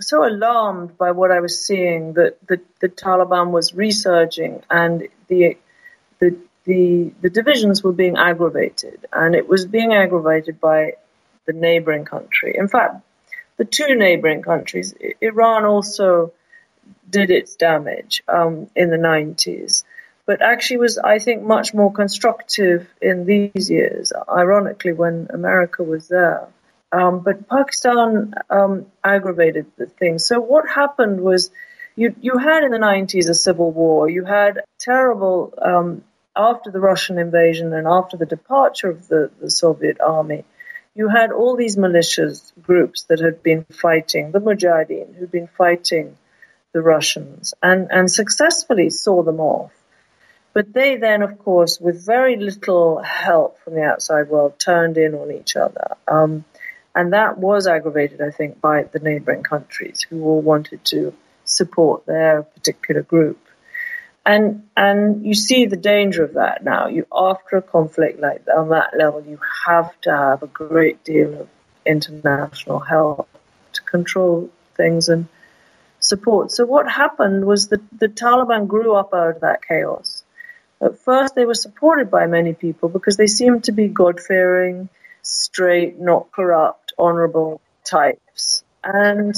so 0.00 0.26
alarmed 0.26 0.98
by 0.98 1.12
what 1.12 1.30
I 1.30 1.38
was 1.38 1.64
seeing 1.64 2.14
that 2.14 2.44
the, 2.48 2.60
the 2.80 2.88
Taliban 2.88 3.52
was 3.52 3.72
resurging 3.72 4.62
and 4.68 5.06
the 5.28 5.58
the 6.18 6.36
the, 6.64 7.12
the 7.20 7.30
divisions 7.30 7.82
were 7.82 7.92
being 7.92 8.16
aggravated, 8.16 9.06
and 9.12 9.34
it 9.34 9.48
was 9.48 9.66
being 9.66 9.92
aggravated 9.92 10.60
by 10.60 10.92
the 11.46 11.52
neighboring 11.52 12.04
country. 12.04 12.54
In 12.56 12.68
fact, 12.68 13.02
the 13.56 13.64
two 13.64 13.94
neighboring 13.94 14.42
countries, 14.42 14.94
Iran 15.20 15.64
also 15.64 16.32
did 17.08 17.30
its 17.30 17.56
damage 17.56 18.22
um, 18.28 18.68
in 18.74 18.90
the 18.90 18.96
90s, 18.96 19.84
but 20.26 20.40
actually 20.40 20.78
was, 20.78 20.98
I 20.98 21.18
think, 21.18 21.42
much 21.42 21.74
more 21.74 21.92
constructive 21.92 22.88
in 23.00 23.26
these 23.26 23.70
years, 23.70 24.12
ironically, 24.28 24.92
when 24.92 25.28
America 25.30 25.82
was 25.82 26.08
there. 26.08 26.48
Um, 26.90 27.20
but 27.20 27.48
Pakistan 27.48 28.34
um, 28.50 28.86
aggravated 29.02 29.66
the 29.76 29.86
thing. 29.86 30.18
So 30.18 30.40
what 30.40 30.68
happened 30.68 31.20
was 31.20 31.50
you, 31.96 32.14
you 32.20 32.38
had 32.38 32.64
in 32.64 32.70
the 32.70 32.78
90s 32.78 33.28
a 33.28 33.34
civil 33.34 33.70
war. 33.70 34.08
You 34.08 34.24
had 34.24 34.60
terrible 34.78 35.54
um, 35.60 36.04
after 36.36 36.70
the 36.70 36.80
Russian 36.80 37.18
invasion 37.18 37.72
and 37.72 37.86
after 37.86 38.16
the 38.16 38.26
departure 38.26 38.90
of 38.90 39.08
the, 39.08 39.30
the 39.40 39.50
Soviet 39.50 40.00
army, 40.00 40.44
you 40.94 41.08
had 41.08 41.32
all 41.32 41.56
these 41.56 41.76
militias 41.76 42.52
groups 42.62 43.04
that 43.04 43.20
had 43.20 43.42
been 43.42 43.64
fighting, 43.70 44.30
the 44.30 44.40
Mujahideen, 44.40 45.14
who'd 45.14 45.30
been 45.30 45.48
fighting 45.48 46.16
the 46.72 46.82
Russians 46.82 47.54
and, 47.62 47.88
and 47.90 48.10
successfully 48.10 48.90
saw 48.90 49.22
them 49.22 49.40
off. 49.40 49.72
But 50.54 50.72
they 50.72 50.96
then, 50.96 51.22
of 51.22 51.38
course, 51.38 51.80
with 51.80 52.04
very 52.04 52.36
little 52.36 52.98
help 52.98 53.58
from 53.60 53.74
the 53.74 53.82
outside 53.82 54.28
world, 54.28 54.58
turned 54.58 54.98
in 54.98 55.14
on 55.14 55.32
each 55.32 55.56
other. 55.56 55.96
Um, 56.06 56.44
and 56.94 57.14
that 57.14 57.38
was 57.38 57.66
aggravated, 57.66 58.20
I 58.20 58.30
think, 58.30 58.60
by 58.60 58.82
the 58.82 58.98
neighboring 58.98 59.42
countries 59.42 60.06
who 60.08 60.22
all 60.24 60.42
wanted 60.42 60.84
to 60.86 61.14
support 61.44 62.04
their 62.04 62.42
particular 62.42 63.02
group. 63.02 63.38
And 64.24 64.68
and 64.76 65.26
you 65.26 65.34
see 65.34 65.66
the 65.66 65.76
danger 65.76 66.22
of 66.22 66.34
that 66.34 66.62
now. 66.62 66.86
You 66.86 67.06
after 67.12 67.56
a 67.56 67.62
conflict 67.62 68.20
like 68.20 68.44
that, 68.44 68.56
on 68.56 68.68
that 68.68 68.96
level, 68.96 69.24
you 69.26 69.40
have 69.66 70.00
to 70.02 70.10
have 70.10 70.42
a 70.42 70.46
great 70.46 71.02
deal 71.02 71.40
of 71.40 71.48
international 71.84 72.78
help 72.78 73.28
to 73.72 73.82
control 73.82 74.50
things 74.76 75.08
and 75.08 75.26
support. 76.04 76.50
So 76.50 76.64
what 76.66 76.90
happened 76.90 77.46
was 77.46 77.68
that 77.68 77.80
the 77.98 78.08
Taliban 78.08 78.66
grew 78.66 78.94
up 78.94 79.14
out 79.14 79.36
of 79.36 79.40
that 79.40 79.66
chaos, 79.66 80.24
At 80.82 80.98
first, 80.98 81.36
they 81.36 81.44
were 81.44 81.54
supported 81.54 82.10
by 82.10 82.26
many 82.26 82.54
people 82.54 82.88
because 82.88 83.16
they 83.16 83.28
seemed 83.28 83.64
to 83.64 83.72
be 83.72 83.86
God 83.86 84.18
fearing, 84.18 84.88
straight, 85.22 86.00
not 86.00 86.32
corrupt, 86.32 86.92
honorable 86.98 87.60
types. 87.84 88.64
And, 88.82 89.32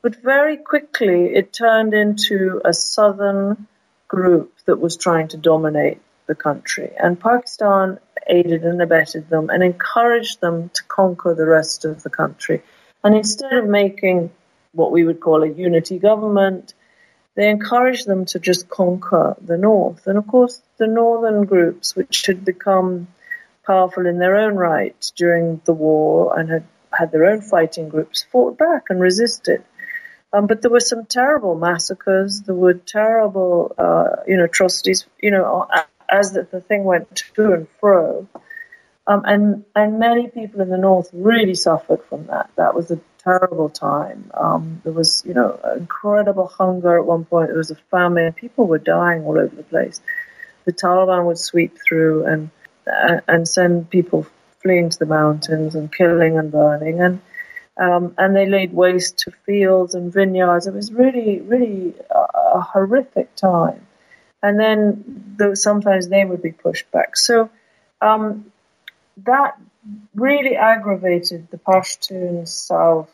but 0.00 0.16
very 0.22 0.56
quickly 0.56 1.26
it 1.34 1.52
turned 1.52 1.92
into 1.92 2.62
a 2.64 2.72
southern 2.72 3.66
group 4.08 4.54
that 4.64 4.80
was 4.80 4.96
trying 4.96 5.28
to 5.28 5.36
dominate 5.36 6.00
the 6.26 6.34
country. 6.34 6.90
And 6.98 7.20
Pakistan 7.20 7.98
aided 8.26 8.64
and 8.64 8.80
abetted 8.80 9.28
them 9.28 9.50
and 9.50 9.62
encouraged 9.62 10.40
them 10.40 10.70
to 10.70 10.82
conquer 10.84 11.34
the 11.34 11.46
rest 11.46 11.84
of 11.84 12.02
the 12.02 12.10
country. 12.10 12.62
And 13.04 13.14
instead 13.14 13.52
of 13.52 13.66
making 13.66 14.30
what 14.72 14.92
we 14.92 15.04
would 15.04 15.20
call 15.20 15.42
a 15.42 15.48
unity 15.48 15.98
government, 15.98 16.74
they 17.34 17.48
encouraged 17.48 18.06
them 18.06 18.24
to 18.26 18.38
just 18.38 18.68
conquer 18.68 19.36
the 19.40 19.56
north. 19.56 20.06
And 20.06 20.18
of 20.18 20.26
course, 20.26 20.60
the 20.78 20.86
northern 20.86 21.44
groups, 21.44 21.96
which 21.96 22.26
had 22.26 22.44
become 22.44 23.08
powerful 23.66 24.06
in 24.06 24.18
their 24.18 24.36
own 24.36 24.54
right 24.56 25.12
during 25.16 25.60
the 25.64 25.72
war 25.72 26.38
and 26.38 26.50
had 26.50 26.64
had 26.92 27.10
their 27.10 27.26
own 27.26 27.40
fighting 27.40 27.88
groups, 27.88 28.26
fought 28.30 28.58
back 28.58 28.90
and 28.90 29.00
resisted. 29.00 29.64
Um, 30.32 30.46
but 30.46 30.62
there 30.62 30.70
were 30.70 30.80
some 30.80 31.06
terrible 31.06 31.54
massacres. 31.54 32.42
There 32.42 32.54
were 32.54 32.74
terrible, 32.74 33.74
uh, 33.78 34.22
you 34.26 34.36
know, 34.36 34.44
atrocities. 34.44 35.06
You 35.20 35.30
know, 35.30 35.66
as 36.08 36.32
the, 36.32 36.46
the 36.50 36.60
thing 36.60 36.84
went 36.84 37.16
to 37.36 37.52
and 37.52 37.68
fro, 37.80 38.28
um, 39.06 39.22
and 39.24 39.64
and 39.74 39.98
many 39.98 40.28
people 40.28 40.60
in 40.60 40.68
the 40.68 40.78
north 40.78 41.10
really 41.12 41.54
suffered 41.54 42.02
from 42.08 42.26
that. 42.26 42.50
That 42.56 42.74
was 42.74 42.90
a 42.90 43.00
terrible 43.24 43.68
time. 43.68 44.30
Um, 44.34 44.80
there 44.84 44.92
was, 44.92 45.22
you 45.26 45.34
know, 45.34 45.58
incredible 45.76 46.46
hunger 46.46 46.98
at 46.98 47.06
one 47.06 47.24
point. 47.24 47.48
There 47.48 47.58
was 47.58 47.70
a 47.70 47.76
famine. 47.90 48.32
People 48.32 48.66
were 48.66 48.78
dying 48.78 49.24
all 49.24 49.38
over 49.38 49.54
the 49.54 49.62
place. 49.62 50.00
The 50.64 50.72
Taliban 50.72 51.26
would 51.26 51.38
sweep 51.38 51.76
through 51.86 52.26
and 52.26 52.50
uh, 52.86 53.20
and 53.28 53.46
send 53.46 53.90
people 53.90 54.26
fleeing 54.62 54.90
to 54.90 54.98
the 54.98 55.06
mountains 55.06 55.74
and 55.74 55.92
killing 55.92 56.38
and 56.38 56.50
burning 56.50 57.00
and 57.00 57.20
um, 57.76 58.14
and 58.18 58.36
they 58.36 58.46
laid 58.46 58.72
waste 58.72 59.18
to 59.20 59.32
fields 59.46 59.94
and 59.94 60.12
vineyards. 60.12 60.66
It 60.66 60.74
was 60.74 60.92
really, 60.92 61.40
really 61.40 61.94
a, 62.10 62.18
a 62.58 62.60
horrific 62.60 63.34
time. 63.34 63.86
And 64.42 64.58
then 64.58 65.34
the, 65.38 65.56
sometimes 65.56 66.08
they 66.08 66.24
would 66.24 66.42
be 66.42 66.52
pushed 66.52 66.90
back. 66.90 67.16
So 67.16 67.50
um, 68.00 68.52
that 69.18 69.58
really 70.14 70.56
aggravated 70.56 71.48
the 71.50 71.58
Pashtun 71.58 72.46
South 72.48 73.10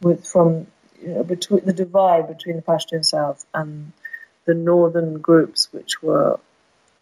with 0.00 0.26
from 0.26 0.66
you 1.02 1.08
know, 1.08 1.24
between 1.24 1.64
the 1.64 1.72
divide 1.72 2.28
between 2.28 2.56
the 2.56 2.62
Pashtun 2.62 3.04
South 3.04 3.44
and 3.54 3.92
the 4.46 4.54
northern 4.54 5.18
groups, 5.18 5.68
which 5.72 6.02
were 6.02 6.38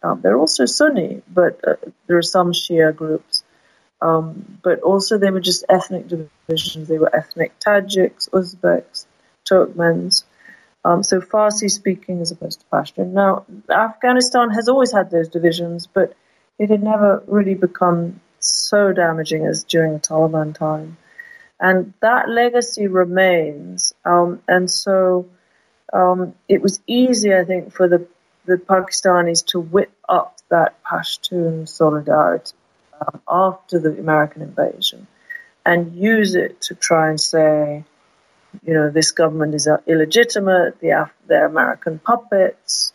um, 0.01 0.21
they're 0.21 0.37
also 0.37 0.65
Sunni, 0.65 1.21
but 1.27 1.59
uh, 1.67 1.75
there 2.07 2.17
are 2.17 2.21
some 2.21 2.53
Shia 2.53 2.95
groups. 2.95 3.43
Um, 4.01 4.59
but 4.63 4.79
also 4.79 5.17
they 5.17 5.29
were 5.29 5.41
just 5.41 5.65
ethnic 5.67 6.07
divisions. 6.07 6.87
They 6.87 6.97
were 6.97 7.13
ethnic 7.13 7.59
Tajiks, 7.59 8.29
Uzbeks, 8.29 9.05
Turkmens. 9.49 10.23
Um, 10.85 11.03
so 11.03 11.19
Farsi 11.19 11.69
speaking 11.69 12.21
as 12.21 12.31
opposed 12.31 12.61
to 12.61 12.65
Pashtun. 12.67 13.11
Now, 13.11 13.45
Afghanistan 13.69 14.51
has 14.51 14.69
always 14.69 14.93
had 14.93 15.11
those 15.11 15.27
divisions, 15.27 15.85
but 15.85 16.13
it 16.59 16.69
had 16.69 16.83
never 16.83 17.23
really 17.25 17.55
become 17.55 18.19
so 18.39 18.93
damaging 18.93 19.45
as 19.45 19.63
during 19.63 19.93
the 19.93 19.99
Taliban 19.99 20.53
time. 20.53 20.97
And 21.59 21.93
that 22.01 22.29
legacy 22.29 22.87
remains. 22.87 23.93
Um, 24.05 24.41
and 24.47 24.69
so 24.69 25.27
um, 25.91 26.35
it 26.47 26.61
was 26.61 26.81
easy, 26.85 27.33
I 27.33 27.43
think, 27.45 27.73
for 27.73 27.87
the, 27.87 28.07
the 28.45 28.57
Pakistanis 28.57 29.45
to 29.47 29.59
whip 29.59 29.91
up 30.07 30.37
that 30.49 30.81
Pashtun 30.83 31.67
solidarity 31.67 32.53
um, 32.99 33.21
after 33.27 33.79
the 33.79 33.97
American 33.97 34.41
invasion 34.41 35.07
and 35.65 35.95
use 35.95 36.35
it 36.35 36.61
to 36.61 36.75
try 36.75 37.09
and 37.09 37.19
say, 37.19 37.83
you 38.65 38.73
know, 38.73 38.89
this 38.89 39.11
government 39.11 39.53
is 39.53 39.67
illegitimate, 39.87 40.79
the, 40.79 41.09
they're 41.27 41.45
American 41.45 41.99
puppets. 41.99 42.93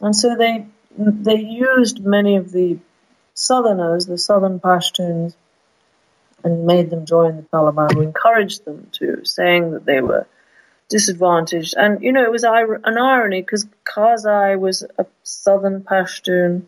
And 0.00 0.14
so 0.14 0.36
they, 0.36 0.66
they 0.96 1.38
used 1.38 2.04
many 2.04 2.36
of 2.36 2.52
the 2.52 2.78
Southerners, 3.34 4.06
the 4.06 4.18
Southern 4.18 4.60
Pashtuns, 4.60 5.34
and 6.42 6.66
made 6.66 6.90
them 6.90 7.06
join 7.06 7.36
the 7.36 7.42
Taliban, 7.42 8.02
encouraged 8.02 8.64
them 8.64 8.88
to, 8.92 9.24
saying 9.24 9.72
that 9.72 9.84
they 9.86 10.00
were 10.00 10.26
disadvantaged. 10.88 11.74
And, 11.76 12.02
you 12.02 12.12
know, 12.12 12.22
it 12.22 12.30
was 12.30 12.44
an 12.44 12.98
irony 12.98 13.40
because 13.40 13.66
Karzai 13.84 14.58
was 14.58 14.84
a 14.98 15.06
Southern 15.22 15.82
Pashtun 15.82 16.64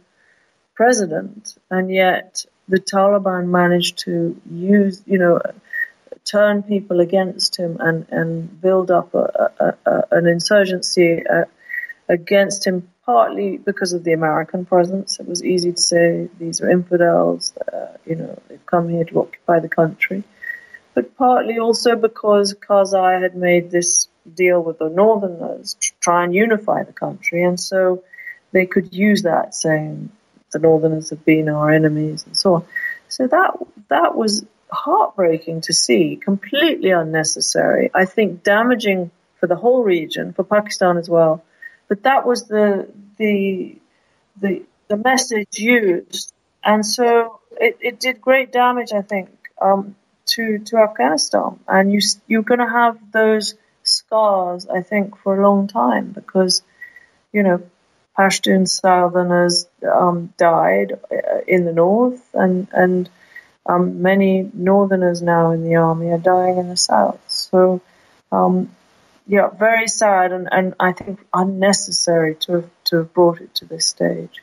president, 0.75 1.57
and 1.71 1.91
yet 1.91 2.45
the 2.69 2.81
Taliban 2.81 3.49
managed 3.49 3.99
to 3.99 4.41
use, 4.51 5.03
you 5.07 5.19
know, 5.19 5.41
turn 6.25 6.63
people 6.63 7.01
against 7.01 7.57
him 7.57 7.77
and, 7.79 8.07
and 8.11 8.61
build 8.61 8.91
up 8.91 9.15
a, 9.15 9.53
a, 9.61 9.75
a, 9.87 10.03
an 10.11 10.27
insurgency 10.27 11.23
uh, 11.27 11.45
against 12.09 12.67
him, 12.67 12.89
partly 13.07 13.57
because 13.57 13.93
of 13.93 14.03
the 14.03 14.13
American 14.13 14.65
presence. 14.65 15.21
It 15.21 15.29
was 15.29 15.45
easy 15.45 15.73
to 15.73 15.81
say 15.81 16.29
these 16.39 16.61
are 16.61 16.69
infidels, 16.69 17.55
uh, 17.73 17.97
you 18.05 18.17
know, 18.17 18.39
they've 18.49 18.67
come 18.67 18.89
here 18.89 19.05
to 19.05 19.21
occupy 19.21 19.61
the 19.61 19.69
country. 19.69 20.25
But 20.93 21.17
partly 21.17 21.59
also 21.59 21.95
because 21.95 22.55
Karzai 22.55 23.23
had 23.23 23.37
made 23.37 23.71
this 23.71 24.09
deal 24.35 24.61
with 24.61 24.79
the 24.79 24.89
Northerners 24.89 25.75
to 25.81 25.93
try 26.01 26.25
and 26.25 26.35
unify 26.35 26.83
the 26.83 26.93
country, 26.93 27.45
and 27.45 27.61
so 27.61 28.03
they 28.51 28.67
could 28.67 28.93
use 28.93 29.23
that, 29.23 29.55
saying, 29.55 30.11
the 30.53 30.59
Northerners 30.59 31.11
have 31.11 31.25
been 31.25 31.49
our 31.49 31.71
enemies 31.71 32.25
and 32.27 32.37
so 32.37 32.55
on. 32.55 32.65
So 33.09 33.27
that 33.27 33.57
that 33.89 34.17
was 34.17 34.45
heartbreaking 34.71 35.61
to 35.63 35.73
see, 35.73 36.17
completely 36.17 36.91
unnecessary. 36.91 37.91
I 37.95 38.05
think 38.05 38.43
damaging 38.43 39.11
for 39.39 39.47
the 39.47 39.57
whole 39.57 39.85
region, 39.85 40.33
for 40.33 40.45
Pakistan 40.45 40.97
as 40.97 41.09
well. 41.09 41.45
But 41.89 42.03
that 42.03 42.27
was 42.27 42.47
the 42.49 42.89
the 43.17 43.77
the 44.41 44.63
the 44.89 44.97
message 44.97 45.59
used, 45.59 46.33
and 46.65 46.85
so 46.85 47.41
it, 47.61 47.79
it 47.81 48.01
did 48.01 48.21
great 48.21 48.53
damage, 48.53 48.93
I 48.93 49.03
think, 49.03 49.31
um, 49.61 49.97
to 50.27 50.59
to 50.59 50.79
Afghanistan. 50.79 51.61
And 51.69 51.93
you 51.93 52.01
you're 52.27 52.43
going 52.43 52.61
to 52.61 52.69
have 52.69 52.99
those 53.13 53.55
scars, 53.83 54.67
I 54.67 54.83
think, 54.83 55.17
for 55.19 55.39
a 55.39 55.49
long 55.49 55.69
time 55.69 56.11
because 56.13 56.63
you 57.33 57.43
know 57.43 57.63
Pashtun 58.19 58.69
Southerners 58.69 59.67
um, 59.91 60.33
died 60.37 60.93
uh, 61.11 61.41
in 61.47 61.65
the 61.65 61.73
north, 61.73 62.23
and 62.35 62.69
and 62.73 63.09
um, 63.67 64.03
many 64.03 64.51
Northerners 64.55 65.23
now 65.23 65.51
in 65.51 65.65
the 65.65 65.77
army 65.77 66.11
are 66.11 66.19
dying 66.19 66.59
in 66.59 66.69
the 66.69 66.77
south. 66.77 67.21
So, 67.27 67.81
um, 68.33 68.75
yeah, 69.27 69.49
very 69.49 69.89
sad, 69.89 70.33
and, 70.33 70.49
and 70.51 70.75
I 70.79 70.93
think 70.93 71.21
unnecessary 71.35 72.37
to 72.41 72.53
have, 72.53 72.71
to 72.85 72.97
have 72.99 73.15
brought 73.15 73.41
it 73.41 73.55
to 73.57 73.65
this 73.65 73.87
stage. 73.87 74.43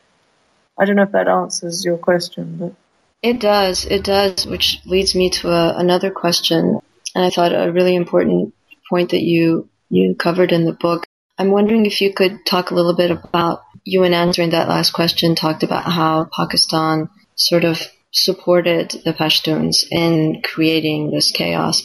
I 0.78 0.86
don't 0.86 0.96
know 0.96 1.04
if 1.04 1.12
that 1.12 1.28
answers 1.28 1.86
your 1.86 1.98
question, 1.98 2.58
but 2.58 2.74
it 3.22 3.40
does. 3.40 3.86
It 3.86 4.04
does, 4.04 4.46
which 4.46 4.80
leads 4.86 5.16
me 5.16 5.30
to 5.30 5.50
a, 5.50 5.78
another 5.78 6.12
question, 6.12 6.80
and 7.16 7.26
I 7.26 7.30
thought 7.30 7.54
a 7.54 7.72
really 7.72 7.96
important 7.96 8.54
point 8.90 9.12
that 9.12 9.24
you 9.24 9.70
you 9.90 10.16
covered 10.16 10.52
in 10.52 10.66
the 10.66 10.74
book 10.74 11.06
I'm 11.38 11.50
wondering 11.50 11.86
if 11.86 12.02
you 12.02 12.14
could 12.14 12.46
talk 12.46 12.70
a 12.70 12.76
little 12.76 12.96
bit 12.96 13.10
about 13.10 13.64
you 13.84 14.04
in 14.04 14.14
answering 14.14 14.52
that 14.52 14.70
last 14.70 14.92
question 14.92 15.36
talked 15.36 15.64
about 15.64 15.84
how 15.84 16.30
Pakistan 16.32 17.10
sort 17.36 17.64
of 17.64 17.82
supported 18.12 18.92
the 19.04 19.14
Pashtuns 19.14 19.84
in 19.90 20.44
creating 20.44 21.10
this 21.10 21.32
chaos. 21.32 21.82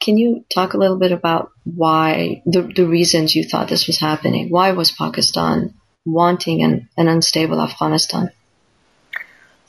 Can 0.00 0.16
you 0.18 0.44
talk 0.52 0.74
a 0.74 0.78
little 0.78 0.98
bit 0.98 1.12
about 1.12 1.50
why 1.64 2.42
the, 2.46 2.62
the 2.62 2.86
reasons 2.86 3.34
you 3.34 3.44
thought 3.44 3.68
this 3.68 3.86
was 3.86 3.98
happening? 3.98 4.50
Why 4.50 4.72
was 4.72 4.92
Pakistan 4.92 5.74
wanting 6.04 6.62
an, 6.62 6.88
an 6.96 7.08
unstable 7.08 7.60
Afghanistan? 7.60 8.30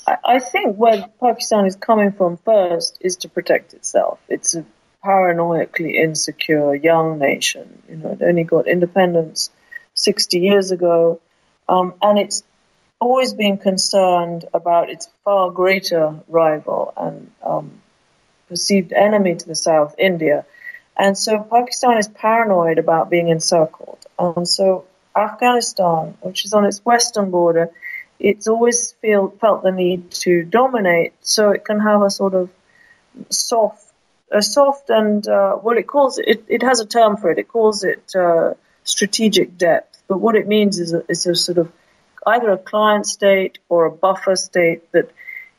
I 0.08 0.40
think 0.40 0.78
where 0.78 1.06
Pakistan 1.20 1.66
is 1.66 1.76
coming 1.76 2.14
from 2.14 2.38
first 2.38 2.98
is 3.02 3.18
to 3.18 3.30
protect 3.30 3.74
itself. 3.74 4.20
It's 4.30 4.56
a 4.56 4.66
paranoidally 5.04 5.98
insecure 5.98 6.76
young 6.76 7.20
nation. 7.20 7.82
You 7.90 7.98
know, 7.98 8.12
it 8.12 8.22
only 8.22 8.44
got 8.44 8.68
independence 8.68 9.50
60 9.96 10.40
years 10.40 10.72
ago, 10.72 11.20
um, 11.68 11.94
and 12.02 12.20
it's 12.20 12.44
always 13.00 13.34
been 13.34 13.58
concerned 13.58 14.46
about 14.54 14.90
its 14.90 15.10
far 15.26 15.52
greater 15.52 16.20
rival 16.28 16.94
and 16.96 17.32
um, 17.44 17.82
perceived 18.48 18.94
enemy 18.94 19.36
to 19.36 19.48
the 19.48 19.56
south, 19.56 19.96
India. 19.98 20.46
And 20.98 21.18
so 21.18 21.40
Pakistan 21.40 21.98
is 21.98 22.08
paranoid 22.08 22.80
about 22.80 23.10
being 23.10 23.30
encircled. 23.30 24.00
And 24.18 24.48
so 24.48 24.86
Afghanistan, 25.16 26.18
which 26.22 26.46
is 26.46 26.54
on 26.54 26.66
its 26.66 26.84
western 26.84 27.30
border, 27.30 27.70
it's 28.20 28.48
always 28.48 28.94
feel, 28.94 29.30
felt 29.30 29.64
the 29.64 29.72
need 29.72 30.10
to 30.12 30.44
dominate 30.44 31.14
so 31.22 31.52
it 31.52 31.64
can 31.64 31.80
have 31.80 32.02
a 32.02 32.10
sort 32.10 32.34
of 32.34 32.50
soft 33.30 33.84
a 34.32 34.42
soft 34.42 34.90
and 34.90 35.28
uh, 35.28 35.58
well, 35.62 35.78
it 35.78 35.88
calls 35.88 36.18
it, 36.18 36.44
it 36.48 36.64
has 36.64 36.80
a 36.80 36.86
term 36.86 37.18
for 37.18 37.32
it. 37.32 37.38
It 37.38 37.48
calls 37.48 37.84
it 37.84 38.14
uh, 38.16 38.54
strategic 38.84 39.58
depth, 39.58 40.02
but 40.08 40.20
what 40.20 40.36
it 40.36 40.48
means 40.48 40.80
is 40.80 40.94
a, 40.94 41.04
is 41.10 41.26
a 41.26 41.36
sort 41.36 41.58
of 41.58 41.72
either 42.26 42.52
a 42.52 42.58
client 42.58 43.06
state 43.06 43.60
or 43.70 43.86
a 43.86 43.92
buffer 43.92 44.36
state 44.36 44.92
that 44.92 45.12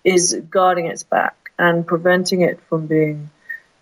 is 0.05 0.39
guarding 0.51 0.87
its 0.87 1.03
back 1.03 1.48
and 1.59 1.87
preventing 1.87 2.43
it 2.43 2.61
from 2.69 2.87
being 2.87 3.31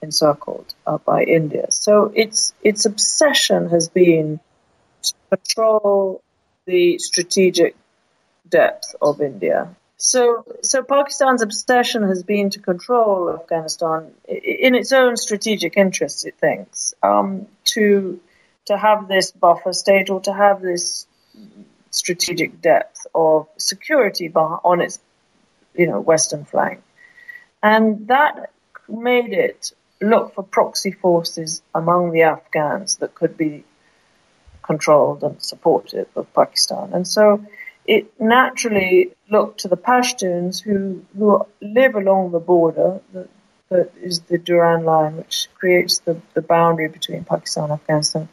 encircled 0.03 0.75
uh, 0.87 0.99
by 0.99 1.23
India. 1.23 1.67
So 1.71 2.13
its 2.15 2.55
its 2.63 2.87
obsession 2.87 3.69
has 3.71 3.89
been 3.89 4.41
to 5.03 5.15
control 5.31 6.23
the 6.67 6.99
strategic 6.99 7.77
depth 8.49 8.95
of 9.01 9.21
India. 9.21 9.75
So, 9.99 10.45
so 10.63 10.83
Pakistan's 10.83 11.43
obsession 11.43 12.03
has 12.03 12.23
been 12.23 12.51
to 12.51 12.61
control 12.61 13.31
Afghanistan 13.31 14.13
in 14.29 14.75
its 14.75 14.93
own 14.93 15.17
strategic 15.17 15.77
interests. 15.77 16.25
It 16.25 16.35
thinks 16.39 16.93
um, 17.03 17.47
to 17.75 18.21
to 18.67 18.77
have 18.77 19.09
this 19.09 19.31
buffer 19.31 19.73
state 19.73 20.11
or 20.11 20.21
to 20.23 20.33
have 20.33 20.61
this 20.61 21.07
strategic 21.91 22.61
depth 22.61 23.07
of 23.15 23.49
security 23.57 24.31
on 24.35 24.81
its, 24.81 24.99
you 25.75 25.87
know, 25.87 26.01
western 26.01 26.45
flank, 26.45 26.83
and 27.63 28.09
that 28.09 28.51
made 28.89 29.33
it 29.33 29.73
look 30.01 30.35
for 30.35 30.43
proxy 30.43 30.93
forces 30.93 31.63
among 31.75 32.13
the 32.13 32.23
Afghans 32.23 32.97
that 32.99 33.15
could 33.15 33.37
be 33.37 33.65
controlled 34.63 35.23
and 35.23 35.43
supportive 35.43 36.09
of 36.17 36.33
Pakistan. 36.35 36.93
And 36.93 37.07
so 37.07 37.45
it 37.87 38.21
naturally 38.21 39.13
looked 39.31 39.61
to 39.61 39.69
the 39.69 39.77
Pashtuns 39.77 40.61
who, 40.63 41.05
who 41.17 41.47
live 41.61 41.95
along 41.95 42.33
the 42.33 42.41
border 42.41 43.01
that, 43.13 43.29
that 43.69 43.93
is 44.03 44.21
the 44.21 44.39
Durand 44.39 44.85
line, 44.85 45.17
which 45.17 45.49
creates 45.55 45.99
the, 46.01 46.21
the 46.35 46.43
boundary 46.43 46.89
between 46.89 47.25
Pakistan 47.25 47.65
and 47.65 47.73
Afghanistan. 47.75 48.29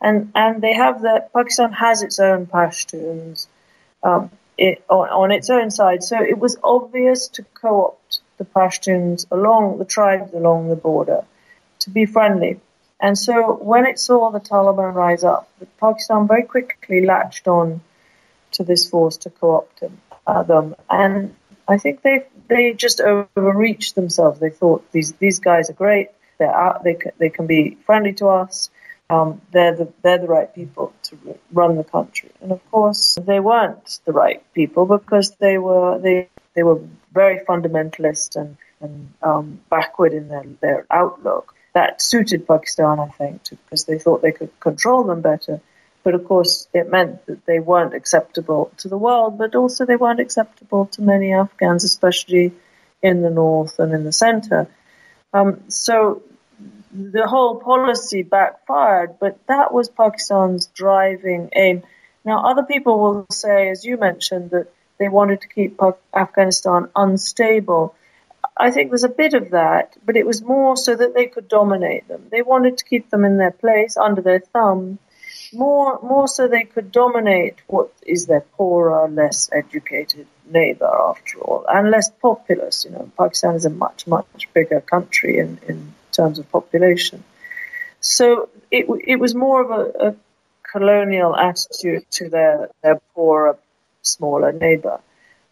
And, 0.00 0.30
and 0.34 0.60
they 0.62 0.74
have 0.74 1.02
that, 1.02 1.32
Pakistan 1.32 1.72
has 1.72 2.02
its 2.02 2.18
own 2.18 2.46
Pashtuns 2.46 3.46
um, 4.02 4.30
it, 4.56 4.84
on, 4.88 5.08
on 5.08 5.30
its 5.32 5.48
own 5.48 5.70
side. 5.70 6.02
So 6.02 6.20
it 6.22 6.38
was 6.38 6.58
obvious 6.62 7.28
to 7.28 7.44
co-opt 7.54 8.20
the 8.38 8.44
Pashtuns 8.44 9.26
along 9.30 9.78
the 9.78 9.84
tribes 9.84 10.32
along 10.32 10.68
the 10.68 10.76
border 10.76 11.24
to 11.80 11.90
be 11.90 12.06
friendly. 12.06 12.60
And 13.00 13.16
so 13.16 13.54
when 13.54 13.86
it 13.86 13.98
saw 13.98 14.30
the 14.30 14.40
Taliban 14.40 14.94
rise 14.94 15.22
up, 15.22 15.48
Pakistan 15.80 16.26
very 16.26 16.42
quickly 16.42 17.04
latched 17.04 17.46
on 17.46 17.80
to 18.52 18.64
this 18.64 18.88
force 18.88 19.16
to 19.18 19.30
co-opt 19.30 19.80
them. 19.80 20.00
Uh, 20.26 20.42
them. 20.42 20.74
And 20.90 21.34
I 21.66 21.78
think 21.78 22.02
they 22.02 22.26
they 22.48 22.72
just 22.72 23.00
overreached 23.00 23.94
themselves. 23.94 24.40
They 24.40 24.50
thought 24.50 24.90
these 24.92 25.12
these 25.14 25.38
guys 25.38 25.70
are 25.70 25.74
great. 25.74 26.08
They're 26.38 26.54
out, 26.54 26.84
they 26.84 26.98
they 27.18 27.30
can 27.30 27.46
be 27.46 27.78
friendly 27.86 28.12
to 28.14 28.28
us. 28.28 28.70
Um, 29.10 29.40
they're 29.52 29.74
the 29.74 29.92
they're 30.02 30.18
the 30.18 30.26
right 30.26 30.54
people 30.54 30.92
to 31.04 31.38
run 31.52 31.76
the 31.76 31.84
country. 31.84 32.30
And 32.42 32.52
of 32.52 32.60
course, 32.70 33.16
they 33.20 33.40
weren't 33.40 34.00
the 34.04 34.12
right 34.12 34.42
people 34.52 34.84
because 34.84 35.30
they 35.36 35.56
were 35.56 35.98
they 35.98 36.28
they 36.58 36.64
were 36.64 36.80
very 37.12 37.38
fundamentalist 37.44 38.34
and 38.34 38.56
and 38.80 39.12
um, 39.22 39.60
backward 39.70 40.12
in 40.12 40.26
their 40.26 40.44
their 40.60 40.86
outlook 40.90 41.54
that 41.72 42.02
suited 42.02 42.48
Pakistan, 42.48 42.98
I 42.98 43.06
think, 43.06 43.42
because 43.50 43.84
they 43.84 43.98
thought 44.00 44.22
they 44.22 44.32
could 44.32 44.50
control 44.58 45.04
them 45.04 45.20
better. 45.20 45.60
But 46.02 46.14
of 46.14 46.24
course, 46.24 46.66
it 46.74 46.90
meant 46.90 47.24
that 47.26 47.46
they 47.46 47.60
weren't 47.60 47.94
acceptable 47.94 48.72
to 48.78 48.88
the 48.88 48.98
world, 48.98 49.38
but 49.38 49.54
also 49.54 49.86
they 49.86 49.94
weren't 49.94 50.18
acceptable 50.18 50.86
to 50.86 51.02
many 51.02 51.32
Afghans, 51.32 51.84
especially 51.84 52.52
in 53.00 53.22
the 53.22 53.30
north 53.30 53.78
and 53.78 53.92
in 53.92 54.02
the 54.02 54.16
center. 54.26 54.66
Um, 55.32 55.62
so 55.68 56.22
the 56.90 57.28
whole 57.28 57.60
policy 57.60 58.22
backfired, 58.24 59.20
but 59.20 59.38
that 59.46 59.72
was 59.72 59.88
Pakistan's 59.88 60.66
driving 60.66 61.50
aim. 61.54 61.84
Now, 62.24 62.44
other 62.50 62.64
people 62.64 62.98
will 62.98 63.26
say, 63.30 63.70
as 63.70 63.84
you 63.84 63.98
mentioned, 63.98 64.50
that 64.50 64.66
they 64.98 65.08
wanted 65.08 65.40
to 65.42 65.48
keep 65.48 65.80
Afghanistan 66.14 66.88
unstable. 66.94 67.94
I 68.56 68.70
think 68.70 68.90
there's 68.90 69.04
a 69.04 69.08
bit 69.08 69.34
of 69.34 69.50
that, 69.50 69.96
but 70.04 70.16
it 70.16 70.26
was 70.26 70.42
more 70.42 70.76
so 70.76 70.96
that 70.96 71.14
they 71.14 71.26
could 71.26 71.48
dominate 71.48 72.08
them. 72.08 72.26
They 72.30 72.42
wanted 72.42 72.78
to 72.78 72.84
keep 72.84 73.10
them 73.10 73.24
in 73.24 73.36
their 73.36 73.52
place, 73.52 73.96
under 73.96 74.20
their 74.20 74.40
thumb, 74.40 74.98
more 75.52 76.00
more 76.02 76.28
so 76.28 76.48
they 76.48 76.64
could 76.64 76.90
dominate 76.90 77.56
what 77.66 77.92
is 78.06 78.26
their 78.26 78.40
poorer, 78.40 79.08
less 79.08 79.48
educated 79.52 80.26
neighbor, 80.50 80.90
after 81.10 81.38
all, 81.40 81.64
and 81.68 81.90
less 81.90 82.10
populous. 82.10 82.84
You 82.84 82.90
know, 82.90 83.10
Pakistan 83.16 83.54
is 83.54 83.64
a 83.64 83.70
much 83.70 84.06
much 84.06 84.48
bigger 84.52 84.80
country 84.80 85.38
in 85.38 85.58
in 85.68 85.94
terms 86.12 86.38
of 86.38 86.50
population. 86.50 87.22
So 88.00 88.48
it 88.70 88.86
it 89.06 89.16
was 89.16 89.34
more 89.34 89.62
of 89.62 89.70
a, 89.70 90.08
a 90.08 90.14
colonial 90.70 91.34
attitude 91.36 92.04
to 92.12 92.28
their 92.28 92.68
their 92.82 93.00
poorer, 93.14 93.58
smaller 94.02 94.52
neighbor 94.52 95.00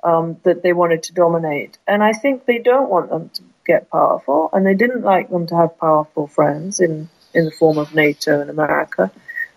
um, 0.03 0.37
that 0.45 0.63
they 0.63 0.73
wanted 0.73 1.03
to 1.05 1.15
dominate. 1.15 1.79
And 1.87 2.03
I 2.03 2.13
think 2.13 2.45
they 2.45 2.59
don't 2.59 2.91
want 2.91 3.11
them 3.11 3.31
to 3.31 3.43
get 3.67 3.91
powerful, 3.91 4.51
and 4.53 4.65
they 4.65 4.75
didn't 4.75 5.03
like 5.03 5.29
them 5.31 5.47
to 5.49 5.57
have 5.57 5.79
powerful 5.79 6.27
friends 6.27 6.81
in, 6.81 7.09
in 7.35 7.45
the 7.45 7.51
form 7.51 7.79
of 7.79 7.95
NATO 7.95 8.41
and 8.41 8.51
America 8.51 9.11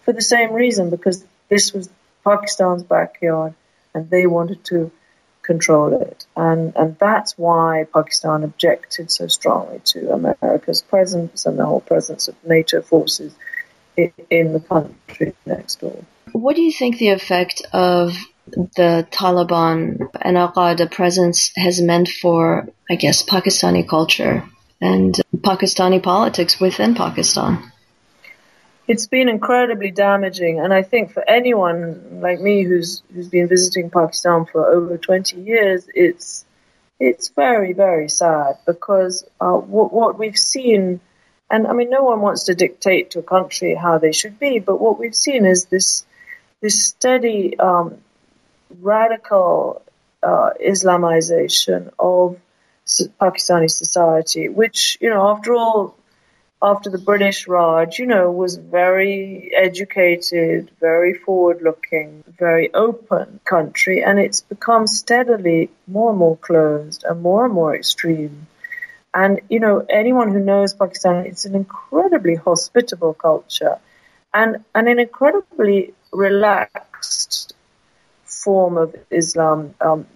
for 0.03 0.13
the 0.13 0.21
same 0.21 0.53
reason, 0.53 0.89
because 0.89 1.23
this 1.49 1.73
was 1.73 1.89
Pakistan's 2.23 2.83
backyard, 2.83 3.53
and 3.93 4.09
they 4.09 4.25
wanted 4.25 4.63
to 4.65 4.91
control 5.41 6.01
it. 6.01 6.25
And, 6.35 6.75
and 6.75 6.97
that's 6.99 7.37
why 7.37 7.85
Pakistan 7.93 8.43
objected 8.43 9.09
so 9.11 9.27
strongly 9.27 9.81
to 9.85 10.11
America's 10.11 10.81
presence 10.81 11.45
and 11.45 11.57
the 11.57 11.65
whole 11.65 11.81
presence 11.81 12.27
of 12.27 12.35
NATO 12.45 12.81
forces 12.81 13.33
in, 13.97 14.11
in 14.29 14.53
the 14.53 14.59
country 14.59 15.33
next 15.45 15.81
door. 15.81 16.03
What 16.31 16.55
do 16.55 16.61
you 16.61 16.71
think 16.71 16.97
the 16.97 17.09
effect 17.09 17.63
of 17.73 18.15
the 18.51 19.07
Taliban 19.11 20.09
and 20.21 20.37
Al 20.37 20.51
Qaeda 20.51 20.91
presence 20.91 21.51
has 21.55 21.81
meant 21.81 22.09
for, 22.09 22.67
I 22.89 22.95
guess, 22.95 23.23
Pakistani 23.23 23.87
culture 23.87 24.43
and 24.81 25.15
Pakistani 25.37 26.01
politics 26.01 26.59
within 26.59 26.95
Pakistan? 26.95 27.71
It's 28.87 29.05
been 29.05 29.29
incredibly 29.29 29.91
damaging, 29.91 30.59
and 30.59 30.73
I 30.73 30.81
think 30.81 31.11
for 31.13 31.23
anyone 31.29 32.21
like 32.21 32.39
me 32.39 32.63
who's 32.63 33.03
who's 33.13 33.27
been 33.27 33.47
visiting 33.47 33.91
Pakistan 33.91 34.45
for 34.51 34.67
over 34.67 34.97
20 34.97 35.41
years, 35.41 35.87
it's 35.93 36.43
it's 36.99 37.29
very 37.29 37.73
very 37.73 38.09
sad 38.09 38.57
because 38.65 39.25
uh, 39.39 39.53
what, 39.53 39.93
what 39.93 40.17
we've 40.17 40.37
seen, 40.37 41.01
and 41.51 41.67
I 41.67 41.73
mean, 41.73 41.91
no 41.91 42.03
one 42.03 42.21
wants 42.21 42.45
to 42.45 42.55
dictate 42.55 43.11
to 43.11 43.19
a 43.19 43.23
country 43.23 43.75
how 43.75 43.99
they 43.99 44.11
should 44.11 44.39
be, 44.39 44.57
but 44.57 44.81
what 44.81 44.99
we've 44.99 45.15
seen 45.15 45.45
is 45.45 45.65
this 45.65 46.03
this 46.61 46.83
steady 46.85 47.59
um, 47.59 47.99
radical 48.69 49.81
uh, 50.21 50.51
Islamization 50.63 51.91
of 51.97 52.37
Pakistani 53.21 53.69
society, 53.69 54.49
which, 54.49 54.97
you 55.01 55.09
know, 55.09 55.29
after 55.29 55.53
all, 55.53 55.95
after 56.61 56.89
the 56.89 56.97
British 56.97 57.47
Raj, 57.47 57.99
you 57.99 58.05
know, 58.05 58.31
was 58.31 58.57
very 58.57 59.51
educated, 59.55 60.71
very 60.79 61.13
forward 61.13 61.61
looking, 61.61 62.23
very 62.37 62.73
open 62.73 63.39
country, 63.45 64.03
and 64.03 64.19
it's 64.19 64.41
become 64.41 64.85
steadily 64.85 65.69
more 65.87 66.09
and 66.09 66.19
more 66.19 66.35
closed 66.37 67.05
and 67.05 67.21
more 67.21 67.45
and 67.45 67.53
more 67.53 67.75
extreme. 67.75 68.47
And, 69.13 69.41
you 69.49 69.59
know, 69.59 69.85
anyone 69.89 70.31
who 70.31 70.39
knows 70.39 70.73
Pakistan, 70.73 71.25
it's 71.25 71.45
an 71.45 71.55
incredibly 71.55 72.35
hospitable 72.35 73.13
culture 73.13 73.79
and, 74.33 74.63
and 74.75 74.87
an 74.87 74.99
incredibly 74.99 75.93
relaxed 76.11 77.53
form 78.29 78.77
of 78.77 78.95
Islam. 79.09 79.75
Um, 79.81 80.07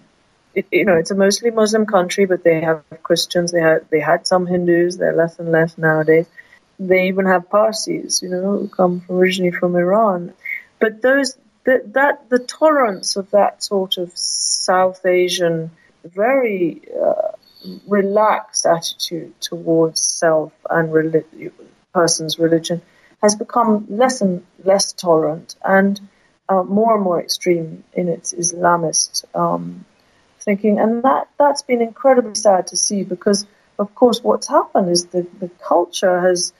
it, 0.53 0.67
you 0.71 0.85
know, 0.85 0.95
it's 0.95 1.11
a 1.11 1.15
mostly 1.15 1.51
Muslim 1.51 1.85
country, 1.85 2.25
but 2.25 2.43
they 2.43 2.61
have 2.61 2.83
Christians. 3.01 3.51
They 3.51 3.61
had 3.61 3.89
they 3.89 3.99
had 3.99 4.27
some 4.27 4.45
Hindus. 4.45 4.97
They're 4.97 5.15
less 5.15 5.39
and 5.39 5.51
less 5.51 5.77
nowadays. 5.77 6.27
They 6.79 7.07
even 7.07 7.25
have 7.25 7.49
Parsis, 7.49 8.21
you 8.21 8.29
know, 8.29 8.57
who 8.57 8.67
come 8.67 9.01
from, 9.01 9.15
originally 9.17 9.51
from 9.51 9.75
Iran. 9.75 10.33
But 10.79 11.01
those 11.01 11.37
that 11.65 11.93
that 11.93 12.29
the 12.29 12.39
tolerance 12.39 13.15
of 13.15 13.31
that 13.31 13.63
sort 13.63 13.97
of 13.97 14.11
South 14.15 15.05
Asian, 15.05 15.71
very 16.03 16.81
uh, 17.01 17.31
relaxed 17.87 18.65
attitude 18.65 19.39
towards 19.41 20.01
self 20.01 20.51
and 20.69 20.93
relig- 20.93 21.53
person's 21.93 22.37
religion 22.37 22.81
has 23.21 23.35
become 23.35 23.85
less 23.89 24.21
and 24.21 24.45
less 24.63 24.91
tolerant 24.91 25.55
and 25.63 26.01
uh, 26.49 26.63
more 26.63 26.95
and 26.95 27.03
more 27.03 27.21
extreme 27.21 27.83
in 27.93 28.09
its 28.09 28.33
Islamist 28.33 29.23
um, 29.35 29.85
thinking, 30.39 30.79
and 30.79 31.03
that 31.03 31.29
that's 31.37 31.61
been 31.61 31.81
incredibly 31.81 32.35
sad 32.35 32.67
to 32.67 32.77
see 32.77 33.03
because, 33.03 33.45
of 33.79 33.95
course, 33.95 34.23
what's 34.23 34.47
happened 34.47 34.89
is 34.89 35.07
the 35.07 35.25
the 35.39 35.49
culture 35.67 36.21
has 36.21 36.53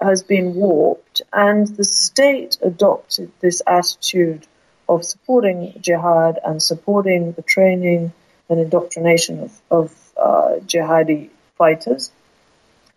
has 0.00 0.22
been 0.22 0.54
warped, 0.54 1.22
and 1.32 1.66
the 1.66 1.84
state 1.84 2.58
adopted 2.62 3.30
this 3.40 3.62
attitude 3.66 4.46
of 4.88 5.04
supporting 5.04 5.74
jihad 5.80 6.38
and 6.44 6.62
supporting 6.62 7.32
the 7.32 7.42
training 7.42 8.12
and 8.48 8.58
indoctrination 8.58 9.40
of, 9.40 9.60
of 9.70 10.12
uh, 10.16 10.56
jihadi 10.66 11.30
fighters, 11.56 12.10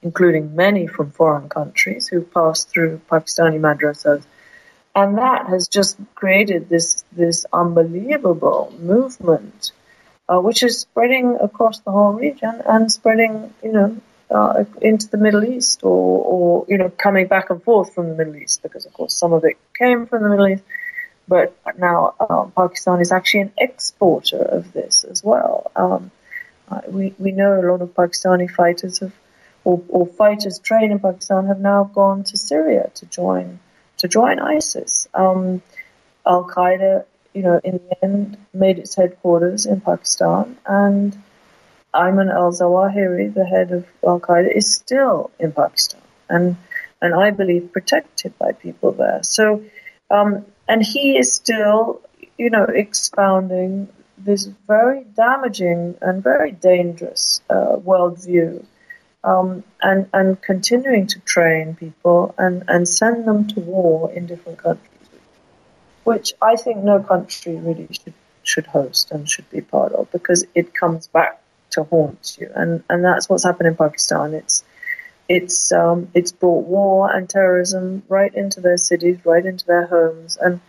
including 0.01 0.55
many 0.55 0.87
from 0.87 1.11
foreign 1.11 1.47
countries 1.47 2.07
who 2.07 2.21
passed 2.21 2.69
through 2.69 2.99
Pakistani 3.09 3.59
madrasas 3.59 4.23
and 4.95 5.17
that 5.17 5.47
has 5.47 5.67
just 5.67 5.97
created 6.15 6.69
this 6.69 7.03
this 7.11 7.45
unbelievable 7.51 8.73
movement, 8.79 9.71
uh, 10.29 10.39
which 10.39 10.63
is 10.63 10.79
spreading 10.79 11.37
across 11.41 11.79
the 11.79 11.91
whole 11.91 12.13
region 12.13 12.61
and 12.65 12.91
spreading, 12.91 13.53
you 13.63 13.71
know, 13.71 13.97
uh, 14.29 14.63
into 14.81 15.07
the 15.07 15.17
Middle 15.17 15.43
East, 15.43 15.83
or, 15.83 16.23
or 16.23 16.65
you 16.67 16.77
know, 16.77 16.89
coming 16.89 17.27
back 17.27 17.49
and 17.49 17.61
forth 17.63 17.93
from 17.93 18.09
the 18.09 18.15
Middle 18.15 18.35
East, 18.35 18.61
because 18.61 18.85
of 18.85 18.93
course 18.93 19.13
some 19.13 19.33
of 19.33 19.43
it 19.43 19.57
came 19.77 20.05
from 20.05 20.23
the 20.23 20.29
Middle 20.29 20.47
East, 20.47 20.63
but 21.27 21.55
now 21.77 22.13
uh, 22.19 22.45
Pakistan 22.55 23.01
is 23.01 23.11
actually 23.11 23.41
an 23.41 23.53
exporter 23.57 24.41
of 24.41 24.73
this 24.73 25.03
as 25.03 25.23
well. 25.23 25.71
Um, 25.75 26.11
uh, 26.69 26.81
we 26.87 27.13
we 27.17 27.31
know 27.31 27.59
a 27.59 27.65
lot 27.69 27.81
of 27.81 27.93
Pakistani 27.93 28.49
fighters 28.49 28.99
have, 28.99 29.13
or, 29.63 29.81
or 29.89 30.05
fighters 30.05 30.59
trained 30.59 30.91
in 30.91 30.99
Pakistan 30.99 31.47
have 31.47 31.59
now 31.59 31.83
gone 31.83 32.23
to 32.25 32.37
Syria 32.37 32.91
to 32.95 33.05
join 33.07 33.59
to 34.03 34.09
join 34.09 34.37
ISIS. 34.39 35.07
Um, 35.13 35.61
Al 36.25 36.43
Qaeda, 36.43 37.05
you 37.33 37.41
know, 37.41 37.59
in 37.63 37.79
the 37.87 38.03
end, 38.03 38.37
made 38.53 38.77
its 38.77 38.95
headquarters 38.95 39.65
in 39.65 39.79
Pakistan, 39.79 40.57
and 40.65 41.17
Ayman 41.93 42.29
al 42.31 42.51
Zawahiri, 42.51 43.33
the 43.33 43.45
head 43.45 43.71
of 43.71 43.85
Al 44.05 44.19
Qaeda, 44.19 44.53
is 44.53 44.69
still 44.73 45.31
in 45.39 45.53
Pakistan, 45.53 46.01
and 46.29 46.57
and 47.01 47.15
I 47.15 47.31
believe 47.31 47.71
protected 47.71 48.37
by 48.37 48.51
people 48.51 48.91
there. 48.91 49.23
So, 49.23 49.63
um, 50.11 50.45
and 50.67 50.83
he 50.83 51.17
is 51.17 51.31
still, 51.31 52.01
you 52.37 52.49
know, 52.49 52.65
expounding 52.65 53.87
this 54.17 54.49
very 54.67 55.05
damaging 55.15 55.95
and 56.01 56.21
very 56.21 56.51
dangerous 56.51 57.39
uh, 57.49 57.77
worldview 57.89 58.65
um, 59.23 59.63
and 59.81 60.07
and 60.13 60.41
continuing 60.41 61.07
to 61.07 61.19
train 61.19 61.75
people 61.75 62.35
and, 62.37 62.63
and 62.67 62.87
send 62.87 63.25
them 63.27 63.47
to 63.49 63.59
war 63.59 64.11
in 64.11 64.25
different 64.25 64.57
countries, 64.57 65.09
which 66.03 66.33
I 66.41 66.55
think 66.55 66.83
no 66.83 66.99
country 66.99 67.55
really 67.55 67.87
should 67.91 68.13
should 68.43 68.65
host 68.67 69.11
and 69.11 69.29
should 69.29 69.49
be 69.49 69.61
part 69.61 69.93
of 69.93 70.11
because 70.11 70.45
it 70.53 70.73
comes 70.73 71.07
back 71.07 71.41
to 71.71 71.83
haunt 71.83 72.37
you, 72.39 72.51
and 72.53 72.83
and 72.89 73.03
that's 73.03 73.29
what's 73.29 73.43
happened 73.43 73.67
in 73.67 73.75
Pakistan. 73.75 74.33
It's 74.33 74.63
it's 75.29 75.71
um, 75.71 76.09
it's 76.13 76.31
brought 76.31 76.65
war 76.65 77.09
and 77.09 77.29
terrorism 77.29 78.03
right 78.09 78.33
into 78.33 78.59
their 78.59 78.77
cities, 78.77 79.19
right 79.23 79.45
into 79.45 79.65
their 79.65 79.85
homes, 79.85 80.37
and 80.37 80.59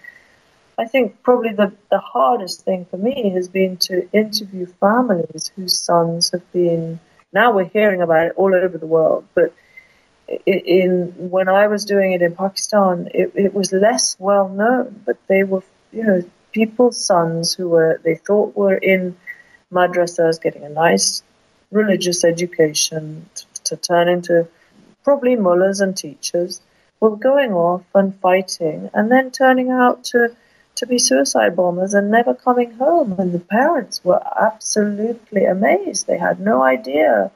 I 0.78 0.86
think 0.86 1.22
probably 1.22 1.52
the, 1.52 1.72
the 1.90 1.98
hardest 1.98 2.62
thing 2.62 2.84
for 2.86 2.96
me 2.96 3.30
has 3.30 3.48
been 3.48 3.76
to 3.88 4.08
interview 4.12 4.66
families 4.66 5.52
whose 5.54 5.76
sons 5.76 6.30
have 6.30 6.50
been 6.52 6.98
now 7.34 7.52
we're 7.52 7.64
hearing 7.64 8.00
about 8.00 8.26
it 8.28 8.32
all 8.36 8.54
over 8.54 8.78
the 8.78 8.86
world, 8.86 9.26
but 9.34 9.52
in 10.46 11.12
when 11.30 11.48
I 11.48 11.66
was 11.66 11.84
doing 11.84 12.12
it 12.12 12.22
in 12.22 12.34
Pakistan, 12.34 13.10
it, 13.12 13.32
it 13.34 13.54
was 13.54 13.72
less 13.72 14.16
well 14.18 14.48
known. 14.48 15.02
But 15.04 15.18
they 15.26 15.42
were, 15.44 15.62
you 15.92 16.04
know, 16.04 16.22
people's 16.52 17.04
sons 17.04 17.54
who 17.54 17.68
were 17.68 18.00
they 18.04 18.14
thought 18.14 18.56
were 18.56 18.76
in 18.76 19.16
madrasas 19.72 20.40
getting 20.40 20.64
a 20.64 20.68
nice 20.68 21.22
religious 21.70 22.24
education 22.24 23.28
to, 23.34 23.44
to 23.64 23.76
turn 23.76 24.08
into 24.08 24.46
probably 25.02 25.36
mullahs 25.36 25.80
and 25.80 25.96
teachers 25.96 26.60
were 27.00 27.16
going 27.16 27.52
off 27.52 27.84
and 27.94 28.18
fighting 28.20 28.88
and 28.94 29.10
then 29.10 29.30
turning 29.30 29.70
out 29.70 30.04
to 30.04 30.34
to 30.76 30.86
be 30.86 30.98
suicide 30.98 31.56
bombers 31.56 31.94
and 31.94 32.10
never 32.10 32.34
coming 32.34 32.72
home. 32.72 33.14
And 33.18 33.32
the 33.32 33.38
parents 33.38 34.04
were 34.04 34.20
absolutely 34.40 35.44
amazed. 35.44 36.06
They 36.06 36.18
had 36.18 36.40
no 36.40 36.62
idea 36.62 37.30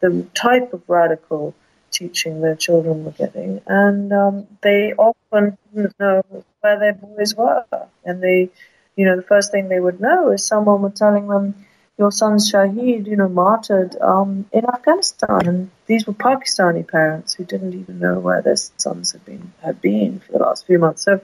the 0.00 0.26
type 0.34 0.72
of 0.72 0.82
radical 0.88 1.54
teaching 1.90 2.40
their 2.40 2.56
children 2.56 3.04
were 3.04 3.12
getting. 3.12 3.60
And 3.66 4.12
um, 4.12 4.46
they 4.62 4.94
often 4.94 5.58
didn't 5.74 5.98
know 5.98 6.22
where 6.60 6.78
their 6.78 6.94
boys 6.94 7.34
were. 7.34 7.64
And 8.04 8.22
they, 8.22 8.50
you 8.96 9.04
know, 9.04 9.16
the 9.16 9.22
first 9.22 9.52
thing 9.52 9.68
they 9.68 9.80
would 9.80 10.00
know 10.00 10.30
is 10.32 10.46
someone 10.46 10.82
were 10.82 10.90
telling 10.90 11.28
them, 11.28 11.54
your 11.98 12.12
son's 12.12 12.50
Shaheed, 12.50 13.08
you 13.08 13.16
know, 13.16 13.28
martyred 13.28 13.96
um, 14.00 14.46
in 14.52 14.64
Afghanistan. 14.64 15.48
And 15.48 15.70
these 15.86 16.06
were 16.06 16.12
Pakistani 16.12 16.86
parents 16.86 17.34
who 17.34 17.44
didn't 17.44 17.74
even 17.74 17.98
know 17.98 18.20
where 18.20 18.40
their 18.40 18.54
sons 18.54 19.12
had 19.12 19.24
been 19.24 19.52
had 19.62 19.80
been 19.80 20.20
for 20.20 20.32
the 20.32 20.38
last 20.38 20.66
few 20.66 20.78
months. 20.78 21.02
So 21.02 21.20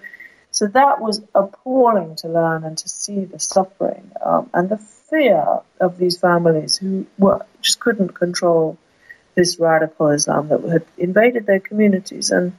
so 0.54 0.68
that 0.68 1.00
was 1.00 1.20
appalling 1.34 2.14
to 2.14 2.28
learn 2.28 2.62
and 2.62 2.78
to 2.78 2.88
see 2.88 3.24
the 3.24 3.40
suffering 3.40 4.12
um, 4.24 4.48
and 4.54 4.68
the 4.68 4.78
fear 4.78 5.44
of 5.80 5.98
these 5.98 6.16
families 6.16 6.76
who 6.76 7.06
were, 7.18 7.44
just 7.60 7.80
couldn't 7.80 8.14
control 8.14 8.78
this 9.34 9.58
radical 9.58 10.10
Islam 10.10 10.46
that 10.50 10.62
had 10.62 10.84
invaded 10.96 11.46
their 11.46 11.58
communities. 11.58 12.30
And 12.30 12.52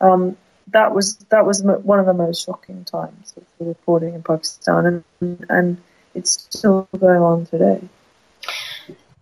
um, 0.00 0.36
that 0.68 0.94
was 0.94 1.16
that 1.30 1.44
was 1.44 1.60
one 1.64 1.98
of 1.98 2.06
the 2.06 2.14
most 2.14 2.46
shocking 2.46 2.84
times 2.84 3.34
of 3.36 3.42
the 3.58 3.64
reporting 3.64 4.14
in 4.14 4.22
Pakistan, 4.22 5.02
and, 5.20 5.46
and 5.48 5.78
it's 6.14 6.46
still 6.50 6.88
going 6.96 7.20
on 7.20 7.46
today. 7.46 7.80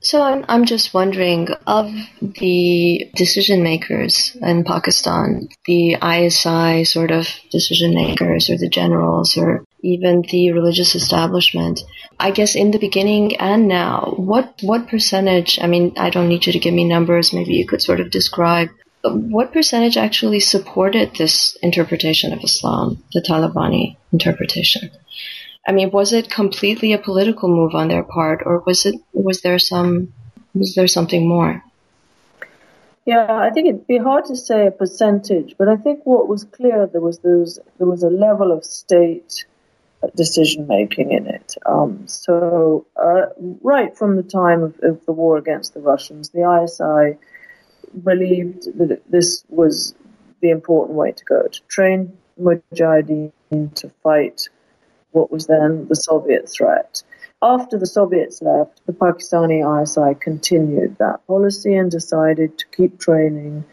So 0.01 0.23
I'm, 0.23 0.45
I'm 0.49 0.65
just 0.65 0.95
wondering 0.95 1.49
of 1.67 1.93
the 2.21 3.11
decision 3.17 3.63
makers 3.63 4.37
in 4.41 4.65
Pakistan, 4.65 5.49
the 5.67 5.97
ISI 6.03 6.85
sort 6.85 7.11
of 7.11 7.29
decision 7.51 7.95
makers 7.95 8.49
or 8.49 8.57
the 8.57 8.69
generals 8.69 9.37
or 9.37 9.65
even 9.83 10.23
the 10.23 10.53
religious 10.53 10.95
establishment. 10.95 11.81
I 12.19 12.31
guess 12.31 12.55
in 12.55 12.71
the 12.71 12.79
beginning 12.79 13.37
and 13.37 13.67
now, 13.67 14.15
what, 14.17 14.61
what 14.63 14.89
percentage, 14.89 15.59
I 15.61 15.67
mean, 15.67 15.95
I 15.97 16.11
don't 16.11 16.29
need 16.29 16.47
you 16.47 16.53
to 16.53 16.59
give 16.59 16.75
me 16.75 16.85
numbers, 16.85 17.33
maybe 17.33 17.55
you 17.55 17.67
could 17.67 17.83
sort 17.83 18.01
of 18.01 18.11
describe 18.11 18.69
what 19.03 19.53
percentage 19.53 19.97
actually 19.97 20.41
supported 20.41 21.15
this 21.15 21.57
interpretation 21.63 22.33
of 22.33 22.43
Islam, 22.43 23.03
the 23.13 23.21
Talibani 23.21 23.97
interpretation? 24.13 24.91
I 25.69 25.73
mean, 25.73 25.91
was 25.91 26.15
it 26.15 26.31
completely 26.31 26.95
a 26.95 26.99
political 26.99 27.51
move 27.51 27.75
on 27.75 27.89
their 27.89 28.03
part, 28.03 28.43
or 28.47 28.61
was 28.61 28.87
it 28.87 28.95
was 29.13 29.43
there 29.43 29.59
some 29.59 30.15
was 30.55 30.75
there 30.75 30.89
something 30.89 31.29
more? 31.29 31.63
Yeah, 33.05 33.27
I 33.31 33.51
think 33.51 33.69
it'd 33.69 33.87
be 33.87 33.99
hard 33.99 34.25
to 34.27 34.37
say 34.37 34.67
a 34.67 34.71
percentage, 34.71 35.57
but 35.59 35.69
I 35.69 35.77
think 35.77 36.01
what 36.05 36.27
was 36.27 36.45
clear 36.45 36.87
there 36.87 37.03
was 37.03 37.19
there 37.19 37.37
was, 37.37 37.61
there 37.77 37.87
was 37.87 38.03
a 38.03 38.09
level 38.09 38.51
of 38.51 38.65
state 38.65 39.45
decision 40.17 40.67
making 40.67 41.13
in 41.13 41.27
it. 41.27 41.57
Um, 41.67 42.07
so 42.07 42.87
uh, 42.97 43.27
right 43.63 43.97
from 43.97 44.17
the 44.17 44.23
time 44.23 44.63
of, 44.63 44.79
of, 44.83 45.05
the 45.07 45.13
war 45.13 45.37
against 45.37 45.75
the 45.75 45.81
Russians, 45.81 46.31
the 46.31 46.45
ISI 46.63 47.19
believed 48.05 48.65
that 48.79 49.03
this 49.11 49.45
was 49.49 49.95
the 50.41 50.51
important 50.51 50.97
way 50.97 51.13
to 51.13 51.25
go 51.25 51.49
to 51.49 51.61
train 51.63 52.17
mujahideen 52.41 53.33
to 53.75 53.91
fight 54.03 54.49
what 55.13 55.31
was 55.31 55.47
then 55.47 55.87
the 55.89 55.97
Soviet 55.97 56.49
threat. 56.49 57.03
After 57.43 57.79
the 57.79 57.87
Soviets 57.87 58.43
left, 58.43 58.85
the 58.87 58.93
Pakistani 58.93 59.61
ISI 59.63 60.19
continued 60.19 60.97
that 60.99 61.27
policy 61.27 61.75
and 61.77 61.91
decided 61.91 62.59
to 62.59 62.67
keep 62.77 62.99
training 62.99 63.65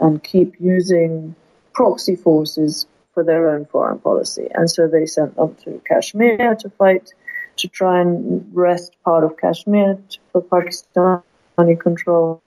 and 0.00 0.22
keep 0.22 0.54
using 0.60 1.34
proxy 1.72 2.16
forces 2.16 2.86
for 3.12 3.22
their 3.22 3.50
own 3.50 3.66
foreign 3.66 3.98
policy. 4.00 4.48
And 4.52 4.68
so 4.68 4.88
they 4.88 5.06
sent 5.06 5.36
them 5.36 5.54
to 5.64 5.80
Kashmir 5.88 6.56
to 6.56 6.70
fight, 6.70 7.14
to 7.58 7.68
try 7.68 8.00
and 8.00 8.50
wrest 8.52 8.96
part 9.04 9.22
of 9.22 9.36
Kashmir 9.36 9.98
for 10.32 10.42
Pakistani 10.42 11.80
control 11.80 12.42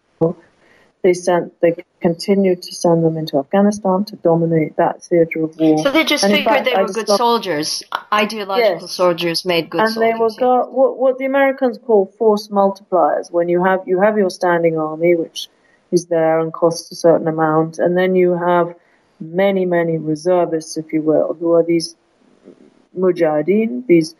they 1.07 1.13
sent, 1.13 1.57
they 1.61 1.73
continued 2.01 2.61
to 2.63 2.75
send 2.75 3.01
them 3.01 3.15
into 3.15 3.37
Afghanistan 3.37 4.03
to 4.03 4.17
dominate 4.17 4.75
that 4.75 5.01
theater 5.01 5.45
of 5.45 5.57
war. 5.57 5.81
So 5.81 5.89
they 5.89 6.03
just 6.03 6.25
and 6.25 6.33
figured 6.33 6.53
fact, 6.53 6.65
they 6.65 6.75
were 6.75 6.89
good 6.89 7.07
soldiers, 7.07 7.81
ideological 8.11 8.81
yes. 8.81 8.91
soldiers 8.91 9.45
made 9.45 9.69
good 9.69 9.79
and 9.79 9.91
soldiers. 9.91 10.11
And 10.11 10.19
they 10.19 10.19
were 10.19 10.29
yeah. 10.37 10.65
what, 10.65 10.97
what 10.97 11.17
the 11.17 11.23
Americans 11.23 11.77
call 11.77 12.07
force 12.17 12.49
multipliers. 12.49 13.31
When 13.31 13.47
you 13.47 13.63
have 13.63 13.87
you 13.87 14.01
have 14.01 14.17
your 14.17 14.29
standing 14.29 14.77
army, 14.77 15.15
which 15.15 15.47
is 15.93 16.07
there 16.07 16.41
and 16.41 16.51
costs 16.51 16.91
a 16.91 16.95
certain 16.95 17.29
amount, 17.29 17.79
and 17.79 17.97
then 17.97 18.13
you 18.13 18.33
have 18.35 18.75
many 19.21 19.65
many 19.65 19.97
reservists, 19.97 20.75
if 20.75 20.91
you 20.91 21.01
will, 21.01 21.37
who 21.39 21.53
are 21.53 21.63
these 21.63 21.95
mujahideen, 22.99 23.87
these 23.87 24.13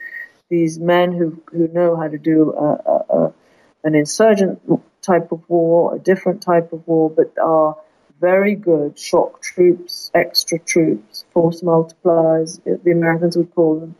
these 0.48 0.80
men 0.80 1.12
who 1.12 1.44
who 1.52 1.68
know 1.68 1.98
how 1.98 2.08
to 2.08 2.18
do 2.18 2.54
a, 2.54 2.70
a, 2.94 3.18
a 3.18 3.34
an 3.84 3.94
insurgent 3.94 4.62
type 5.08 5.32
of 5.32 5.42
war, 5.48 5.96
a 5.96 6.00
different 6.00 6.42
type 6.42 6.74
of 6.74 6.86
war, 6.88 7.10
but 7.10 7.32
are 7.42 7.78
very 8.20 8.56
good 8.56 8.98
shock 9.00 9.42
troops, 9.42 10.12
extra 10.14 10.60
troops, 10.60 11.26
force 11.32 11.62
multipliers, 11.62 12.62
the 12.84 12.92
Americans 12.92 13.38
would 13.38 13.54
call 13.54 13.80
them, 13.80 13.96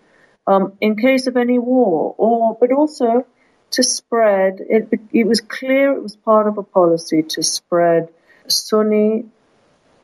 um, 0.48 0.74
in 0.82 0.96
case 0.96 1.28
of 1.28 1.38
any 1.38 1.60
war, 1.60 2.16
or 2.18 2.58
but 2.60 2.72
also 2.72 3.26
to 3.72 3.84
spread. 3.84 4.60
It, 4.60 4.90
it 5.12 5.28
was 5.28 5.42
clear 5.42 5.94
it 5.94 6.04
was 6.04 6.16
part 6.16 6.48
of 6.48 6.58
a 6.58 6.64
policy 6.64 7.24
to 7.24 7.44
spread 7.44 8.10
Sunni 8.48 9.26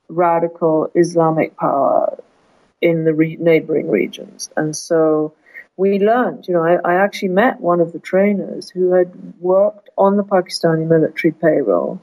radical 0.09 0.91
Islamic 0.95 1.57
power 1.57 2.21
in 2.81 3.05
the 3.05 3.13
re- 3.13 3.37
neighboring 3.39 3.89
regions, 3.89 4.49
and 4.55 4.75
so 4.75 5.33
we 5.76 5.99
learned, 5.99 6.47
you 6.47 6.53
know, 6.53 6.63
I, 6.63 6.78
I, 6.84 7.03
actually 7.03 7.30
met 7.30 7.59
one 7.59 7.80
of 7.80 7.93
the 7.93 7.99
trainers 7.99 8.69
who 8.69 8.93
had 8.93 9.11
worked 9.39 9.89
on 9.97 10.17
the 10.17 10.24
Pakistani 10.24 10.88
military 10.88 11.32
payroll 11.32 11.99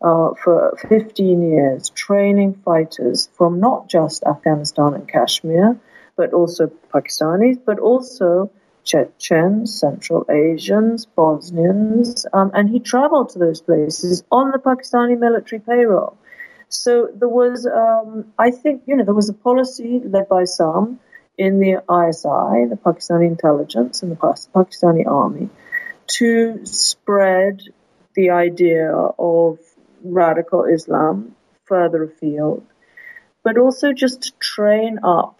uh, 0.00 0.30
for 0.42 0.78
15 0.88 1.42
years, 1.42 1.90
training 1.90 2.60
fighters 2.64 3.28
from 3.36 3.58
not 3.58 3.88
just 3.88 4.22
Afghanistan 4.22 4.94
and 4.94 5.08
Kashmir, 5.08 5.78
but 6.16 6.32
also 6.32 6.70
Pakistanis, 6.94 7.58
but 7.64 7.80
also 7.80 8.50
Chechens, 8.84 9.78
Central 9.78 10.24
Asians, 10.30 11.04
Bosnians, 11.04 12.24
um, 12.32 12.52
and 12.54 12.70
he 12.70 12.78
traveled 12.78 13.30
to 13.30 13.38
those 13.38 13.60
places 13.60 14.22
on 14.30 14.52
the 14.52 14.58
Pakistani 14.58 15.18
military 15.18 15.60
payroll. 15.60 16.16
So 16.68 17.08
there 17.14 17.28
was, 17.28 17.66
um, 17.66 18.32
I 18.38 18.50
think, 18.52 18.82
you 18.86 18.96
know, 18.96 19.04
there 19.04 19.14
was 19.14 19.28
a 19.28 19.34
policy 19.34 20.00
led 20.04 20.28
by 20.28 20.44
some 20.44 21.00
in 21.38 21.60
the 21.60 21.74
ISI, 21.88 22.68
the 22.68 22.78
Pakistani 22.84 23.26
intelligence, 23.26 24.02
and 24.02 24.12
the 24.12 24.16
Pakistani 24.16 25.06
army 25.06 25.48
to 26.08 26.64
spread 26.66 27.62
the 28.14 28.30
idea 28.30 28.92
of 28.92 29.58
radical 30.02 30.64
Islam 30.64 31.36
further 31.64 32.02
afield, 32.02 32.64
but 33.44 33.56
also 33.56 33.92
just 33.92 34.22
to 34.22 34.32
train 34.40 34.98
up 35.04 35.38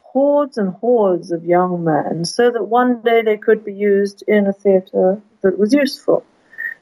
hordes 0.00 0.56
and 0.56 0.70
hordes 0.74 1.32
of 1.32 1.44
young 1.44 1.84
men 1.84 2.24
so 2.24 2.50
that 2.50 2.64
one 2.64 3.02
day 3.02 3.20
they 3.22 3.36
could 3.36 3.64
be 3.64 3.74
used 3.74 4.22
in 4.26 4.46
a 4.46 4.52
theatre 4.52 5.20
that 5.42 5.58
was 5.58 5.74
useful. 5.74 6.24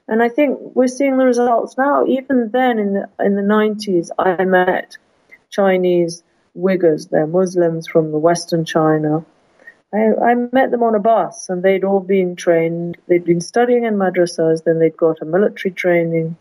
And 0.06 0.22
I 0.22 0.28
think 0.28 0.58
we're 0.74 0.88
seeing 0.88 1.16
the 1.16 1.24
results 1.24 1.78
now. 1.78 2.04
Even 2.06 2.50
then, 2.50 2.78
in 2.78 2.92
the 2.92 3.08
in 3.18 3.34
the 3.34 3.42
90s, 3.42 4.10
I 4.18 4.44
met 4.44 4.98
Chinese 5.50 6.22
Uyghurs. 6.57 7.09
They're 7.11 7.26
Muslims 7.26 7.86
from 7.86 8.12
the 8.12 8.18
Western 8.18 8.64
China. 8.64 9.24
I, 9.94 10.12
I 10.22 10.34
met 10.34 10.70
them 10.70 10.82
on 10.82 10.94
a 10.94 11.00
bus, 11.00 11.48
and 11.48 11.62
they'd 11.62 11.84
all 11.84 12.00
been 12.00 12.36
trained. 12.36 12.98
They'd 13.09 13.24
been 13.24 13.40
studying 13.40 13.84
in 13.84 13.94
madrasas, 13.94 14.64
then 14.64 14.78
they'd 14.78 14.96
got 14.96 15.20
a 15.20 15.26
military 15.26 15.72
training 15.72 16.36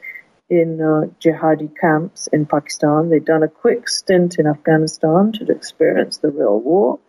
in 0.49 0.81
uh, 0.81 1.07
jihadi 1.21 1.71
camps 1.79 2.27
in 2.27 2.45
Pakistan. 2.45 3.09
They'd 3.09 3.25
done 3.25 3.43
a 3.43 3.47
quick 3.47 3.87
stint 3.87 4.37
in 4.37 4.47
Afghanistan 4.47 5.31
to 5.33 5.45
experience 5.49 6.17
the 6.17 6.29
real 6.29 6.59
war. 6.59 6.99